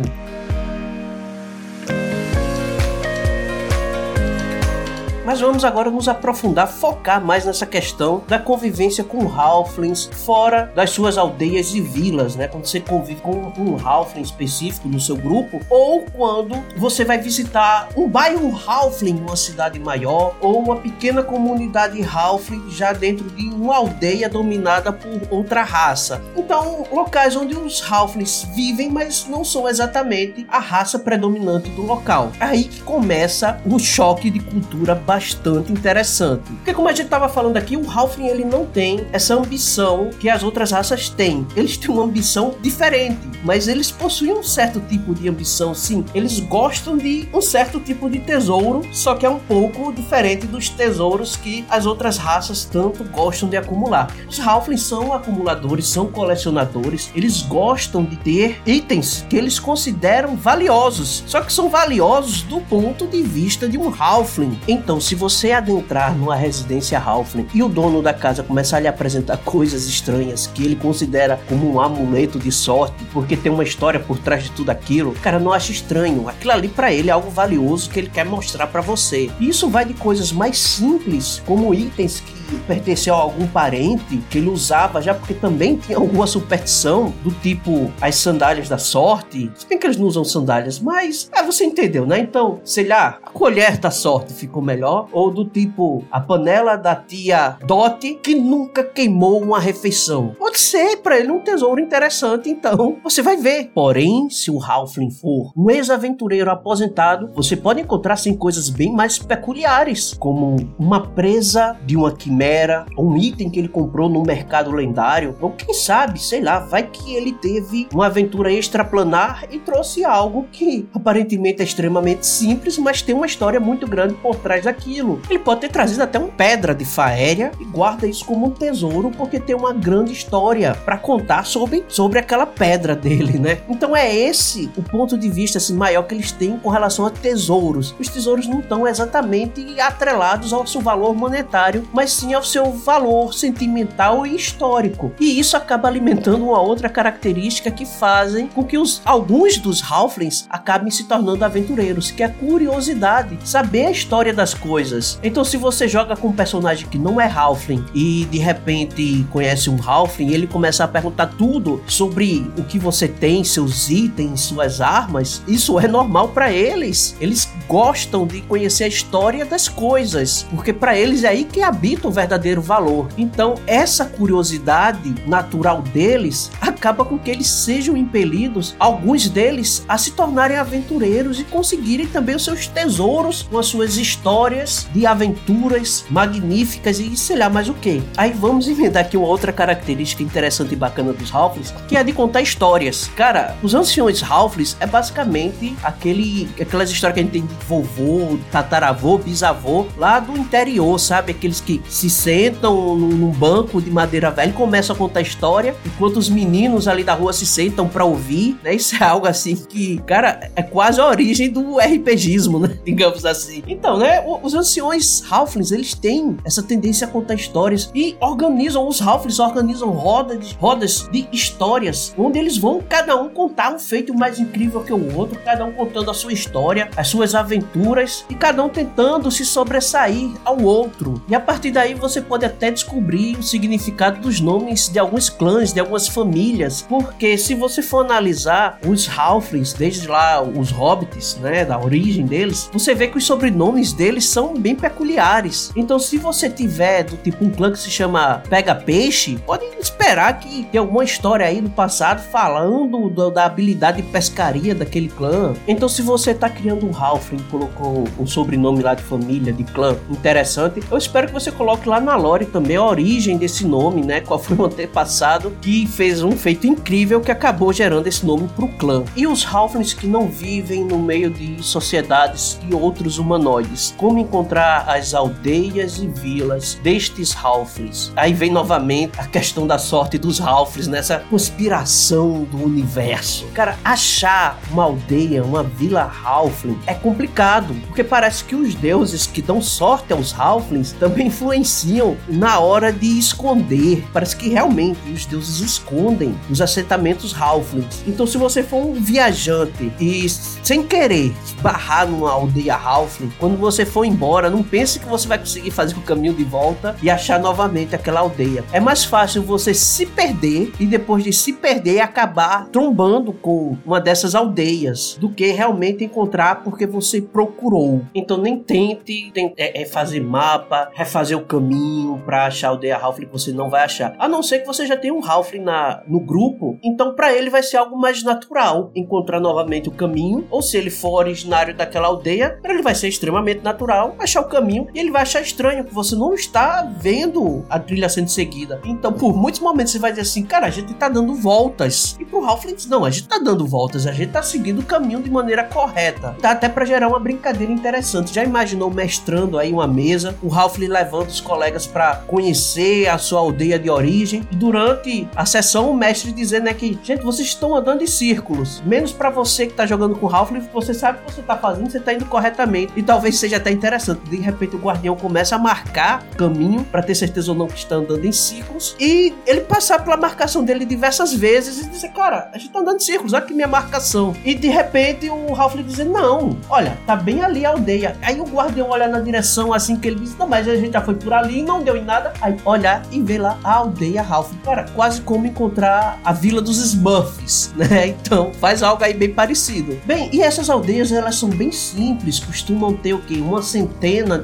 Mas 5.25 5.41
vamos 5.41 5.65
agora 5.65 5.89
nos 5.89 6.07
aprofundar, 6.07 6.67
focar 6.67 7.19
mais 7.19 7.45
nessa 7.45 7.65
questão 7.65 8.23
da 8.27 8.37
convivência 8.37 9.03
com 9.03 9.27
Halflings 9.27 10.05
fora 10.23 10.71
das 10.75 10.91
suas 10.91 11.17
aldeias 11.17 11.73
e 11.73 11.81
vilas, 11.81 12.35
né? 12.35 12.47
Quando 12.47 12.67
você 12.67 12.79
convive 12.79 13.21
com 13.21 13.51
um 13.57 13.75
Halfling 13.83 14.21
específico 14.21 14.87
no 14.87 14.99
seu 14.99 15.15
grupo, 15.15 15.59
ou 15.67 16.05
quando 16.13 16.55
você 16.77 17.03
vai 17.03 17.17
visitar 17.17 17.89
um 17.97 18.07
bairro 18.07 18.55
Halfling 18.67 19.13
numa 19.13 19.35
cidade 19.35 19.79
maior, 19.79 20.35
ou 20.39 20.59
uma 20.59 20.75
pequena 20.75 21.23
comunidade 21.23 22.03
Halfling 22.03 22.69
já 22.69 22.93
dentro 22.93 23.27
de 23.31 23.47
uma 23.49 23.77
aldeia 23.77 24.29
dominada 24.29 24.93
por 24.93 25.21
outra 25.31 25.63
raça. 25.63 26.21
Então, 26.37 26.85
locais 26.91 27.35
onde 27.35 27.55
os 27.55 27.81
Halflings 27.91 28.47
vivem, 28.53 28.91
mas 28.91 29.25
não 29.27 29.43
são 29.43 29.67
exatamente 29.67 30.45
a 30.47 30.59
raça 30.59 30.99
predominante 30.99 31.71
do 31.71 31.81
local. 31.81 32.31
É 32.39 32.45
aí 32.45 32.65
que 32.65 32.81
começa 32.83 33.59
um 33.65 33.79
choque 33.79 34.29
de 34.29 34.39
cultura 34.39 34.93
bastante 35.15 35.71
interessante. 35.71 36.43
Porque 36.55 36.73
como 36.73 36.89
a 36.89 36.91
gente 36.91 37.05
estava 37.05 37.29
falando 37.29 37.55
aqui, 37.55 37.77
o 37.77 37.89
Halfling 37.89 38.27
ele 38.27 38.43
não 38.43 38.65
tem 38.65 39.07
essa 39.13 39.33
ambição 39.33 40.09
que 40.19 40.29
as 40.29 40.43
outras 40.43 40.71
raças 40.71 41.07
têm. 41.07 41.47
Eles 41.55 41.77
têm 41.77 41.89
uma 41.89 42.03
ambição 42.03 42.55
diferente, 42.61 43.17
mas 43.43 43.69
eles 43.69 43.89
possuem 43.89 44.33
um 44.33 44.43
certo 44.43 44.81
tipo 44.81 45.15
de 45.15 45.29
ambição, 45.29 45.73
sim. 45.73 46.03
Eles 46.13 46.39
gostam 46.41 46.97
de 46.97 47.29
um 47.33 47.41
certo 47.41 47.79
tipo 47.79 48.09
de 48.09 48.19
tesouro, 48.19 48.81
só 48.91 49.15
que 49.15 49.25
é 49.25 49.29
um 49.29 49.39
pouco 49.39 49.93
diferente 49.93 50.45
dos 50.47 50.67
tesouros 50.67 51.37
que 51.37 51.63
as 51.69 51.85
outras 51.85 52.17
raças 52.17 52.65
tanto 52.65 53.05
gostam 53.05 53.47
de 53.47 53.55
acumular. 53.55 54.13
Os 54.27 54.37
Halflings 54.37 54.83
são 54.83 55.13
acumuladores, 55.13 55.87
são 55.87 56.07
colecionadores, 56.07 57.09
eles 57.15 57.41
gostam 57.41 58.03
de 58.03 58.17
ter 58.17 58.61
itens 58.65 59.25
que 59.29 59.37
eles 59.37 59.59
consideram 59.59 60.35
valiosos, 60.35 61.23
só 61.25 61.39
que 61.39 61.53
são 61.53 61.69
valiosos 61.69 62.41
do 62.41 62.59
ponto 62.59 63.07
de 63.07 63.21
vista 63.21 63.65
de 63.69 63.77
um 63.77 63.93
Halfling. 63.97 64.59
Então, 64.67 64.99
se 65.05 65.13
você 65.13 65.51
adentrar 65.51 66.17
numa 66.17 66.35
residência 66.35 66.97
Halfling 66.97 67.45
e 67.53 67.61
o 67.61 67.69
dono 67.69 68.01
da 68.01 68.11
casa 68.11 68.41
começar 68.41 68.77
a 68.77 68.79
lhe 68.79 68.87
apresentar 68.87 69.37
coisas 69.37 69.85
estranhas 69.85 70.47
que 70.47 70.65
ele 70.65 70.75
considera 70.75 71.39
como 71.47 71.71
um 71.71 71.79
amuleto 71.79 72.39
de 72.39 72.51
sorte, 72.51 73.05
porque 73.13 73.37
tem 73.37 73.51
uma 73.51 73.63
história 73.63 73.99
por 73.99 74.17
trás 74.17 74.45
de 74.45 74.51
tudo 74.51 74.71
aquilo, 74.71 75.13
cara, 75.21 75.37
não 75.37 75.53
acha 75.53 75.71
estranho. 75.71 76.27
Aquilo 76.27 76.53
ali 76.53 76.67
para 76.67 76.91
ele 76.91 77.11
é 77.11 77.13
algo 77.13 77.29
valioso 77.29 77.87
que 77.91 77.99
ele 77.99 78.09
quer 78.09 78.25
mostrar 78.25 78.65
para 78.65 78.81
você. 78.81 79.29
E 79.39 79.47
isso 79.47 79.69
vai 79.69 79.85
de 79.85 79.93
coisas 79.93 80.31
mais 80.31 80.57
simples, 80.57 81.39
como 81.45 81.71
itens 81.71 82.21
que 82.21 82.55
pertenceu 82.67 83.13
a 83.13 83.17
algum 83.17 83.47
parente 83.47 84.17
que 84.29 84.37
ele 84.37 84.49
usava 84.49 85.01
já 85.01 85.13
porque 85.13 85.33
também 85.33 85.75
tinha 85.75 85.97
alguma 85.97 86.27
superstição 86.27 87.13
do 87.23 87.31
tipo 87.31 87.91
as 87.99 88.15
sandálias 88.15 88.69
da 88.69 88.77
sorte. 88.77 89.51
Se 89.55 89.67
bem 89.67 89.77
que 89.77 89.85
eles 89.85 89.97
não 89.97 90.07
usam 90.07 90.23
sandálias, 90.23 90.79
mas 90.79 91.29
é, 91.31 91.43
você 91.43 91.65
entendeu, 91.65 92.05
né? 92.05 92.19
Então, 92.19 92.59
sei 92.63 92.87
lá, 92.87 93.19
a 93.23 93.29
colher 93.29 93.77
da 93.77 93.91
sorte 93.91 94.33
ficou 94.33 94.61
melhor. 94.61 94.94
Ou 95.11 95.31
do 95.31 95.45
tipo 95.45 96.03
a 96.11 96.19
panela 96.19 96.75
da 96.75 96.95
tia 96.95 97.57
Dot 97.65 98.15
que 98.21 98.35
nunca 98.35 98.83
queimou 98.83 99.41
uma 99.41 99.59
refeição. 99.59 100.35
Pode 100.37 100.59
ser 100.59 100.97
para 100.97 101.19
ele 101.19 101.31
um 101.31 101.39
tesouro 101.39 101.81
interessante, 101.81 102.49
então 102.49 102.97
você 103.03 103.21
vai 103.21 103.37
ver. 103.37 103.71
Porém, 103.73 104.29
se 104.29 104.51
o 104.51 104.61
Halfling 104.61 105.11
for 105.11 105.51
um 105.55 105.69
ex-aventureiro 105.69 106.49
aposentado, 106.51 107.29
você 107.33 107.55
pode 107.55 107.81
encontrar 107.81 108.15
sim 108.15 108.35
coisas 108.35 108.69
bem 108.69 108.91
mais 108.91 109.17
peculiares, 109.17 110.15
como 110.17 110.55
uma 110.77 111.01
presa 111.01 111.77
de 111.85 111.95
uma 111.95 112.11
quimera 112.11 112.85
um 112.97 113.17
item 113.17 113.49
que 113.49 113.59
ele 113.59 113.67
comprou 113.67 114.09
no 114.09 114.23
mercado 114.23 114.71
lendário, 114.71 115.35
ou 115.41 115.51
quem 115.51 115.73
sabe, 115.73 116.19
sei 116.19 116.41
lá, 116.41 116.59
vai 116.59 116.83
que 116.83 117.13
ele 117.13 117.33
teve 117.33 117.87
uma 117.93 118.07
aventura 118.07 118.51
extraplanar 118.51 119.45
e 119.51 119.59
trouxe 119.59 120.03
algo 120.03 120.45
que 120.51 120.87
aparentemente 120.93 121.61
é 121.61 121.65
extremamente 121.65 122.25
simples, 122.25 122.77
mas 122.77 123.01
tem 123.01 123.15
uma 123.15 123.25
história 123.25 123.59
muito 123.59 123.87
grande 123.87 124.13
por 124.15 124.35
trás 124.35 124.63
daquilo. 124.63 124.84
Ele 125.29 125.39
pode 125.39 125.61
ter 125.61 125.69
trazido 125.69 126.03
até 126.03 126.19
uma 126.19 126.27
pedra 126.27 126.75
de 126.75 126.83
faéria 126.83 127.51
e 127.59 127.63
guarda 127.63 128.05
isso 128.05 128.25
como 128.25 128.47
um 128.47 128.51
tesouro 128.51 129.11
porque 129.11 129.39
tem 129.39 129.55
uma 129.55 129.73
grande 129.73 130.11
história 130.11 130.75
para 130.83 130.97
contar 130.97 131.45
sobre, 131.45 131.85
sobre 131.87 132.19
aquela 132.19 132.45
pedra 132.45 132.95
dele, 132.95 133.39
né? 133.39 133.59
Então 133.69 133.95
é 133.95 134.13
esse 134.13 134.69
o 134.75 134.83
ponto 134.83 135.17
de 135.17 135.29
vista 135.29 135.57
assim, 135.57 135.73
maior 135.73 136.03
que 136.03 136.13
eles 136.13 136.31
têm 136.31 136.57
com 136.57 136.69
relação 136.69 137.05
a 137.05 137.09
tesouros. 137.09 137.95
Os 137.97 138.09
tesouros 138.09 138.47
não 138.47 138.59
estão 138.59 138.85
exatamente 138.85 139.79
atrelados 139.79 140.51
ao 140.51 140.67
seu 140.67 140.81
valor 140.81 141.15
monetário, 141.15 141.87
mas 141.93 142.11
sim 142.11 142.25
sim 142.25 142.33
ao 142.33 142.43
seu 142.43 142.71
valor 142.71 143.33
sentimental 143.33 144.25
e 144.25 144.35
histórico. 144.35 145.11
E 145.19 145.39
isso 145.39 145.55
acaba 145.55 145.87
alimentando 145.87 146.43
uma 146.45 146.59
outra 146.59 146.89
característica 146.89 147.69
que 147.69 147.85
fazem 147.85 148.47
com 148.47 148.63
que 148.63 148.77
os, 148.77 149.01
alguns 149.05 149.57
dos 149.57 149.83
Halflings 149.83 150.47
acabem 150.49 150.89
se 150.89 151.03
tornando 151.03 151.45
aventureiros, 151.45 152.09
que 152.09 152.23
é 152.23 152.25
a 152.25 152.29
curiosidade, 152.29 153.37
saber 153.43 153.85
a 153.85 153.91
história 153.91 154.33
das 154.33 154.53
coisas. 154.53 154.74
Então, 155.23 155.43
se 155.43 155.57
você 155.57 155.87
joga 155.87 156.15
com 156.15 156.29
um 156.29 156.33
personagem 156.33 156.87
que 156.87 156.97
não 156.97 157.19
é 157.19 157.27
Halfling 157.27 157.85
e 157.93 158.25
de 158.25 158.37
repente 158.37 159.25
conhece 159.31 159.69
um 159.69 159.77
Halfling, 159.81 160.31
ele 160.31 160.47
começa 160.47 160.83
a 160.83 160.87
perguntar 160.87 161.27
tudo 161.27 161.81
sobre 161.87 162.51
o 162.57 162.63
que 162.63 162.77
você 162.77 163.07
tem, 163.07 163.43
seus 163.43 163.89
itens, 163.89 164.41
suas 164.41 164.81
armas, 164.81 165.41
isso 165.47 165.79
é 165.79 165.87
normal 165.87 166.29
para 166.29 166.51
eles. 166.51 167.15
Eles 167.19 167.49
gostam 167.67 168.27
de 168.27 168.41
conhecer 168.41 168.83
a 168.83 168.87
história 168.87 169.45
das 169.45 169.67
coisas, 169.67 170.45
porque 170.51 170.71
para 170.71 170.97
eles 170.97 171.23
é 171.23 171.29
aí 171.29 171.43
que 171.43 171.61
habita 171.61 172.07
o 172.07 172.11
verdadeiro 172.11 172.61
valor. 172.61 173.07
Então, 173.17 173.55
essa 173.65 174.05
curiosidade 174.05 175.15
natural 175.25 175.81
deles 175.81 176.51
acaba 176.61 177.03
com 177.03 177.17
que 177.17 177.31
eles 177.31 177.47
sejam 177.47 177.97
impelidos, 177.97 178.75
alguns 178.79 179.27
deles, 179.29 179.83
a 179.87 179.97
se 179.97 180.11
tornarem 180.11 180.57
aventureiros 180.57 181.39
e 181.39 181.43
conseguirem 181.43 182.07
também 182.07 182.35
os 182.35 182.43
seus 182.43 182.67
tesouros 182.67 183.43
com 183.43 183.57
as 183.57 183.65
suas 183.67 183.97
histórias 183.97 184.54
de 184.93 185.05
aventuras 185.05 186.05
magníficas 186.09 186.99
e 186.99 187.15
sei 187.17 187.37
lá 187.37 187.49
mais 187.49 187.69
o 187.69 187.73
que. 187.73 188.01
Aí 188.17 188.31
vamos 188.31 188.67
emendar 188.67 189.03
aqui 189.03 189.17
uma 189.17 189.27
outra 189.27 189.51
característica 189.51 190.23
interessante 190.23 190.73
e 190.73 190.75
bacana 190.75 191.13
dos 191.13 191.33
Halflings, 191.33 191.73
que 191.87 191.97
é 191.97 192.03
de 192.03 192.13
contar 192.13 192.41
histórias. 192.41 193.09
Cara, 193.15 193.55
os 193.61 193.73
anciões 193.73 194.23
Halflings 194.23 194.77
é 194.79 194.87
basicamente 194.87 195.75
aquele, 195.83 196.49
aquelas 196.59 196.89
histórias 196.89 197.15
que 197.15 197.19
a 197.19 197.23
gente 197.23 197.31
tem 197.31 197.45
de 197.45 197.53
vovô, 197.65 198.37
tataravô, 198.51 199.17
bisavô, 199.17 199.87
lá 199.97 200.19
do 200.19 200.37
interior, 200.37 200.99
sabe? 200.99 201.31
Aqueles 201.31 201.59
que 201.59 201.81
se 201.87 202.09
sentam 202.09 202.95
num 202.95 203.31
banco 203.31 203.81
de 203.81 203.89
madeira 203.89 204.31
velha 204.31 204.49
e 204.49 204.53
começam 204.53 204.95
a 204.95 204.99
contar 204.99 205.21
história, 205.21 205.75
enquanto 205.85 206.17
os 206.17 206.29
meninos 206.29 206.87
ali 206.87 207.03
da 207.03 207.13
rua 207.13 207.33
se 207.33 207.45
sentam 207.45 207.87
para 207.87 208.05
ouvir, 208.05 208.57
né? 208.63 208.73
Isso 208.73 208.95
é 208.95 209.05
algo 209.05 209.27
assim 209.27 209.55
que, 209.55 209.97
cara, 210.05 210.49
é 210.55 210.61
quase 210.61 210.99
a 210.99 211.05
origem 211.05 211.49
do 211.49 211.77
RPGismo, 211.77 212.59
né? 212.59 212.77
Digamos 212.85 213.25
assim. 213.25 213.63
Então, 213.67 213.97
né? 213.97 214.21
Os 214.45 214.53
anciões 214.53 215.23
Halflings, 215.27 215.71
eles 215.71 215.95
têm 215.95 216.37
essa 216.45 216.61
tendência 216.61 217.07
a 217.07 217.09
contar 217.09 217.33
histórias 217.33 217.89
e 217.95 218.15
organizam, 218.21 218.87
os 218.87 219.01
Halflings 219.01 219.39
organizam 219.39 219.89
rodas, 219.89 220.51
rodas 220.51 221.09
de 221.11 221.27
histórias, 221.31 222.13
onde 222.15 222.37
eles 222.37 222.55
vão 222.55 222.79
cada 222.79 223.19
um 223.19 223.27
contar 223.27 223.73
um 223.73 223.79
feito 223.79 224.13
mais 224.13 224.39
incrível 224.39 224.83
que 224.83 224.93
o 224.93 225.17
outro, 225.17 225.39
cada 225.43 225.65
um 225.65 225.71
contando 225.71 226.11
a 226.11 226.13
sua 226.13 226.31
história, 226.31 226.91
as 226.95 227.07
suas 227.07 227.33
aventuras 227.33 228.23
e 228.29 228.35
cada 228.35 228.63
um 228.63 228.69
tentando 228.69 229.31
se 229.31 229.43
sobressair 229.43 230.29
ao 230.45 230.61
outro. 230.61 231.19
E 231.27 231.33
a 231.33 231.39
partir 231.39 231.71
daí 231.71 231.95
você 231.95 232.21
pode 232.21 232.45
até 232.45 232.69
descobrir 232.69 233.39
o 233.39 233.41
significado 233.41 234.21
dos 234.21 234.39
nomes 234.39 234.89
de 234.89 234.99
alguns 234.99 235.27
clãs, 235.27 235.73
de 235.73 235.79
algumas 235.79 236.07
famílias, 236.07 236.83
porque 236.87 237.35
se 237.35 237.55
você 237.55 237.81
for 237.81 238.05
analisar 238.05 238.77
os 238.85 239.09
Halflings, 239.09 239.73
desde 239.73 240.07
lá 240.07 240.43
os 240.43 240.69
hobbits, 240.69 241.35
né, 241.37 241.65
da 241.65 241.79
origem 241.79 242.27
deles, 242.27 242.69
você 242.71 242.93
vê 242.93 243.07
que 243.07 243.17
os 243.17 243.25
sobrenomes 243.25 243.91
deles 243.91 244.34
são 244.35 244.53
bem 244.53 244.75
peculiares. 244.75 245.71
Então, 245.77 245.97
se 245.97 246.17
você 246.17 246.49
tiver 246.49 247.03
do 247.03 247.15
tipo 247.15 247.45
um 247.45 247.49
clã 247.49 247.71
que 247.71 247.79
se 247.79 247.89
chama 247.89 248.43
Pega 248.49 248.75
Peixe, 248.75 249.37
pode 249.45 249.63
esperar 249.79 250.37
que 250.39 250.65
tem 250.65 250.77
alguma 250.77 251.05
história 251.05 251.45
aí 251.45 251.61
do 251.61 251.69
passado 251.69 252.21
falando 252.21 253.09
do, 253.09 253.31
da 253.31 253.45
habilidade 253.45 254.01
de 254.01 254.09
pescaria 254.09 254.75
daquele 254.75 255.07
clã. 255.07 255.53
Então, 255.65 255.87
se 255.87 256.01
você 256.01 256.33
tá 256.33 256.49
criando 256.49 256.85
um 256.85 256.93
Halfling, 256.93 257.39
colocou 257.49 258.03
um 258.19 258.27
sobrenome 258.27 258.83
lá 258.83 258.93
de 258.93 259.03
família, 259.03 259.53
de 259.53 259.63
clã 259.63 259.95
interessante, 260.09 260.83
eu 260.91 260.97
espero 260.97 261.27
que 261.27 261.33
você 261.33 261.49
coloque 261.49 261.87
lá 261.87 262.01
na 262.01 262.17
lore 262.17 262.45
também 262.45 262.75
a 262.75 262.83
origem 262.83 263.37
desse 263.37 263.65
nome, 263.65 264.01
né? 264.01 264.19
Qual 264.19 264.37
foi 264.37 264.57
o 264.57 264.65
antepassado 264.65 265.51
que 265.61 265.87
fez 265.87 266.21
um 266.21 266.33
feito 266.33 266.67
incrível 266.67 267.21
que 267.21 267.31
acabou 267.31 267.71
gerando 267.71 268.07
esse 268.07 268.25
nome 268.25 268.49
pro 268.53 268.67
clã. 268.67 269.05
E 269.15 269.25
os 269.25 269.45
Halflings 269.45 269.93
que 269.93 270.07
não 270.07 270.27
vivem 270.27 270.83
no 270.83 270.99
meio 270.99 271.29
de 271.29 271.63
sociedades 271.63 272.59
e 272.69 272.75
outros 272.75 273.17
humanoides. 273.17 273.95
Como 273.97 274.24
encontrar 274.25 274.89
as 274.89 275.13
aldeias 275.13 275.97
e 275.99 276.07
vilas 276.07 276.75
destes 276.83 277.35
Halflings? 277.35 278.11
Aí 278.15 278.33
vem 278.33 278.51
novamente 278.51 279.19
a 279.19 279.25
questão 279.25 279.65
da 279.65 279.77
sorte 279.77 280.17
dos 280.17 280.41
Halflings 280.41 280.87
nessa 280.87 281.19
conspiração 281.29 282.43
do 282.43 282.63
universo. 282.63 283.45
Cara, 283.53 283.77
achar 283.83 284.59
uma 284.71 284.83
aldeia, 284.83 285.43
uma 285.43 285.63
vila 285.63 286.11
Halfling 286.23 286.77
é 286.85 286.93
complicado, 286.93 287.75
porque 287.87 288.03
parece 288.03 288.43
que 288.43 288.55
os 288.55 288.75
deuses 288.75 289.27
que 289.27 289.41
dão 289.41 289.61
sorte 289.61 290.11
aos 290.11 290.37
Halflings 290.37 290.91
também 290.93 291.27
influenciam 291.27 292.17
na 292.27 292.59
hora 292.59 292.91
de 292.91 293.17
esconder. 293.17 294.03
Parece 294.11 294.35
que 294.35 294.49
realmente 294.49 294.99
os 295.11 295.25
deuses 295.25 295.59
escondem 295.59 296.35
os 296.49 296.61
assentamentos 296.61 297.39
Halflings. 297.39 298.03
Então, 298.07 298.25
se 298.25 298.37
você 298.37 298.63
for 298.63 298.85
um 298.85 298.93
viajante 298.93 299.91
e 299.99 300.27
sem 300.29 300.83
querer 300.83 301.33
barrar 301.61 302.07
numa 302.07 302.31
aldeia 302.31 302.75
Halfling, 302.75 303.31
quando 303.39 303.57
você 303.57 303.85
for 303.85 304.05
embora, 304.15 304.49
não 304.49 304.63
pense 304.63 304.97
que 304.97 305.05
você 305.05 305.27
vai 305.27 305.37
conseguir 305.37 305.71
fazer 305.71 305.95
o 305.95 306.01
caminho 306.01 306.33
de 306.33 306.43
volta 306.45 306.95
e 307.03 307.09
achar 307.09 307.37
novamente 307.37 307.93
aquela 307.93 308.21
aldeia. 308.21 308.63
É 308.71 308.79
mais 308.79 309.03
fácil 309.03 309.43
você 309.43 309.73
se 309.73 310.05
perder 310.05 310.71
e 310.79 310.85
depois 310.85 311.23
de 311.23 311.33
se 311.33 311.51
perder 311.51 311.99
acabar 311.99 312.69
trombando 312.69 313.33
com 313.33 313.77
uma 313.85 313.99
dessas 313.99 314.33
aldeias 314.33 315.17
do 315.19 315.29
que 315.29 315.47
realmente 315.47 316.03
encontrar 316.05 316.63
porque 316.63 316.87
você 316.87 317.21
procurou. 317.21 318.01
Então 318.15 318.37
nem 318.37 318.57
tente, 318.57 319.31
tente 319.33 319.53
é, 319.57 319.81
é 319.81 319.85
fazer 319.85 320.21
mapa, 320.21 320.89
refazer 320.93 321.37
o 321.37 321.45
caminho 321.45 322.21
para 322.25 322.45
achar 322.45 322.67
a 322.67 322.71
aldeia 322.71 322.97
Halfling 322.97 323.25
que 323.25 323.33
você 323.33 323.51
não 323.51 323.69
vai 323.69 323.83
achar. 323.83 324.15
A 324.17 324.29
não 324.29 324.41
ser 324.41 324.59
que 324.59 324.67
você 324.67 324.85
já 324.85 324.95
tenha 324.95 325.13
um 325.13 325.23
Halfling 325.23 325.59
na, 325.59 326.01
no 326.07 326.21
grupo, 326.21 326.79
então 326.81 327.13
para 327.13 327.33
ele 327.33 327.49
vai 327.49 327.61
ser 327.61 327.77
algo 327.77 327.97
mais 327.97 328.23
natural 328.23 328.91
encontrar 328.95 329.41
novamente 329.41 329.89
o 329.89 329.91
caminho, 329.91 330.47
ou 330.49 330.61
se 330.61 330.77
ele 330.77 330.89
for 330.89 331.19
originário 331.19 331.75
daquela 331.75 332.07
aldeia, 332.07 332.57
para 332.61 332.73
ele 332.73 332.81
vai 332.81 332.95
ser 332.95 333.07
extremamente 333.07 333.61
natural 333.61 334.04
achar 334.19 334.41
o 334.41 334.45
caminho 334.45 334.87
e 334.93 334.99
ele 334.99 335.11
vai 335.11 335.21
achar 335.21 335.41
estranho 335.41 335.83
que 335.83 335.93
você 335.93 336.15
não 336.15 336.33
está 336.33 336.87
vendo 336.97 337.65
a 337.69 337.79
trilha 337.79 338.09
sendo 338.09 338.29
seguida. 338.29 338.79
Então, 338.85 339.11
por 339.13 339.35
muitos 339.35 339.59
momentos 339.59 339.91
você 339.93 339.99
vai 339.99 340.11
dizer 340.11 340.23
assim, 340.23 340.43
cara, 340.43 340.67
a 340.67 340.69
gente 340.69 340.93
tá 340.93 341.07
dando 341.09 341.33
voltas. 341.33 342.15
E 342.19 342.25
pro 342.25 342.43
Halflings, 342.45 342.87
não, 342.87 343.05
a 343.05 343.09
gente 343.09 343.27
tá 343.27 343.39
dando 343.39 343.65
voltas, 343.65 344.05
a 344.05 344.11
gente 344.11 344.31
tá 344.31 344.41
seguindo 344.41 344.79
o 344.79 344.85
caminho 344.85 345.21
de 345.21 345.29
maneira 345.29 345.63
correta. 345.63 346.35
Dá 346.41 346.51
até 346.51 346.69
para 346.69 346.85
gerar 346.85 347.07
uma 347.07 347.19
brincadeira 347.19 347.71
interessante. 347.71 348.33
Já 348.33 348.43
imaginou 348.43 348.91
mestrando 348.91 349.57
aí 349.57 349.71
uma 349.71 349.87
mesa, 349.87 350.35
o 350.41 350.53
Halfling 350.53 350.87
levando 350.87 351.29
os 351.29 351.41
colegas 351.41 351.85
para 351.87 352.17
conhecer 352.27 353.07
a 353.07 353.17
sua 353.17 353.39
aldeia 353.39 353.79
de 353.79 353.89
origem 353.89 354.47
e 354.51 354.55
durante 354.55 355.27
a 355.35 355.45
sessão 355.45 355.89
o 355.89 355.95
mestre 355.95 356.31
dizendo 356.31 356.65
né, 356.65 356.73
que, 356.73 356.97
gente, 357.03 357.23
vocês 357.23 357.47
estão 357.47 357.75
andando 357.75 358.01
em 358.01 358.07
círculos. 358.07 358.81
Menos 358.85 359.11
para 359.11 359.29
você 359.29 359.67
que 359.67 359.73
tá 359.73 359.85
jogando 359.85 360.15
com 360.15 360.25
o 360.25 360.35
Halfling, 360.35 360.67
você 360.73 360.93
sabe 360.93 361.19
o 361.19 361.25
que 361.25 361.33
você 361.33 361.41
tá 361.41 361.55
fazendo, 361.57 361.89
você 361.89 361.99
tá 361.99 362.13
indo 362.13 362.25
corretamente. 362.25 362.91
E 362.95 363.03
talvez 363.03 363.37
seja 363.37 363.57
até 363.57 363.71
interessante. 363.71 363.94
De 363.97 364.37
repente 364.37 364.75
o 364.75 364.79
guardião 364.79 365.15
começa 365.15 365.55
a 365.55 365.59
marcar 365.59 366.23
caminho 366.37 366.83
para 366.83 367.01
ter 367.01 367.15
certeza 367.15 367.51
ou 367.51 367.57
não 367.57 367.67
que 367.67 367.77
está 367.77 367.95
andando 367.95 368.25
em 368.25 368.31
círculos 368.31 368.95
e 368.99 369.33
ele 369.45 369.61
passar 369.61 370.03
pela 370.03 370.17
marcação 370.17 370.63
dele 370.63 370.85
diversas 370.85 371.33
vezes 371.33 371.85
e 371.85 371.89
dizer, 371.89 372.09
cara, 372.09 372.49
a 372.53 372.57
gente 372.57 372.71
tá 372.71 372.79
andando 372.79 372.97
em 372.97 372.99
círculos, 372.99 373.33
olha 373.33 373.43
aqui 373.43 373.53
minha 373.53 373.67
marcação. 373.67 374.35
E 374.43 374.53
de 374.55 374.67
repente 374.67 375.29
o 375.29 375.53
Ralph 375.53 375.75
dizer, 375.75 376.05
não, 376.05 376.57
olha, 376.69 376.97
tá 377.05 377.15
bem 377.15 377.43
ali 377.43 377.65
a 377.65 377.69
aldeia. 377.69 378.15
Aí 378.21 378.39
o 378.39 378.43
guardião 378.43 378.89
olha 378.89 379.07
na 379.07 379.19
direção 379.19 379.73
assim 379.73 379.95
que 379.95 380.07
ele 380.07 380.19
diz, 380.19 380.37
não, 380.37 380.47
mas 380.47 380.67
a 380.67 380.75
gente 380.75 380.93
já 380.93 381.01
foi 381.01 381.15
por 381.15 381.33
ali 381.33 381.59
e 381.59 381.63
não 381.63 381.83
deu 381.83 381.95
em 381.95 382.03
nada. 382.03 382.33
Aí 382.41 382.55
olhar 382.65 383.03
e 383.11 383.21
ver 383.21 383.39
lá 383.39 383.57
a 383.63 383.73
aldeia 383.75 384.21
Ralph. 384.21 384.51
Cara, 384.63 384.85
quase 384.93 385.21
como 385.21 385.45
encontrar 385.45 386.19
a 386.23 386.33
vila 386.33 386.61
dos 386.61 386.77
Smurfs, 386.77 387.73
né? 387.75 388.07
Então 388.07 388.51
faz 388.59 388.83
algo 388.83 389.03
aí 389.03 389.13
bem 389.13 389.33
parecido. 389.33 389.99
Bem, 390.05 390.29
e 390.31 390.41
essas 390.41 390.69
aldeias 390.69 391.11
elas 391.11 391.35
são 391.35 391.49
bem 391.49 391.71
simples, 391.71 392.39
costumam 392.39 392.93
ter 392.93 393.13
o 393.13 393.19
quê? 393.19 393.35
Uma 393.35 393.61
centena 393.61 393.84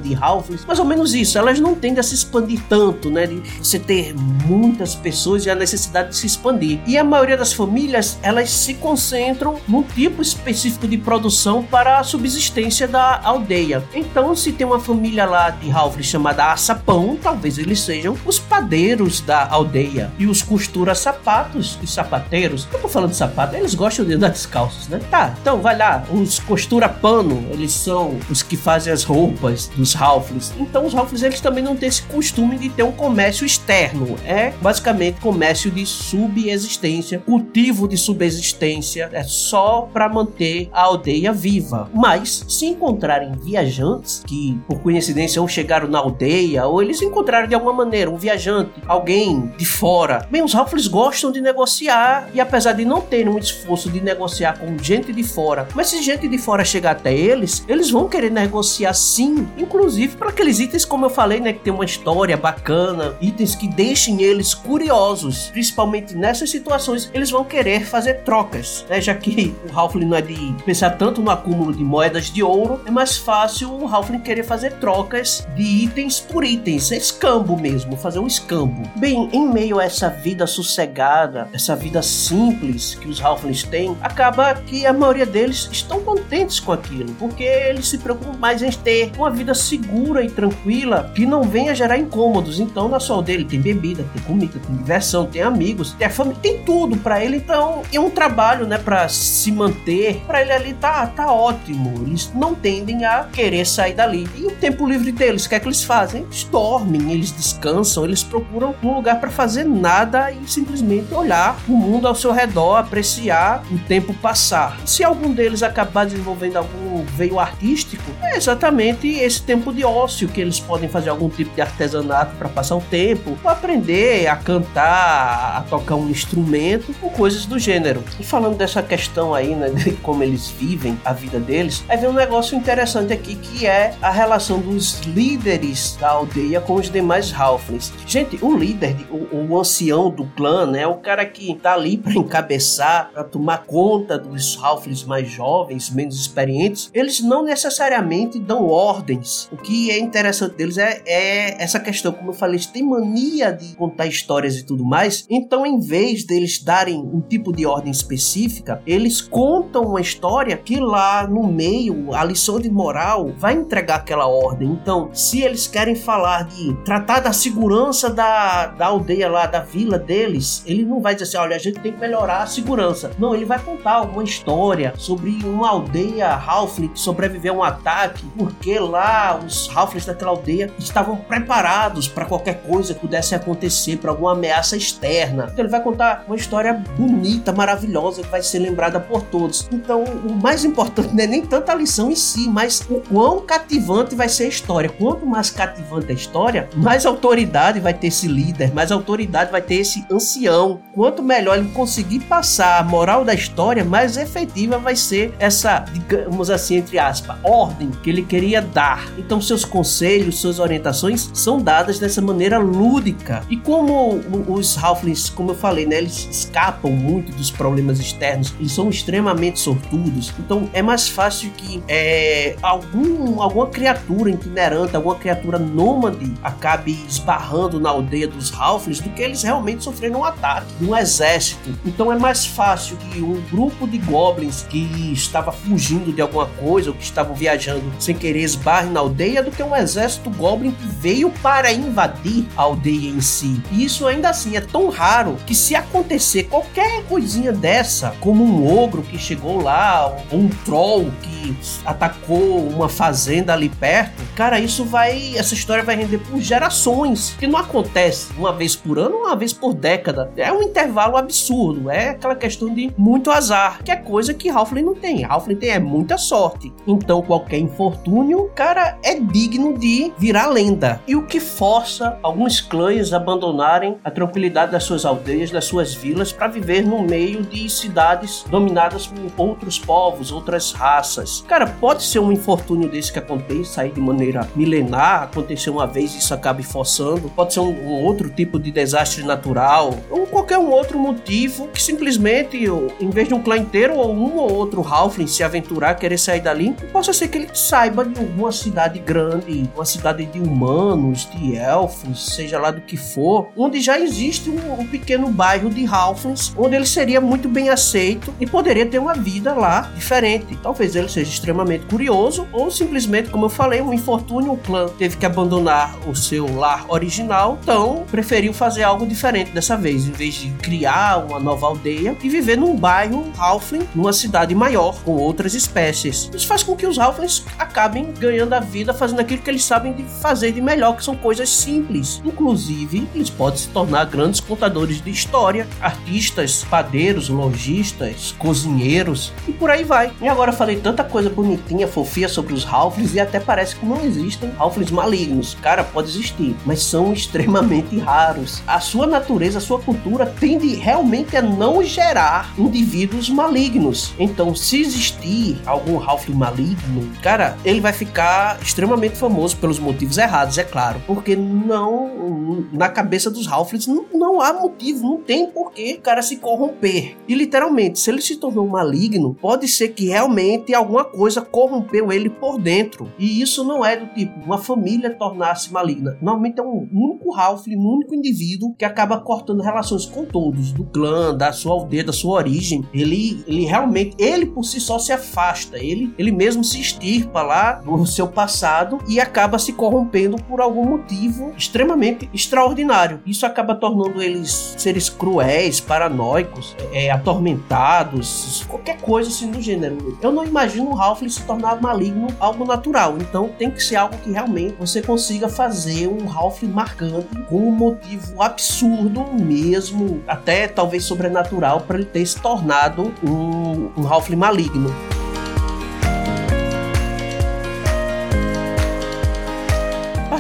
de 0.02 0.14
Ralphs, 0.14 0.66
mais 0.66 0.80
ou 0.80 0.86
menos 0.86 1.14
isso. 1.14 1.38
Elas 1.38 1.60
não 1.60 1.76
tendem 1.76 2.00
a 2.00 2.04
se 2.04 2.16
expandir 2.16 2.62
tanto, 2.68 3.10
né? 3.10 3.28
De 3.28 3.42
você 3.60 3.80
ter 3.80 4.14
muitas 4.46 4.96
pessoas 4.96 5.46
e 5.46 5.50
a 5.50 5.56
necessidade 5.56 6.10
de 6.10 6.18
se 6.18 6.28
expandir. 6.28 6.80
E 6.86 6.98
a 6.98 7.04
maioria 7.04 7.38
das 7.38 7.54
famílias, 7.54 8.18
elas 8.22 8.50
se 8.50 8.74
concentram 8.76 9.60
num 9.68 9.84
tipo 9.84 10.22
específico 10.22 10.88
de 10.88 10.98
produção 10.98 11.64
para 11.64 12.00
a 12.00 12.04
subsistência 12.04 12.88
da 12.88 13.22
aldeia. 13.24 13.84
Então, 13.94 14.36
se 14.36 14.52
tem 14.52 14.66
uma 14.66 14.80
família 14.80 15.26
lá 15.26 15.50
de 15.50 15.72
Halfrey 15.72 16.04
chamada 16.04 16.52
Açapão, 16.52 17.18
talvez 17.22 17.58
eles 17.58 17.80
sejam 17.80 18.18
os 18.26 18.40
padeiros 18.40 19.22
da 19.22 19.48
aldeia. 19.48 20.12
E 20.18 20.28
os 20.28 20.42
costura 20.42 20.96
sapatos 20.96 21.78
e 21.82 21.88
sapateiros. 21.88 22.68
Eu 22.72 22.80
tô 22.80 22.88
falando 22.88 23.12
de 23.12 23.18
sapato, 23.18 23.56
eles 23.56 23.76
gostam 23.76 24.06
de 24.06 24.14
andar 24.14 24.30
descalços, 24.30 24.88
né? 24.88 25.00
Tá, 25.10 25.34
então 25.42 25.62
vai 25.62 25.78
lá. 25.78 26.04
Os 26.12 26.40
costura 26.40 26.90
pano, 26.90 27.46
eles 27.52 27.72
são 27.72 28.18
os 28.30 28.44
que 28.44 28.58
fazem 28.58 28.92
as 28.92 29.04
roupas 29.04 29.31
dos 29.76 29.96
Halflings. 29.96 30.54
Então, 30.58 30.86
os 30.86 30.96
Halflings, 30.96 31.24
eles 31.24 31.42
também 31.42 31.64
não 31.64 31.76
têm 31.76 31.90
esse 31.90 32.04
costume 32.04 32.58
de 32.58 32.70
ter 32.70 32.84
um 32.84 32.92
comércio 32.92 33.46
externo. 33.46 34.16
É 34.26 34.52
basicamente 34.62 35.20
comércio 35.20 35.72
de 35.72 35.86
subexistência, 35.86 37.20
cultivo 37.20 37.88
de 37.88 37.98
subexistência, 37.98 39.10
é 39.12 39.24
só 39.24 39.90
para 39.94 40.10
manter 40.10 40.70
a 40.72 40.82
aldeia 40.84 41.32
viva. 41.32 41.90
Mas 41.94 42.46
se 42.48 42.66
encontrarem 42.66 43.32
viajantes 43.32 44.24
que 44.26 44.60
por 44.68 44.80
coincidência 44.82 45.42
ou 45.42 45.48
chegaram 45.48 45.88
na 45.88 46.00
aldeia 46.00 46.66
ou 46.66 46.82
eles 46.82 47.02
encontraram 47.02 47.48
de 47.48 47.56
alguma 47.56 47.74
maneira 47.74 48.10
um 48.10 48.18
viajante, 48.18 48.72
alguém 48.88 49.52
de 49.58 49.66
fora, 49.66 50.28
bem, 50.30 50.44
os 50.44 50.56
Halflings 50.56 50.88
gostam 50.88 51.32
de 51.32 51.42
negociar 51.42 52.30
e 52.34 52.40
apesar 52.40 52.74
de 52.74 52.86
não 52.86 53.02
terem 53.02 53.30
um 53.30 53.38
esforço 53.38 53.90
de 53.90 54.02
negociar 54.02 54.60
com 54.60 54.78
gente 54.78 55.14
de 55.14 55.24
fora, 55.24 55.68
mas 55.76 55.88
se 55.88 56.02
gente 56.02 56.28
de 56.28 56.38
fora 56.38 56.64
chegar 56.64 56.92
até 56.92 57.14
eles, 57.14 57.64
eles 57.68 57.90
vão 57.90 58.08
querer 58.08 58.32
negociar 58.32 58.94
sim, 59.12 59.48
inclusive 59.58 60.16
para 60.16 60.30
aqueles 60.30 60.60
itens 60.60 60.86
como 60.86 61.06
eu 61.06 61.10
falei, 61.10 61.40
né, 61.40 61.52
que 61.54 61.60
tem 61.60 61.74
uma 61.74 61.84
história 61.86 62.38
bacana, 62.38 63.16
itens 63.22 63.56
que 63.56 63.68
deixem 63.68 64.22
eles 64.22 64.54
curiosos, 64.54 65.50
principalmente 65.52 66.16
nessas 66.16 66.50
situações, 66.50 67.10
eles 67.14 67.30
vão 67.30 67.44
querer 67.44 67.86
fazer 67.86 68.22
trocas, 68.24 68.86
né? 68.90 69.02
Já 69.02 69.14
que 69.14 69.54
o 69.70 69.78
Halfling 69.78 70.06
não 70.06 70.18
é 70.18 70.22
de 70.22 70.56
pensar 70.66 70.92
tanto 70.92 71.22
no 71.22 71.30
acúmulo 71.30 71.74
de 71.74 71.84
moedas 71.84 72.32
de 72.32 72.42
ouro, 72.42 72.82
é 72.86 72.92
mais 72.92 73.18
fácil 73.18 73.72
o 73.72 73.88
Halfling 73.88 74.20
querer 74.20 74.44
fazer 74.44 74.74
trocas 74.74 75.46
de 75.56 75.64
itens 75.64 76.20
por 76.20 76.44
itens, 76.44 76.92
é 76.92 76.98
escambo 76.98 77.58
mesmo, 77.60 77.98
fazer 77.98 78.20
um 78.20 78.28
escambo. 78.28 78.90
Bem, 78.96 79.30
em 79.34 79.52
meio 79.52 79.80
a 79.80 79.84
essa 79.84 80.10
vida 80.10 80.48
sossegada, 80.48 81.50
essa 81.54 81.76
vida 81.76 82.02
simples 82.02 82.96
que 82.96 83.08
os 83.08 83.22
Halflings 83.22 83.64
têm, 83.64 83.98
acaba 84.02 84.54
que 84.54 84.86
a 84.86 84.94
maioria 84.94 85.26
deles 85.26 85.70
estão 85.72 86.02
contentes 86.02 86.60
com 86.60 86.72
aquilo, 86.72 87.14
porque 87.16 87.44
eles 87.44 87.88
se 87.88 87.98
preocupam 87.98 88.38
mais 88.38 88.62
em 88.62 88.72
ter 88.72 89.01
uma 89.18 89.30
vida 89.30 89.54
segura 89.54 90.24
e 90.24 90.30
tranquila 90.30 91.12
que 91.16 91.26
não 91.26 91.44
venha 91.44 91.74
gerar 91.74 91.98
incômodos. 91.98 92.60
Então, 92.60 92.88
na 92.88 93.00
sua 93.00 93.18
aldeia 93.18 93.38
ele 93.38 93.46
tem 93.46 93.62
bebida, 93.62 94.06
tem 94.14 94.24
comida, 94.24 94.60
tem 94.60 94.76
diversão, 94.76 95.26
tem 95.26 95.42
amigos, 95.42 95.94
tem 95.94 96.10
família, 96.10 96.40
tem 96.42 96.64
tudo 96.64 96.98
para 96.98 97.24
ele. 97.24 97.38
Então, 97.38 97.84
é 97.92 98.00
um 98.00 98.10
trabalho, 98.10 98.66
né, 98.66 98.78
para 98.78 99.08
se 99.10 99.52
manter, 99.52 100.22
para 100.28 100.42
ele 100.42 100.52
ali 100.52 100.74
tá, 100.74 101.08
tá 101.08 101.32
ótimo. 101.32 102.04
Eles 102.06 102.32
não 102.34 102.54
tendem 102.54 103.06
a 103.06 103.26
querer 103.32 103.66
sair 103.66 103.94
dali. 103.94 104.28
E 104.36 104.46
o 104.46 104.52
tempo 104.52 104.88
livre 104.88 105.12
deles, 105.12 105.46
o 105.46 105.50
que 105.50 105.56
é 105.56 105.60
que 105.60 105.68
eles 105.68 105.84
fazem? 105.84 106.24
Eles 106.24 106.44
dormem, 106.44 107.12
eles 107.12 107.32
descansam, 107.32 108.06
eles 108.06 108.24
procuram 108.24 108.76
um 108.84 108.96
lugar 108.96 109.20
para 109.20 109.30
fazer 109.30 109.64
nada 109.64 110.32
e 110.32 110.50
simplesmente 110.50 111.14
olhar 111.14 111.58
o 111.68 111.74
mundo 111.74 112.08
ao 112.08 112.16
seu 112.16 112.32
redor, 112.32 112.78
apreciar 112.78 113.64
o 113.72 113.80
tempo 113.80 114.14
passar. 114.16 114.78
Se 114.86 115.04
algum 115.04 115.32
deles 115.32 115.64
acabar 115.64 116.06
desenvolvendo 116.06 116.58
algum 116.58 116.91
veio 117.04 117.40
artístico, 117.40 118.04
é 118.22 118.38
exatamente 118.38 119.08
esse 119.08 119.42
tempo 119.42 119.74
de 119.74 119.84
ócio 119.84 120.28
que 120.28 120.42
eles 120.42 120.60
podem 120.60 120.90
fazer 120.90 121.10
algum 121.10 121.30
tipo 121.30 121.54
de 121.54 121.62
artesanato 121.62 122.36
para 122.38 122.50
passar 122.50 122.76
o 122.76 122.82
tempo, 122.82 123.38
ou 123.44 123.50
aprender 123.50 124.28
a 124.28 124.36
cantar, 124.36 125.58
a 125.58 125.62
tocar 125.70 125.96
um 125.96 126.10
instrumento, 126.10 126.96
ou 127.02 127.10
coisas 127.10 127.46
do 127.46 127.60
gênero. 127.60 128.04
E 128.20 128.24
falando 128.24 128.58
dessa 128.58 128.82
questão 128.82 129.34
aí, 129.34 129.56
né, 129.56 129.70
de 129.70 129.92
como 129.94 130.24
eles 130.24 130.50
vivem 130.50 131.00
a 131.04 131.14
vida 131.14 131.40
deles, 131.40 131.84
aí 131.88 131.98
vem 131.98 132.10
um 132.10 132.14
negócio 132.14 132.58
interessante 132.58 133.14
aqui 133.14 133.36
que 133.36 133.66
é 133.66 133.94
a 134.02 134.10
relação 134.10 134.60
dos 134.60 135.02
líderes 135.02 135.98
da 136.00 136.10
aldeia 136.10 136.62
com 136.62 136.76
os 136.76 136.90
demais 136.90 137.34
Halflings. 137.34 137.94
Gente, 138.06 138.38
o 138.42 138.56
líder, 138.56 138.96
o, 139.10 139.52
o 139.52 139.60
ancião 139.60 140.10
do 140.10 140.26
clã, 140.26 140.66
né, 140.66 140.82
é 140.82 140.88
o 140.88 140.96
cara 140.96 141.26
que 141.26 141.56
tá 141.56 141.74
ali 141.74 141.98
para 141.98 142.14
encabeçar, 142.14 143.10
para 143.12 143.24
tomar 143.24 143.60
conta 143.66 144.18
dos 144.18 144.58
Halflings 144.62 145.04
mais 145.04 145.30
jovens, 145.30 145.90
menos 145.90 146.20
experientes, 146.20 146.91
eles 146.94 147.22
não 147.22 147.44
necessariamente 147.44 148.40
dão 148.40 148.68
ordens. 148.68 149.48
O 149.52 149.58
que 149.58 149.92
é 149.92 150.00
interessante 150.00 150.56
deles 150.56 150.78
é, 150.78 151.02
é 151.06 151.64
essa 151.64 151.80
questão, 151.80 152.12
como 152.12 152.32
eu 152.32 152.34
falei, 152.34 152.56
eles 152.56 152.66
têm 152.66 152.84
mania 152.84 153.52
de 153.52 153.76
contar 153.76 154.08
histórias 154.08 154.58
e 154.58 154.64
tudo 154.64 154.84
mais. 154.84 155.26
Então, 155.30 155.66
em 155.66 155.80
vez 155.80 156.24
deles 156.24 156.62
darem 156.62 157.00
um 157.00 157.22
tipo 157.22 157.54
de 157.54 157.66
ordem 157.66 157.92
específica, 157.92 158.82
eles 158.86 159.22
contam 159.22 159.84
uma 159.84 160.02
história 160.02 160.58
que 160.58 160.80
lá 160.80 161.28
no 161.28 161.48
meio, 161.48 162.14
a 162.14 162.24
lição 162.24 162.60
de 162.60 162.70
moral 162.70 163.32
vai 163.38 163.54
entregar 163.54 163.96
aquela 163.96 164.28
ordem. 164.28 164.70
Então, 164.70 165.10
se 165.14 165.42
eles 165.42 165.68
querem 165.68 165.96
falar 165.96 166.44
de 166.44 166.74
tratar 166.84 167.20
da 167.20 167.34
segurança 167.34 168.10
da, 168.10 168.68
da 168.68 168.88
aldeia 168.88 169.30
lá, 169.30 169.46
da 169.46 169.60
vila 169.60 169.98
deles, 169.98 170.64
ele 170.66 170.84
não 170.84 171.02
vai 171.02 171.14
dizer 171.14 171.26
assim, 171.26 171.38
olha, 171.38 171.56
a 171.56 171.60
gente 171.60 171.80
tem 171.80 171.92
que 171.92 172.00
melhorar 172.00 172.44
a 172.44 172.48
segurança. 172.48 173.12
Não, 173.18 173.34
ele 173.34 173.46
vai 173.46 173.60
contar 173.60 173.94
alguma 173.94 174.24
história 174.24 174.94
sobre 174.98 175.32
uma 175.44 175.70
aldeia 175.70 176.36
Ralph 176.36 176.81
Halfling 176.82 176.92
sobreviver 176.96 177.52
a 177.52 177.56
um 177.56 177.64
ataque, 177.64 178.26
porque 178.38 178.80
lá 178.80 179.40
os 179.46 179.70
Halflings 179.74 180.06
daquela 180.06 180.32
aldeia 180.32 180.72
estavam 180.80 181.16
preparados 181.16 182.08
para 182.08 182.26
qualquer 182.26 182.62
coisa 182.64 182.94
que 182.94 183.02
pudesse 183.02 183.36
acontecer, 183.36 183.98
para 183.98 184.12
alguma 184.12 184.32
ameaça 184.32 184.76
externa. 184.76 185.48
Então 185.52 185.60
ele 185.60 185.72
vai 185.72 185.82
contar 185.82 186.24
uma 186.28 186.36
história 186.36 186.74
bonita, 186.74 187.52
maravilhosa, 187.52 188.22
que 188.24 188.30
vai 188.30 188.42
ser 188.42 188.60
lembrada 188.60 189.00
por 189.00 189.22
todos. 189.24 189.68
Então 189.72 190.04
o 190.04 190.34
mais 190.34 190.66
importante 190.66 191.14
não 191.14 191.24
é 191.24 191.28
nem 191.28 191.46
tanto 191.46 191.70
a 191.70 191.76
lição 191.76 192.10
em 192.10 192.16
si, 192.16 192.50
mas 192.50 192.82
o 192.90 193.02
quão 193.02 193.42
cativante 193.42 194.16
vai 194.16 194.30
ser 194.30 194.46
a 194.46 194.50
história. 194.50 194.90
Quanto 194.90 195.26
mais 195.26 195.50
cativante 195.50 196.12
a 196.12 196.16
história, 196.16 196.70
mais 196.76 197.06
autoridade 197.06 197.80
vai 197.80 197.94
ter 197.94 198.08
esse 198.08 198.28
líder, 198.28 198.74
mais 198.74 198.92
autoridade 198.92 199.52
vai 199.52 199.62
ter 199.62 199.76
esse 199.76 200.06
ancião. 200.12 200.82
Quanto 200.94 201.22
melhor 201.22 201.58
ele 201.58 201.70
conseguir 201.70 202.20
passar 202.22 202.80
a 202.80 202.84
moral 202.84 203.24
da 203.24 203.34
história, 203.34 203.84
mais 203.84 204.18
efetiva 204.18 204.78
vai 204.78 204.96
ser 204.96 205.34
essa, 205.40 205.80
digamos 205.80 206.50
assim, 206.50 206.71
entre 206.76 207.00
aspas, 207.00 207.38
ordem 207.44 207.92
que 208.04 208.10
ele 208.10 208.24
queria 208.24 208.62
dar. 208.62 209.08
Então 209.18 209.42
seus 209.42 209.66
conselhos, 209.66 210.40
suas 210.40 210.60
orientações 210.60 211.30
são 211.34 211.60
dadas 211.62 212.00
dessa 212.00 212.22
maneira 212.22 212.58
lúdica. 212.58 213.44
E 213.50 213.58
como 213.58 214.22
os 214.48 214.78
Halflings, 214.78 215.30
como 215.30 215.52
eu 215.52 215.56
falei, 215.56 215.86
né, 215.86 215.98
eles 215.98 216.28
escapam 216.32 216.92
muito 216.92 217.32
dos 217.34 217.52
problemas 217.52 218.00
externos, 218.00 218.54
eles 218.60 218.72
são 218.72 218.90
extremamente 218.90 219.60
sortudos. 219.60 220.34
Então 220.40 220.70
é 220.74 220.82
mais 220.82 221.08
fácil 221.08 221.52
que 221.52 221.82
é, 221.88 222.56
algum, 222.62 223.42
alguma 223.42 223.68
criatura 223.68 224.30
itinerante, 224.32 224.96
alguma 224.96 225.16
criatura 225.16 225.58
nômade 225.58 226.34
acabe 226.44 226.98
esbarrando 227.08 227.80
na 227.80 227.90
aldeia 227.90 228.28
dos 228.28 228.54
Halflings 228.54 229.00
do 229.00 229.10
que 229.10 229.22
eles 229.22 229.44
realmente 229.44 229.84
sofrendo 229.84 230.18
um 230.18 230.24
ataque 230.24 230.68
de 230.80 230.86
um 230.86 230.96
exército. 230.96 231.78
Então 231.86 232.12
é 232.12 232.18
mais 232.18 232.46
fácil 232.46 232.98
que 232.98 233.22
um 233.22 233.42
grupo 233.50 233.88
de 233.88 233.98
goblins 233.98 234.64
que 234.64 235.12
estava 235.14 235.52
fugindo 235.52 236.14
de 236.14 236.22
alguma 236.22 236.48
coisa 236.62 236.92
ou 236.92 236.96
que 236.96 237.04
estavam 237.04 237.34
viajando 237.34 237.84
sem 238.00 238.16
querer 238.16 238.42
esbarre 238.42 238.90
na 238.90 239.00
aldeia 239.00 239.42
do 239.42 239.52
que 239.52 239.64
um 239.64 239.76
exército 239.76 240.30
goblin 240.30 240.72
que 240.72 240.88
veio 240.88 241.32
para 241.42 241.74
invadir 241.74 242.46
a 242.56 242.62
aldeia 242.62 243.10
em 243.10 243.22
si. 243.22 243.62
E 243.72 243.84
isso 243.84 244.06
ainda 244.08 244.30
assim 244.30 244.56
é 244.56 244.62
tão 244.62 244.90
raro 244.90 245.38
que 245.46 245.56
se 245.56 245.76
acontecer 245.76 246.44
qualquer 246.44 247.04
coisinha 247.04 247.52
dessa, 247.52 248.16
como 248.20 248.44
um 248.44 248.80
ogro 248.80 249.02
que 249.02 249.18
chegou 249.18 249.62
lá, 249.62 250.16
ou 250.32 250.40
um 250.40 250.50
troll 250.64 251.12
que 251.22 251.56
atacou 251.86 252.68
uma 252.68 252.88
fazenda 252.88 253.54
ali 253.54 253.70
perto, 253.70 254.22
cara, 254.36 254.60
isso 254.60 254.86
vai, 254.86 255.36
essa 255.36 255.54
história 255.54 255.84
vai 255.84 255.96
render 255.96 256.20
por 256.20 256.40
gerações, 256.40 257.36
que 257.40 257.48
não 257.48 257.60
acontece 257.60 258.32
uma 258.38 258.54
vez 258.54 258.76
por 258.76 259.00
ano, 259.00 259.18
uma 259.18 259.36
vez 259.36 259.54
por 259.54 259.74
década. 259.74 260.32
É 260.38 260.52
um 260.52 260.62
intervalo 260.62 261.18
absurdo, 261.18 261.90
é 261.90 262.10
aquela 262.10 262.36
questão 262.36 262.74
de 262.74 262.92
muito 262.98 263.32
azar, 263.32 263.80
que 263.84 263.92
é 263.92 263.96
coisa 263.96 264.34
que 264.34 264.50
Halfling 264.50 264.84
não 264.84 264.96
tem. 264.96 265.24
Halfling 265.24 265.56
tem 265.56 265.72
é 265.72 265.80
muita 265.80 266.18
sorte. 266.18 266.51
Então 266.88 267.22
qualquer 267.22 267.60
infortúnio, 267.60 268.50
cara, 268.56 268.98
é 269.04 269.20
digno 269.20 269.78
de 269.78 270.12
virar 270.18 270.48
lenda. 270.48 271.02
E 271.08 271.16
o 271.16 271.26
que 271.26 271.40
força 271.40 272.18
alguns 272.22 272.60
clãs 272.60 273.14
a 273.14 273.18
abandonarem 273.18 273.98
a 274.04 274.12
tranquilidade 274.12 274.72
das 274.72 274.84
suas 274.84 275.06
aldeias, 275.06 275.52
das 275.52 275.66
suas 275.66 275.94
vilas, 275.94 276.32
para 276.32 276.48
viver 276.48 276.82
no 276.84 277.02
meio 277.02 277.44
de 277.44 277.70
cidades 277.70 278.44
dominadas 278.50 279.08
por 279.08 279.46
outros 279.46 279.80
povos, 279.80 280.32
outras 280.32 280.72
raças. 280.72 281.44
Cara, 281.48 281.68
pode 281.68 282.04
ser 282.04 282.20
um 282.20 282.32
infortúnio 282.32 282.90
desse 282.90 283.12
que 283.12 283.20
aconteça 283.20 283.82
aí 283.82 283.92
de 283.92 284.02
maneira 284.02 284.48
milenar, 284.56 285.24
acontecer 285.24 285.70
uma 285.70 285.88
vez 285.88 286.14
e 286.16 286.18
isso 286.18 286.34
acabe 286.34 286.64
forçando, 286.64 287.30
pode 287.30 287.54
ser 287.54 287.60
um, 287.60 287.88
um 287.88 288.04
outro 288.04 288.30
tipo 288.30 288.60
de 288.60 288.72
desastre 288.72 289.24
natural, 289.24 289.96
ou 290.10 290.26
qualquer 290.26 290.58
um 290.58 290.70
outro 290.70 291.00
motivo 291.00 291.68
que 291.68 291.82
simplesmente, 291.82 292.58
em 293.00 293.10
vez 293.10 293.28
de 293.28 293.34
um 293.34 293.42
clã 293.42 293.58
inteiro 293.58 293.96
ou 293.96 294.14
um 294.14 294.38
ou 294.38 294.52
outro 294.54 294.82
Halfling 294.82 295.28
se 295.28 295.44
aventurar, 295.44 295.96
querer 295.96 296.18
sair 296.18 296.41
dali, 296.42 296.76
possa 296.92 297.14
ser 297.14 297.28
que 297.28 297.38
ele 297.38 297.50
saiba 297.54 298.04
de 298.04 298.20
alguma 298.20 298.52
cidade 298.52 299.00
grande, 299.00 299.70
uma 299.76 299.86
cidade 299.86 300.26
de 300.26 300.40
humanos, 300.40 301.30
de 301.34 301.56
elfos, 301.56 302.34
seja 302.36 302.60
lá 302.60 302.72
do 302.72 302.82
que 302.82 302.98
for, 302.98 303.50
onde 303.56 303.80
já 303.82 304.00
existe 304.00 304.50
um, 304.50 304.82
um 304.82 304.88
pequeno 304.88 305.30
bairro 305.30 305.70
de 305.70 305.86
Halflings, 305.86 306.54
onde 306.58 306.76
ele 306.76 306.86
seria 306.86 307.22
muito 307.22 307.48
bem 307.48 307.70
aceito 307.70 308.34
e 308.40 308.48
poderia 308.48 308.86
ter 308.86 309.00
uma 309.00 309.14
vida 309.14 309.54
lá 309.54 309.92
diferente. 309.96 310.58
Talvez 310.62 310.96
ele 310.96 311.10
seja 311.10 311.30
extremamente 311.30 311.86
curioso, 311.86 312.48
ou 312.52 312.72
simplesmente, 312.72 313.30
como 313.30 313.46
eu 313.46 313.50
falei, 313.50 313.82
um 313.82 313.94
infortúnio, 313.94 314.54
o 314.54 314.58
clã 314.58 314.88
teve 314.98 315.18
que 315.18 315.26
abandonar 315.26 315.98
o 316.08 316.16
seu 316.16 316.54
lar 316.56 316.86
original, 316.90 317.60
então 317.62 318.04
preferiu 318.10 318.54
fazer 318.54 318.84
algo 318.84 319.06
diferente 319.06 319.52
dessa 319.52 319.78
vez, 319.78 320.08
em 320.08 320.12
vez 320.12 320.36
de 320.36 320.50
criar 320.52 321.26
uma 321.26 321.40
nova 321.40 321.68
aldeia 321.68 322.16
e 322.24 322.30
viver 322.30 322.58
num 322.58 322.76
bairro 322.76 323.32
Halfling, 323.38 323.88
numa 323.94 324.14
cidade 324.14 324.56
maior, 324.56 325.02
com 325.04 325.12
outras 325.12 325.54
espécies. 325.54 326.31
Isso 326.34 326.48
faz 326.48 326.64
com 326.64 326.76
que 326.76 326.88
os 326.88 326.98
Halflings 326.98 327.44
acabem 327.60 328.12
ganhando 328.14 328.54
a 328.54 328.60
vida 328.60 328.94
fazendo 328.94 329.20
aquilo 329.20 329.42
que 329.42 329.50
eles 329.50 329.64
sabem 329.64 329.94
de 329.94 330.04
fazer 330.04 330.52
de 330.52 330.62
melhor, 330.62 330.96
que 330.96 331.04
são 331.04 331.16
coisas 331.16 331.50
simples. 331.50 332.22
Inclusive, 332.24 333.08
eles 333.14 333.30
podem 333.30 333.60
se 333.60 333.68
tornar 333.70 334.06
grandes 334.06 334.40
contadores 334.40 335.02
de 335.02 335.10
história, 335.10 335.68
artistas, 335.82 336.64
padeiros, 336.70 337.30
lojistas, 337.30 338.34
cozinheiros 338.38 339.34
e 339.48 339.52
por 339.52 339.70
aí 339.70 339.84
vai. 339.84 340.12
E 340.22 340.28
agora 340.28 340.52
falei 340.52 340.78
tanta 340.78 341.04
coisa 341.04 341.30
bonitinha, 341.30 341.88
fofinha 341.88 342.30
sobre 342.30 342.54
os 342.54 342.66
Halflings 342.66 343.14
e 343.14 343.20
até 343.20 343.40
parece 343.40 343.76
que 343.76 343.86
não 343.86 344.04
existem 344.04 344.52
Halflings 344.58 344.92
malignos. 344.92 345.58
Cara, 345.62 345.84
pode 345.84 346.10
existir, 346.10 346.56
mas 346.66 346.82
são 346.84 347.14
extremamente 347.14 347.98
raros. 348.00 348.62
A 348.66 348.80
sua 348.80 349.06
natureza, 349.06 349.58
a 349.58 349.62
sua 349.62 349.80
cultura 349.80 350.26
tende 350.26 350.76
realmente 350.76 351.36
a 351.36 351.42
não 351.42 351.84
gerar 351.84 352.54
indivíduos 352.58 353.30
malignos. 353.30 354.14
Então, 354.18 354.56
se 354.56 354.82
existir 354.82 355.60
algum 355.66 355.98
Halfling 356.22 356.36
maligno, 356.36 357.12
cara, 357.22 357.58
ele 357.66 357.82
vai 357.82 357.94
ficar 357.94 358.62
extremamente 358.62 359.16
famoso 359.16 359.58
pelos 359.58 359.80
motivos 359.80 360.18
errados, 360.18 360.58
é 360.58 360.64
claro. 360.64 361.02
Porque 361.08 361.36
não, 361.36 362.66
na 362.72 362.90
cabeça 362.90 363.30
dos 363.30 363.48
Halflings, 363.48 363.88
não, 363.88 364.06
não 364.14 364.42
há 364.42 364.54
motivo, 364.54 365.04
não 365.04 365.18
tem 365.18 365.48
porquê 365.48 365.96
o 365.98 366.02
cara 366.02 366.22
se 366.22 366.38
corromper. 366.38 367.16
E 367.28 367.34
literalmente, 367.34 368.00
se 368.00 368.10
ele 368.10 368.22
se 368.22 368.36
tornou 368.36 368.68
maligno, 368.68 369.36
pode 369.42 369.68
ser 369.68 369.90
que 369.90 370.08
realmente 370.08 370.74
alguma 370.74 371.04
coisa 371.04 371.42
corrompeu 371.42 372.12
ele 372.12 372.30
por 372.30 372.60
dentro. 372.60 373.12
E 373.18 373.42
isso 373.42 373.64
não 373.64 373.84
é 373.84 373.98
do 373.98 374.08
tipo 374.14 374.40
uma 374.46 374.58
família 374.58 375.10
tornar-se 375.16 375.72
maligna. 375.72 376.18
Normalmente 376.22 376.60
é 376.60 376.64
um 376.64 376.88
único 376.92 377.34
Halfling, 377.34 377.78
um 377.78 377.96
único 377.96 378.14
indivíduo 378.14 378.76
que 378.78 378.86
acaba 378.86 379.20
cortando 379.20 379.62
relações 379.62 380.06
com 380.06 380.26
todos, 380.26 380.72
do 380.72 380.84
clã, 380.86 381.36
da 381.36 381.52
sua 381.52 381.74
aldeia, 381.74 382.04
da 382.04 382.14
sua 382.14 382.36
origem. 382.36 382.86
Ele, 382.94 383.44
ele 383.48 383.66
realmente, 383.66 384.16
ele 384.18 384.46
por 384.46 384.64
si 384.64 384.80
só 384.80 385.00
se 385.00 385.12
afasta, 385.12 385.78
ele, 385.78 386.11
ele 386.18 386.32
mesmo 386.32 386.64
se 386.64 386.80
extirpa 386.80 387.42
lá 387.42 387.74
do 387.74 388.06
seu 388.06 388.28
passado 388.28 389.00
e 389.08 389.20
acaba 389.20 389.60
se 389.60 389.74
corrompendo 389.74 390.38
por 390.44 390.62
algum 390.62 390.86
motivo 390.86 391.54
extremamente 391.58 392.30
extraordinário. 392.34 393.22
Isso 393.26 393.46
acaba 393.46 393.76
tornando 393.76 394.22
eles 394.22 394.76
seres 394.78 395.10
cruéis, 395.10 395.80
paranoicos, 395.80 396.76
é, 396.92 397.12
atormentados, 397.12 398.66
qualquer 398.68 398.98
coisa 398.98 399.30
assim 399.30 399.52
do 399.52 399.62
gênero. 399.62 400.18
Eu 400.22 400.32
não 400.32 400.46
imagino 400.46 400.90
o 400.90 400.94
Ralph 400.94 401.22
se 401.28 401.42
tornar 401.44 401.82
maligno 401.82 402.28
algo 402.40 402.66
natural, 402.66 403.18
então 403.18 403.50
tem 403.58 403.70
que 403.70 403.82
ser 403.82 403.96
algo 403.96 404.18
que 404.18 404.32
realmente 404.32 404.76
você 404.80 405.02
consiga 405.02 405.48
fazer 405.48 406.08
um 406.08 406.26
Ralph 406.26 406.64
marcante 406.64 407.28
com 407.50 407.58
um 407.58 407.72
motivo 407.72 408.42
absurdo 408.42 409.26
mesmo, 409.34 410.22
até 410.28 410.68
talvez 410.68 411.04
sobrenatural, 411.04 411.82
para 411.82 411.98
ele 411.98 412.06
ter 412.06 412.26
se 412.26 412.40
tornado 412.40 413.14
um, 413.24 413.92
um 413.98 414.04
Ralph 414.04 414.30
maligno. 414.30 414.94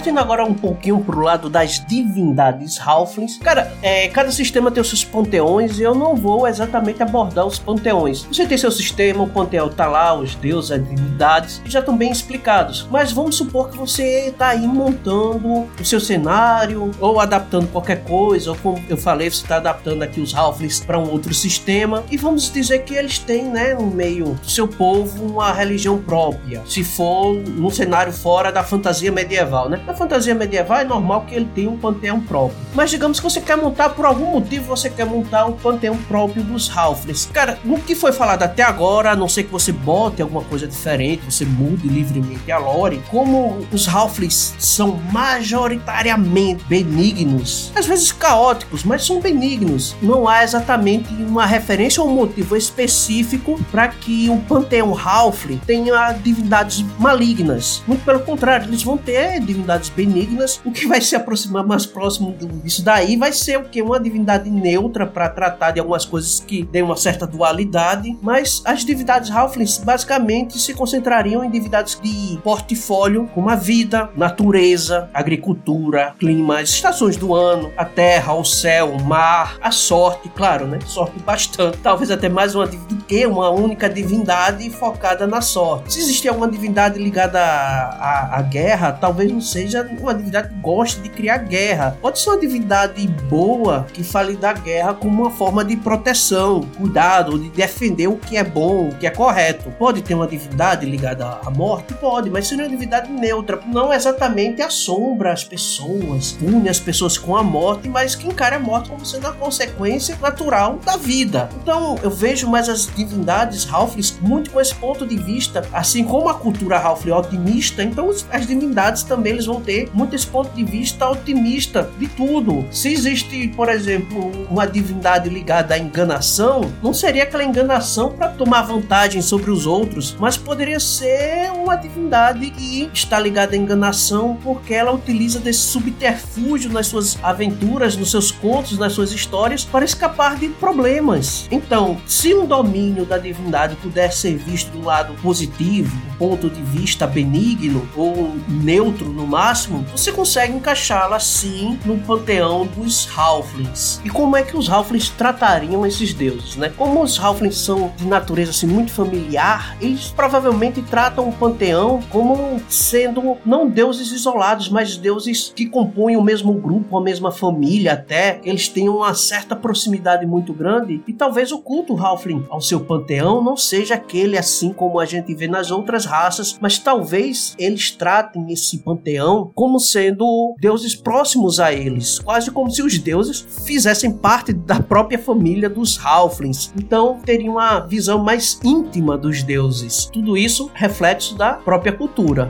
Partindo 0.01 0.17
agora 0.17 0.43
um 0.43 0.55
pouquinho 0.55 0.99
pro 0.99 1.19
lado 1.19 1.47
das 1.47 1.85
divindades 1.85 2.79
Halflings. 2.79 3.37
Cara, 3.37 3.71
é, 3.83 4.07
cada 4.07 4.31
sistema 4.31 4.71
tem 4.71 4.81
os 4.81 4.87
seus 4.87 5.03
panteões 5.03 5.77
e 5.77 5.83
eu 5.83 5.93
não 5.93 6.15
vou 6.15 6.47
exatamente 6.47 7.03
abordar 7.03 7.45
os 7.45 7.59
panteões. 7.59 8.23
Você 8.23 8.47
tem 8.47 8.57
seu 8.57 8.71
sistema, 8.71 9.23
o 9.23 9.29
panteão 9.29 9.69
tá 9.69 9.85
lá, 9.85 10.15
os 10.15 10.33
deuses, 10.33 10.71
as 10.71 10.83
divindades, 10.83 11.61
já 11.65 11.81
estão 11.81 11.95
bem 11.95 12.11
explicados. 12.11 12.87
Mas 12.89 13.11
vamos 13.11 13.35
supor 13.35 13.69
que 13.69 13.77
você 13.77 14.33
tá 14.35 14.47
aí 14.47 14.65
montando 14.65 15.67
o 15.79 15.85
seu 15.85 15.99
cenário 15.99 16.89
ou 16.99 17.19
adaptando 17.19 17.67
qualquer 17.67 18.03
coisa, 18.03 18.49
ou 18.49 18.57
como 18.57 18.83
eu 18.89 18.97
falei, 18.97 19.29
você 19.29 19.45
tá 19.45 19.57
adaptando 19.57 20.01
aqui 20.01 20.19
os 20.19 20.33
Halflings 20.33 20.79
para 20.79 20.97
um 20.97 21.11
outro 21.11 21.31
sistema. 21.31 22.03
E 22.09 22.17
vamos 22.17 22.51
dizer 22.51 22.85
que 22.85 22.95
eles 22.95 23.19
têm, 23.19 23.43
né, 23.43 23.75
no 23.75 23.85
meio 23.85 24.33
do 24.33 24.49
seu 24.49 24.67
povo, 24.67 25.23
uma 25.27 25.53
religião 25.53 26.01
própria. 26.01 26.63
Se 26.65 26.83
for 26.83 27.35
num 27.35 27.69
cenário 27.69 28.11
fora 28.11 28.51
da 28.51 28.63
fantasia 28.63 29.11
medieval, 29.11 29.69
né? 29.69 29.79
Na 29.91 29.97
fantasia 29.97 30.33
medieval 30.33 30.79
é 30.79 30.85
normal 30.85 31.25
que 31.27 31.35
ele 31.35 31.49
tenha 31.53 31.69
um 31.69 31.77
panteão 31.77 32.21
próprio. 32.21 32.57
Mas 32.73 32.89
digamos 32.89 33.19
que 33.19 33.25
você 33.25 33.41
quer 33.41 33.57
montar, 33.57 33.89
por 33.89 34.05
algum 34.05 34.27
motivo, 34.27 34.67
você 34.67 34.89
quer 34.89 35.05
montar 35.05 35.45
um 35.45 35.51
panteão 35.51 35.97
próprio 35.97 36.41
dos 36.41 36.71
Halflings. 36.73 37.29
Cara, 37.33 37.59
no 37.65 37.77
que 37.77 37.93
foi 37.93 38.13
falado 38.13 38.43
até 38.43 38.63
agora, 38.63 39.11
a 39.11 39.15
não 39.17 39.27
ser 39.27 39.43
que 39.43 39.51
você 39.51 39.73
bote 39.73 40.21
alguma 40.21 40.43
coisa 40.45 40.65
diferente, 40.65 41.29
você 41.29 41.43
mude 41.43 41.89
livremente 41.89 42.49
a 42.49 42.57
lore, 42.57 43.03
como 43.09 43.67
os 43.69 43.85
Halflings 43.85 44.55
são 44.57 44.97
majoritariamente 45.11 46.63
benignos, 46.69 47.73
às 47.75 47.85
vezes 47.85 48.13
caóticos, 48.13 48.85
mas 48.85 49.05
são 49.05 49.19
benignos. 49.19 49.93
Não 50.01 50.25
há 50.25 50.41
exatamente 50.41 51.13
uma 51.15 51.45
referência 51.45 52.01
ou 52.01 52.09
um 52.09 52.15
motivo 52.15 52.55
específico 52.55 53.59
para 53.69 53.89
que 53.89 54.29
um 54.29 54.39
panteão 54.39 54.97
Halfling 54.97 55.59
tenha 55.67 56.13
divindades 56.13 56.81
malignas. 56.97 57.83
Muito 57.85 58.05
pelo 58.05 58.21
contrário, 58.21 58.69
eles 58.69 58.83
vão 58.83 58.95
ter 58.95 59.41
divindades 59.41 59.80
benignas. 59.89 60.59
O 60.65 60.71
que 60.71 60.87
vai 60.87 61.01
se 61.01 61.15
aproximar 61.15 61.65
mais 61.65 61.85
próximo 61.85 62.35
disso 62.63 62.83
daí 62.83 63.15
vai 63.15 63.31
ser 63.31 63.57
o 63.57 63.63
que? 63.63 63.81
Uma 63.81 63.99
divindade 63.99 64.49
neutra 64.49 65.05
para 65.05 65.29
tratar 65.29 65.71
de 65.71 65.79
algumas 65.79 66.05
coisas 66.05 66.39
que 66.39 66.65
têm 66.65 66.81
uma 66.81 66.95
certa 66.95 67.25
dualidade. 67.25 68.17
Mas 68.21 68.61
as 68.65 68.83
divindades 68.85 69.31
Halflings 69.31 69.77
basicamente 69.77 70.59
se 70.59 70.73
concentrariam 70.73 71.43
em 71.43 71.49
divindades 71.49 71.99
de 72.01 72.39
portfólio, 72.43 73.29
como 73.33 73.49
a 73.49 73.55
vida, 73.55 74.09
natureza, 74.15 75.09
agricultura, 75.13 76.13
clima, 76.19 76.61
estações 76.61 77.17
do 77.17 77.33
ano, 77.33 77.71
a 77.77 77.85
terra, 77.85 78.33
o 78.33 78.43
céu, 78.43 78.91
o 78.91 79.03
mar, 79.03 79.57
a 79.61 79.71
sorte, 79.71 80.29
claro, 80.29 80.67
né? 80.67 80.79
Sorte 80.85 81.19
bastante. 81.19 81.77
Talvez 81.77 82.11
até 82.11 82.29
mais 82.29 82.55
uma 82.55 82.67
do 82.67 82.77
que 83.05 83.25
uma 83.25 83.49
única 83.49 83.89
divindade 83.89 84.69
focada 84.69 85.27
na 85.27 85.41
sorte. 85.41 85.93
Se 85.93 85.99
existir 85.99 86.29
alguma 86.29 86.49
divindade 86.49 86.99
ligada 86.99 87.39
à, 87.39 87.89
à, 87.89 88.39
à 88.39 88.41
guerra, 88.41 88.91
talvez 88.91 89.31
não 89.31 89.41
seja 89.41 89.70
uma 89.99 90.13
divindade 90.13 90.49
que 90.49 90.55
goste 90.55 91.01
de 91.01 91.09
criar 91.09 91.37
guerra. 91.37 91.97
Pode 92.01 92.19
ser 92.19 92.29
uma 92.29 92.39
divindade 92.39 93.07
boa 93.29 93.85
que 93.93 94.03
fale 94.03 94.35
da 94.35 94.53
guerra 94.53 94.93
como 94.93 95.21
uma 95.21 95.31
forma 95.31 95.63
de 95.63 95.75
proteção, 95.75 96.61
cuidado, 96.77 97.37
de 97.39 97.49
defender 97.49 98.07
o 98.07 98.17
que 98.17 98.37
é 98.37 98.43
bom, 98.43 98.89
o 98.89 98.95
que 98.95 99.07
é 99.07 99.09
correto. 99.09 99.71
Pode 99.71 100.01
ter 100.01 100.13
uma 100.13 100.27
divindade 100.27 100.85
ligada 100.85 101.39
à 101.45 101.49
morte? 101.49 101.93
Pode, 101.95 102.29
mas 102.29 102.47
seria 102.47 102.65
uma 102.65 102.69
divindade 102.69 103.11
neutra. 103.11 103.59
Não 103.67 103.93
exatamente 103.93 104.61
assombra 104.61 105.31
as 105.31 105.43
pessoas, 105.43 106.33
pune 106.33 106.69
as 106.69 106.79
pessoas 106.79 107.17
com 107.17 107.35
a 107.35 107.43
morte, 107.43 107.87
mas 107.87 108.15
que 108.15 108.27
encara 108.27 108.55
a 108.55 108.59
morte 108.59 108.89
como 108.89 109.05
sendo 109.05 109.27
a 109.27 109.33
consequência 109.33 110.17
natural 110.21 110.79
da 110.85 110.97
vida. 110.97 111.49
Então 111.61 111.97
eu 112.01 112.09
vejo 112.09 112.47
mais 112.47 112.67
as 112.67 112.87
divindades 112.87 113.67
Halflings 113.71 114.17
muito 114.21 114.51
com 114.51 114.59
esse 114.59 114.75
ponto 114.75 115.05
de 115.05 115.17
vista, 115.17 115.67
assim 115.71 116.03
como 116.03 116.29
a 116.29 116.33
cultura 116.33 116.77
Halfling 116.77 117.11
é 117.11 117.15
otimista, 117.15 117.83
então 117.83 118.09
as 118.09 118.47
divindades 118.47 119.03
também 119.03 119.33
eles 119.33 119.45
vão 119.45 119.60
ter 119.61 119.89
muito 119.93 120.15
esse 120.15 120.27
ponto 120.27 120.53
de 120.53 120.63
vista 120.63 121.09
otimista 121.09 121.89
de 121.97 122.07
tudo. 122.07 122.65
Se 122.71 122.91
existe, 122.91 123.47
por 123.49 123.69
exemplo, 123.69 124.31
uma 124.49 124.65
divindade 124.65 125.29
ligada 125.29 125.73
à 125.75 125.79
enganação, 125.79 126.71
não 126.81 126.93
seria 126.93 127.23
aquela 127.23 127.43
enganação 127.43 128.11
para 128.11 128.29
tomar 128.29 128.63
vantagem 128.63 129.21
sobre 129.21 129.51
os 129.51 129.65
outros, 129.65 130.15
mas 130.19 130.37
poderia 130.37 130.79
ser 130.79 131.51
uma 131.51 131.75
divindade 131.75 132.49
que 132.49 132.89
está 132.93 133.19
ligada 133.19 133.55
à 133.55 133.57
enganação 133.57 134.37
porque 134.43 134.73
ela 134.73 134.91
utiliza 134.91 135.39
desse 135.39 135.59
subterfúgio 135.59 136.71
nas 136.71 136.87
suas 136.87 137.17
aventuras, 137.23 137.95
nos 137.95 138.11
seus 138.11 138.31
contos, 138.31 138.77
nas 138.77 138.93
suas 138.93 139.11
histórias 139.11 139.63
para 139.63 139.85
escapar 139.85 140.35
de 140.37 140.49
problemas. 140.49 141.47
Então, 141.51 141.97
se 142.05 142.33
um 142.33 142.45
domínio 142.45 143.05
da 143.05 143.17
divindade 143.17 143.75
puder 143.75 144.11
ser 144.11 144.37
visto 144.37 144.71
do 144.71 144.83
lado 144.83 145.13
positivo, 145.21 145.95
do 146.11 146.17
ponto 146.17 146.49
de 146.49 146.61
vista 146.61 147.07
benigno 147.07 147.87
ou 147.95 148.35
neutro 148.47 149.09
no 149.09 149.25
máximo, 149.51 149.85
você 149.93 150.13
consegue 150.13 150.53
encaixá-la 150.53 151.19
sim 151.19 151.77
no 151.83 151.97
panteão 151.99 152.65
dos 152.65 153.05
Halflings. 153.17 153.99
E 154.05 154.09
como 154.09 154.37
é 154.37 154.43
que 154.43 154.55
os 154.55 154.69
Halflings 154.69 155.09
tratariam 155.09 155.85
esses 155.85 156.13
deuses, 156.13 156.55
né? 156.55 156.71
Como 156.77 157.03
os 157.03 157.19
Halflings 157.19 157.57
são 157.57 157.91
de 157.97 158.07
natureza 158.07 158.51
assim 158.51 158.65
muito 158.65 158.91
familiar, 158.91 159.75
eles 159.81 160.07
provavelmente 160.07 160.81
tratam 160.83 161.27
o 161.27 161.33
panteão 161.33 161.99
como 162.09 162.61
sendo 162.69 163.37
não 163.45 163.69
deuses 163.69 164.11
isolados, 164.11 164.69
mas 164.69 164.95
deuses 164.95 165.51
que 165.53 165.65
compõem 165.65 166.15
o 166.15 166.23
mesmo 166.23 166.53
grupo, 166.53 166.97
a 166.97 167.01
mesma 167.01 167.29
família 167.29 167.91
até, 167.91 168.39
eles 168.45 168.69
têm 168.69 168.87
uma 168.87 169.13
certa 169.13 169.53
proximidade 169.53 170.25
muito 170.25 170.53
grande 170.53 171.03
e 171.05 171.11
talvez 171.11 171.51
o 171.51 171.59
culto 171.59 171.97
Halfling 171.97 172.45
ao 172.49 172.61
seu 172.61 172.79
panteão 172.79 173.43
não 173.43 173.57
seja 173.57 173.95
aquele 173.95 174.37
assim 174.37 174.71
como 174.71 174.97
a 174.97 175.05
gente 175.05 175.35
vê 175.35 175.49
nas 175.49 175.71
outras 175.71 176.05
raças, 176.05 176.57
mas 176.61 176.77
talvez 176.77 177.53
eles 177.59 177.91
tratem 177.91 178.49
esse 178.49 178.77
panteão 178.77 179.40
como 179.45 179.79
sendo 179.79 180.55
deuses 180.59 180.95
próximos 180.95 181.59
a 181.59 181.73
eles, 181.73 182.19
quase 182.19 182.51
como 182.51 182.69
se 182.69 182.81
os 182.81 182.97
deuses 182.97 183.45
fizessem 183.65 184.11
parte 184.11 184.53
da 184.53 184.79
própria 184.79 185.19
família 185.19 185.69
dos 185.69 185.97
Halflings. 186.03 186.73
Então 186.75 187.19
teria 187.25 187.49
uma 187.49 187.79
visão 187.79 188.23
mais 188.23 188.59
íntima 188.63 189.17
dos 189.17 189.43
deuses. 189.43 190.05
Tudo 190.05 190.37
isso 190.37 190.69
reflexo 190.73 191.35
da 191.35 191.53
própria 191.53 191.93
cultura. 191.93 192.49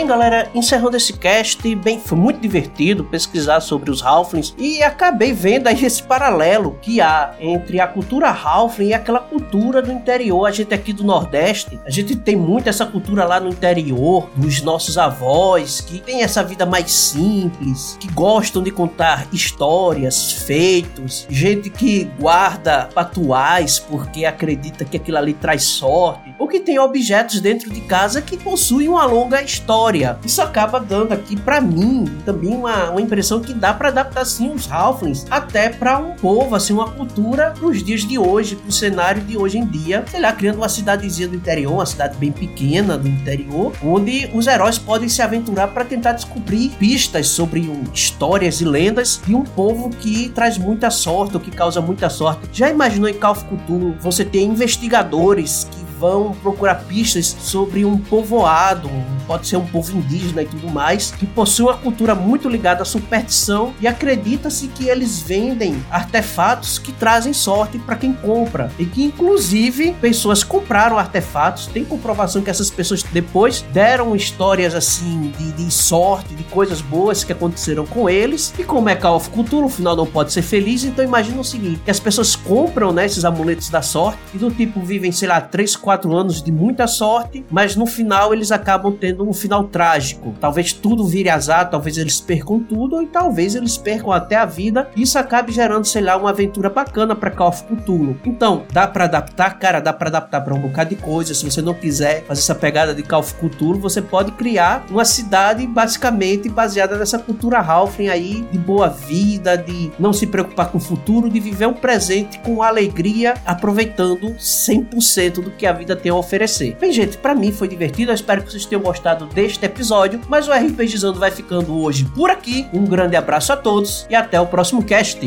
Bem, 0.00 0.06
galera, 0.06 0.48
encerrando 0.54 0.96
esse 0.96 1.12
cast, 1.12 1.74
bem, 1.74 2.00
foi 2.00 2.16
muito 2.16 2.40
divertido 2.40 3.04
pesquisar 3.04 3.60
sobre 3.60 3.90
os 3.90 4.02
Halflings 4.02 4.54
e 4.56 4.82
acabei 4.82 5.34
vendo 5.34 5.66
aí 5.66 5.84
esse 5.84 6.02
paralelo 6.02 6.78
que 6.80 7.02
há 7.02 7.34
entre 7.38 7.78
a 7.78 7.86
cultura 7.86 8.30
Halfling 8.30 8.86
e 8.86 8.94
aquela 8.94 9.18
cultura 9.18 9.82
do 9.82 9.92
interior. 9.92 10.46
A 10.46 10.50
gente 10.50 10.72
aqui 10.72 10.94
do 10.94 11.04
Nordeste, 11.04 11.78
a 11.84 11.90
gente 11.90 12.16
tem 12.16 12.34
muito 12.34 12.66
essa 12.66 12.86
cultura 12.86 13.26
lá 13.26 13.38
no 13.38 13.50
interior, 13.50 14.30
dos 14.34 14.62
nossos 14.62 14.96
avós, 14.96 15.82
que 15.82 15.98
tem 15.98 16.22
essa 16.22 16.42
vida 16.42 16.64
mais 16.64 16.90
simples, 16.90 17.98
que 18.00 18.10
gostam 18.10 18.62
de 18.62 18.70
contar 18.70 19.28
histórias, 19.34 20.32
feitos, 20.32 21.26
gente 21.28 21.68
que 21.68 22.04
guarda 22.18 22.88
patuais 22.94 23.78
porque 23.78 24.24
acredita 24.24 24.82
que 24.82 24.96
aquilo 24.96 25.18
ali 25.18 25.34
traz 25.34 25.64
sorte, 25.64 26.34
ou 26.38 26.48
que 26.48 26.58
tem 26.58 26.78
objetos 26.78 27.38
dentro 27.38 27.68
de 27.68 27.82
casa 27.82 28.22
que 28.22 28.38
possuem 28.38 28.88
uma 28.88 29.04
longa 29.04 29.42
história 29.42 29.89
história. 29.90 30.18
Isso 30.24 30.40
acaba 30.40 30.78
dando 30.78 31.12
aqui 31.12 31.36
para 31.36 31.60
mim 31.60 32.04
também 32.24 32.54
uma, 32.54 32.90
uma 32.90 33.00
impressão 33.00 33.40
que 33.40 33.52
dá 33.52 33.74
para 33.74 33.88
adaptar 33.88 34.24
sim 34.24 34.50
os 34.52 34.70
Halflings 34.70 35.26
até 35.30 35.68
para 35.68 35.98
um 35.98 36.14
povo, 36.14 36.54
assim, 36.54 36.72
uma 36.72 36.90
cultura 36.90 37.54
nos 37.60 37.82
dias 37.82 38.02
de 38.02 38.18
hoje, 38.18 38.56
pro 38.56 38.70
cenário 38.70 39.22
de 39.22 39.36
hoje 39.36 39.58
em 39.58 39.66
dia, 39.66 40.04
sei 40.10 40.20
lá, 40.20 40.32
criando 40.32 40.56
uma 40.56 40.68
cidadezinha 40.68 41.28
do 41.28 41.36
interior, 41.36 41.72
uma 41.72 41.86
cidade 41.86 42.16
bem 42.16 42.30
pequena 42.30 42.96
do 42.96 43.08
interior, 43.08 43.72
onde 43.82 44.30
os 44.32 44.46
heróis 44.46 44.78
podem 44.78 45.08
se 45.08 45.22
aventurar 45.22 45.68
para 45.68 45.84
tentar 45.84 46.12
descobrir 46.12 46.70
pistas 46.78 47.28
sobre 47.28 47.60
um, 47.60 47.84
histórias 47.92 48.60
e 48.60 48.64
lendas 48.64 49.20
de 49.24 49.34
um 49.34 49.42
povo 49.42 49.90
que 49.90 50.28
traz 50.30 50.56
muita 50.56 50.90
sorte, 50.90 51.34
ou 51.34 51.40
que 51.40 51.50
causa 51.50 51.80
muita 51.80 52.08
sorte. 52.08 52.48
Já 52.52 52.70
imaginou 52.70 53.08
em 53.08 53.14
Call 53.14 53.32
of 53.32 53.44
Cthulhu 53.44 53.96
você 54.00 54.24
ter 54.24 54.42
investigadores 54.42 55.66
que 55.70 55.79
vão 56.00 56.32
procurar 56.42 56.76
pistas 56.86 57.26
sobre 57.26 57.84
um 57.84 57.98
povoado, 57.98 58.90
pode 59.26 59.46
ser 59.46 59.58
um 59.58 59.66
povo 59.66 59.96
indígena 59.96 60.42
e 60.42 60.46
tudo 60.46 60.68
mais, 60.70 61.10
que 61.10 61.26
possui 61.26 61.66
uma 61.66 61.76
cultura 61.76 62.14
muito 62.14 62.48
ligada 62.48 62.82
à 62.82 62.84
superstição 62.86 63.74
e 63.80 63.86
acredita-se 63.86 64.68
que 64.68 64.88
eles 64.88 65.20
vendem 65.20 65.84
artefatos 65.90 66.78
que 66.78 66.90
trazem 66.90 67.34
sorte 67.34 67.78
para 67.78 67.96
quem 67.96 68.14
compra. 68.14 68.72
E 68.78 68.86
que 68.86 69.04
inclusive 69.04 69.92
pessoas 70.00 70.42
compraram 70.42 70.98
artefatos, 70.98 71.66
tem 71.66 71.84
comprovação 71.84 72.40
que 72.40 72.48
essas 72.48 72.70
pessoas 72.70 73.02
depois 73.02 73.62
deram 73.72 74.16
histórias 74.16 74.74
assim 74.74 75.32
de, 75.36 75.52
de 75.52 75.70
sorte, 75.70 76.34
de 76.34 76.44
coisas 76.44 76.80
boas 76.80 77.22
que 77.22 77.32
aconteceram 77.32 77.84
com 77.84 78.08
eles. 78.08 78.54
E 78.58 78.64
como 78.64 78.88
é 78.88 78.96
Call 78.96 79.16
of 79.16 79.28
Cthulhu, 79.28 79.66
o 79.66 79.68
final 79.68 79.94
não 79.94 80.06
pode 80.06 80.32
ser 80.32 80.42
feliz, 80.42 80.82
então 80.82 81.04
imagina 81.04 81.40
o 81.40 81.44
seguinte, 81.44 81.82
que 81.84 81.90
as 81.90 82.00
pessoas 82.00 82.34
compram 82.34 82.90
né, 82.90 83.04
esses 83.04 83.24
amuletos 83.24 83.68
da 83.68 83.82
sorte 83.82 84.18
e 84.32 84.38
do 84.38 84.50
tipo 84.50 84.80
vivem, 84.80 85.12
sei 85.12 85.28
lá, 85.28 85.40
3, 85.40 85.76
4 85.76 85.89
quatro 85.90 86.16
anos 86.16 86.40
de 86.40 86.52
muita 86.52 86.86
sorte, 86.86 87.44
mas 87.50 87.74
no 87.74 87.84
final 87.84 88.32
eles 88.32 88.52
acabam 88.52 88.92
tendo 88.92 89.28
um 89.28 89.32
final 89.32 89.64
trágico. 89.64 90.32
Talvez 90.40 90.72
tudo 90.72 91.04
vire 91.04 91.28
azar, 91.28 91.68
talvez 91.68 91.98
eles 91.98 92.20
percam 92.20 92.60
tudo, 92.60 93.02
e 93.02 93.06
talvez 93.06 93.56
eles 93.56 93.76
percam 93.76 94.12
até 94.12 94.36
a 94.36 94.44
vida. 94.44 94.88
Isso 94.94 95.18
acabe 95.18 95.50
gerando, 95.50 95.84
sei 95.84 96.02
lá, 96.02 96.16
uma 96.16 96.30
aventura 96.30 96.70
bacana 96.70 97.16
para 97.16 97.32
Call 97.32 97.48
of 97.48 97.64
Cthulhu. 97.64 98.16
Então, 98.24 98.62
dá 98.72 98.86
para 98.86 99.06
adaptar, 99.06 99.58
cara, 99.58 99.80
dá 99.80 99.92
para 99.92 100.10
adaptar 100.10 100.42
para 100.42 100.54
um 100.54 100.60
bocado 100.60 100.90
de 100.90 101.02
coisa. 101.02 101.34
Se 101.34 101.44
você 101.44 101.60
não 101.60 101.74
quiser 101.74 102.22
fazer 102.22 102.40
essa 102.40 102.54
pegada 102.54 102.94
de 102.94 103.02
Call 103.02 103.18
of 103.18 103.34
Cthulhu, 103.34 103.80
você 103.80 104.00
pode 104.00 104.30
criar 104.32 104.84
uma 104.90 105.04
cidade 105.04 105.66
basicamente 105.66 106.48
baseada 106.48 106.96
nessa 106.96 107.18
cultura 107.18 107.58
Halfling 107.58 108.10
aí, 108.10 108.46
de 108.52 108.58
boa 108.58 108.88
vida, 108.88 109.56
de 109.56 109.90
não 109.98 110.12
se 110.12 110.28
preocupar 110.28 110.70
com 110.70 110.78
o 110.78 110.80
futuro, 110.80 111.28
de 111.28 111.40
viver 111.40 111.66
um 111.66 111.74
presente 111.74 112.38
com 112.38 112.62
alegria, 112.62 113.34
aproveitando 113.44 114.36
100% 114.36 115.42
do 115.42 115.50
que 115.50 115.66
a 115.66 115.79
vida 115.80 115.96
tem 115.96 116.12
a 116.12 116.14
oferecer. 116.14 116.76
Bem, 116.80 116.92
gente, 116.92 117.16
para 117.16 117.34
mim 117.34 117.50
foi 117.50 117.66
divertido. 117.66 118.10
Eu 118.10 118.14
espero 118.14 118.42
que 118.42 118.50
vocês 118.50 118.64
tenham 118.64 118.82
gostado 118.82 119.26
deste 119.26 119.64
episódio. 119.64 120.20
Mas 120.28 120.46
o 120.46 120.52
RPGizando 120.52 121.18
vai 121.18 121.30
ficando 121.30 121.76
hoje 121.82 122.04
por 122.14 122.30
aqui. 122.30 122.66
Um 122.72 122.84
grande 122.84 123.16
abraço 123.16 123.52
a 123.52 123.56
todos 123.56 124.06
e 124.08 124.14
até 124.14 124.40
o 124.40 124.46
próximo 124.46 124.84
cast. 124.84 125.20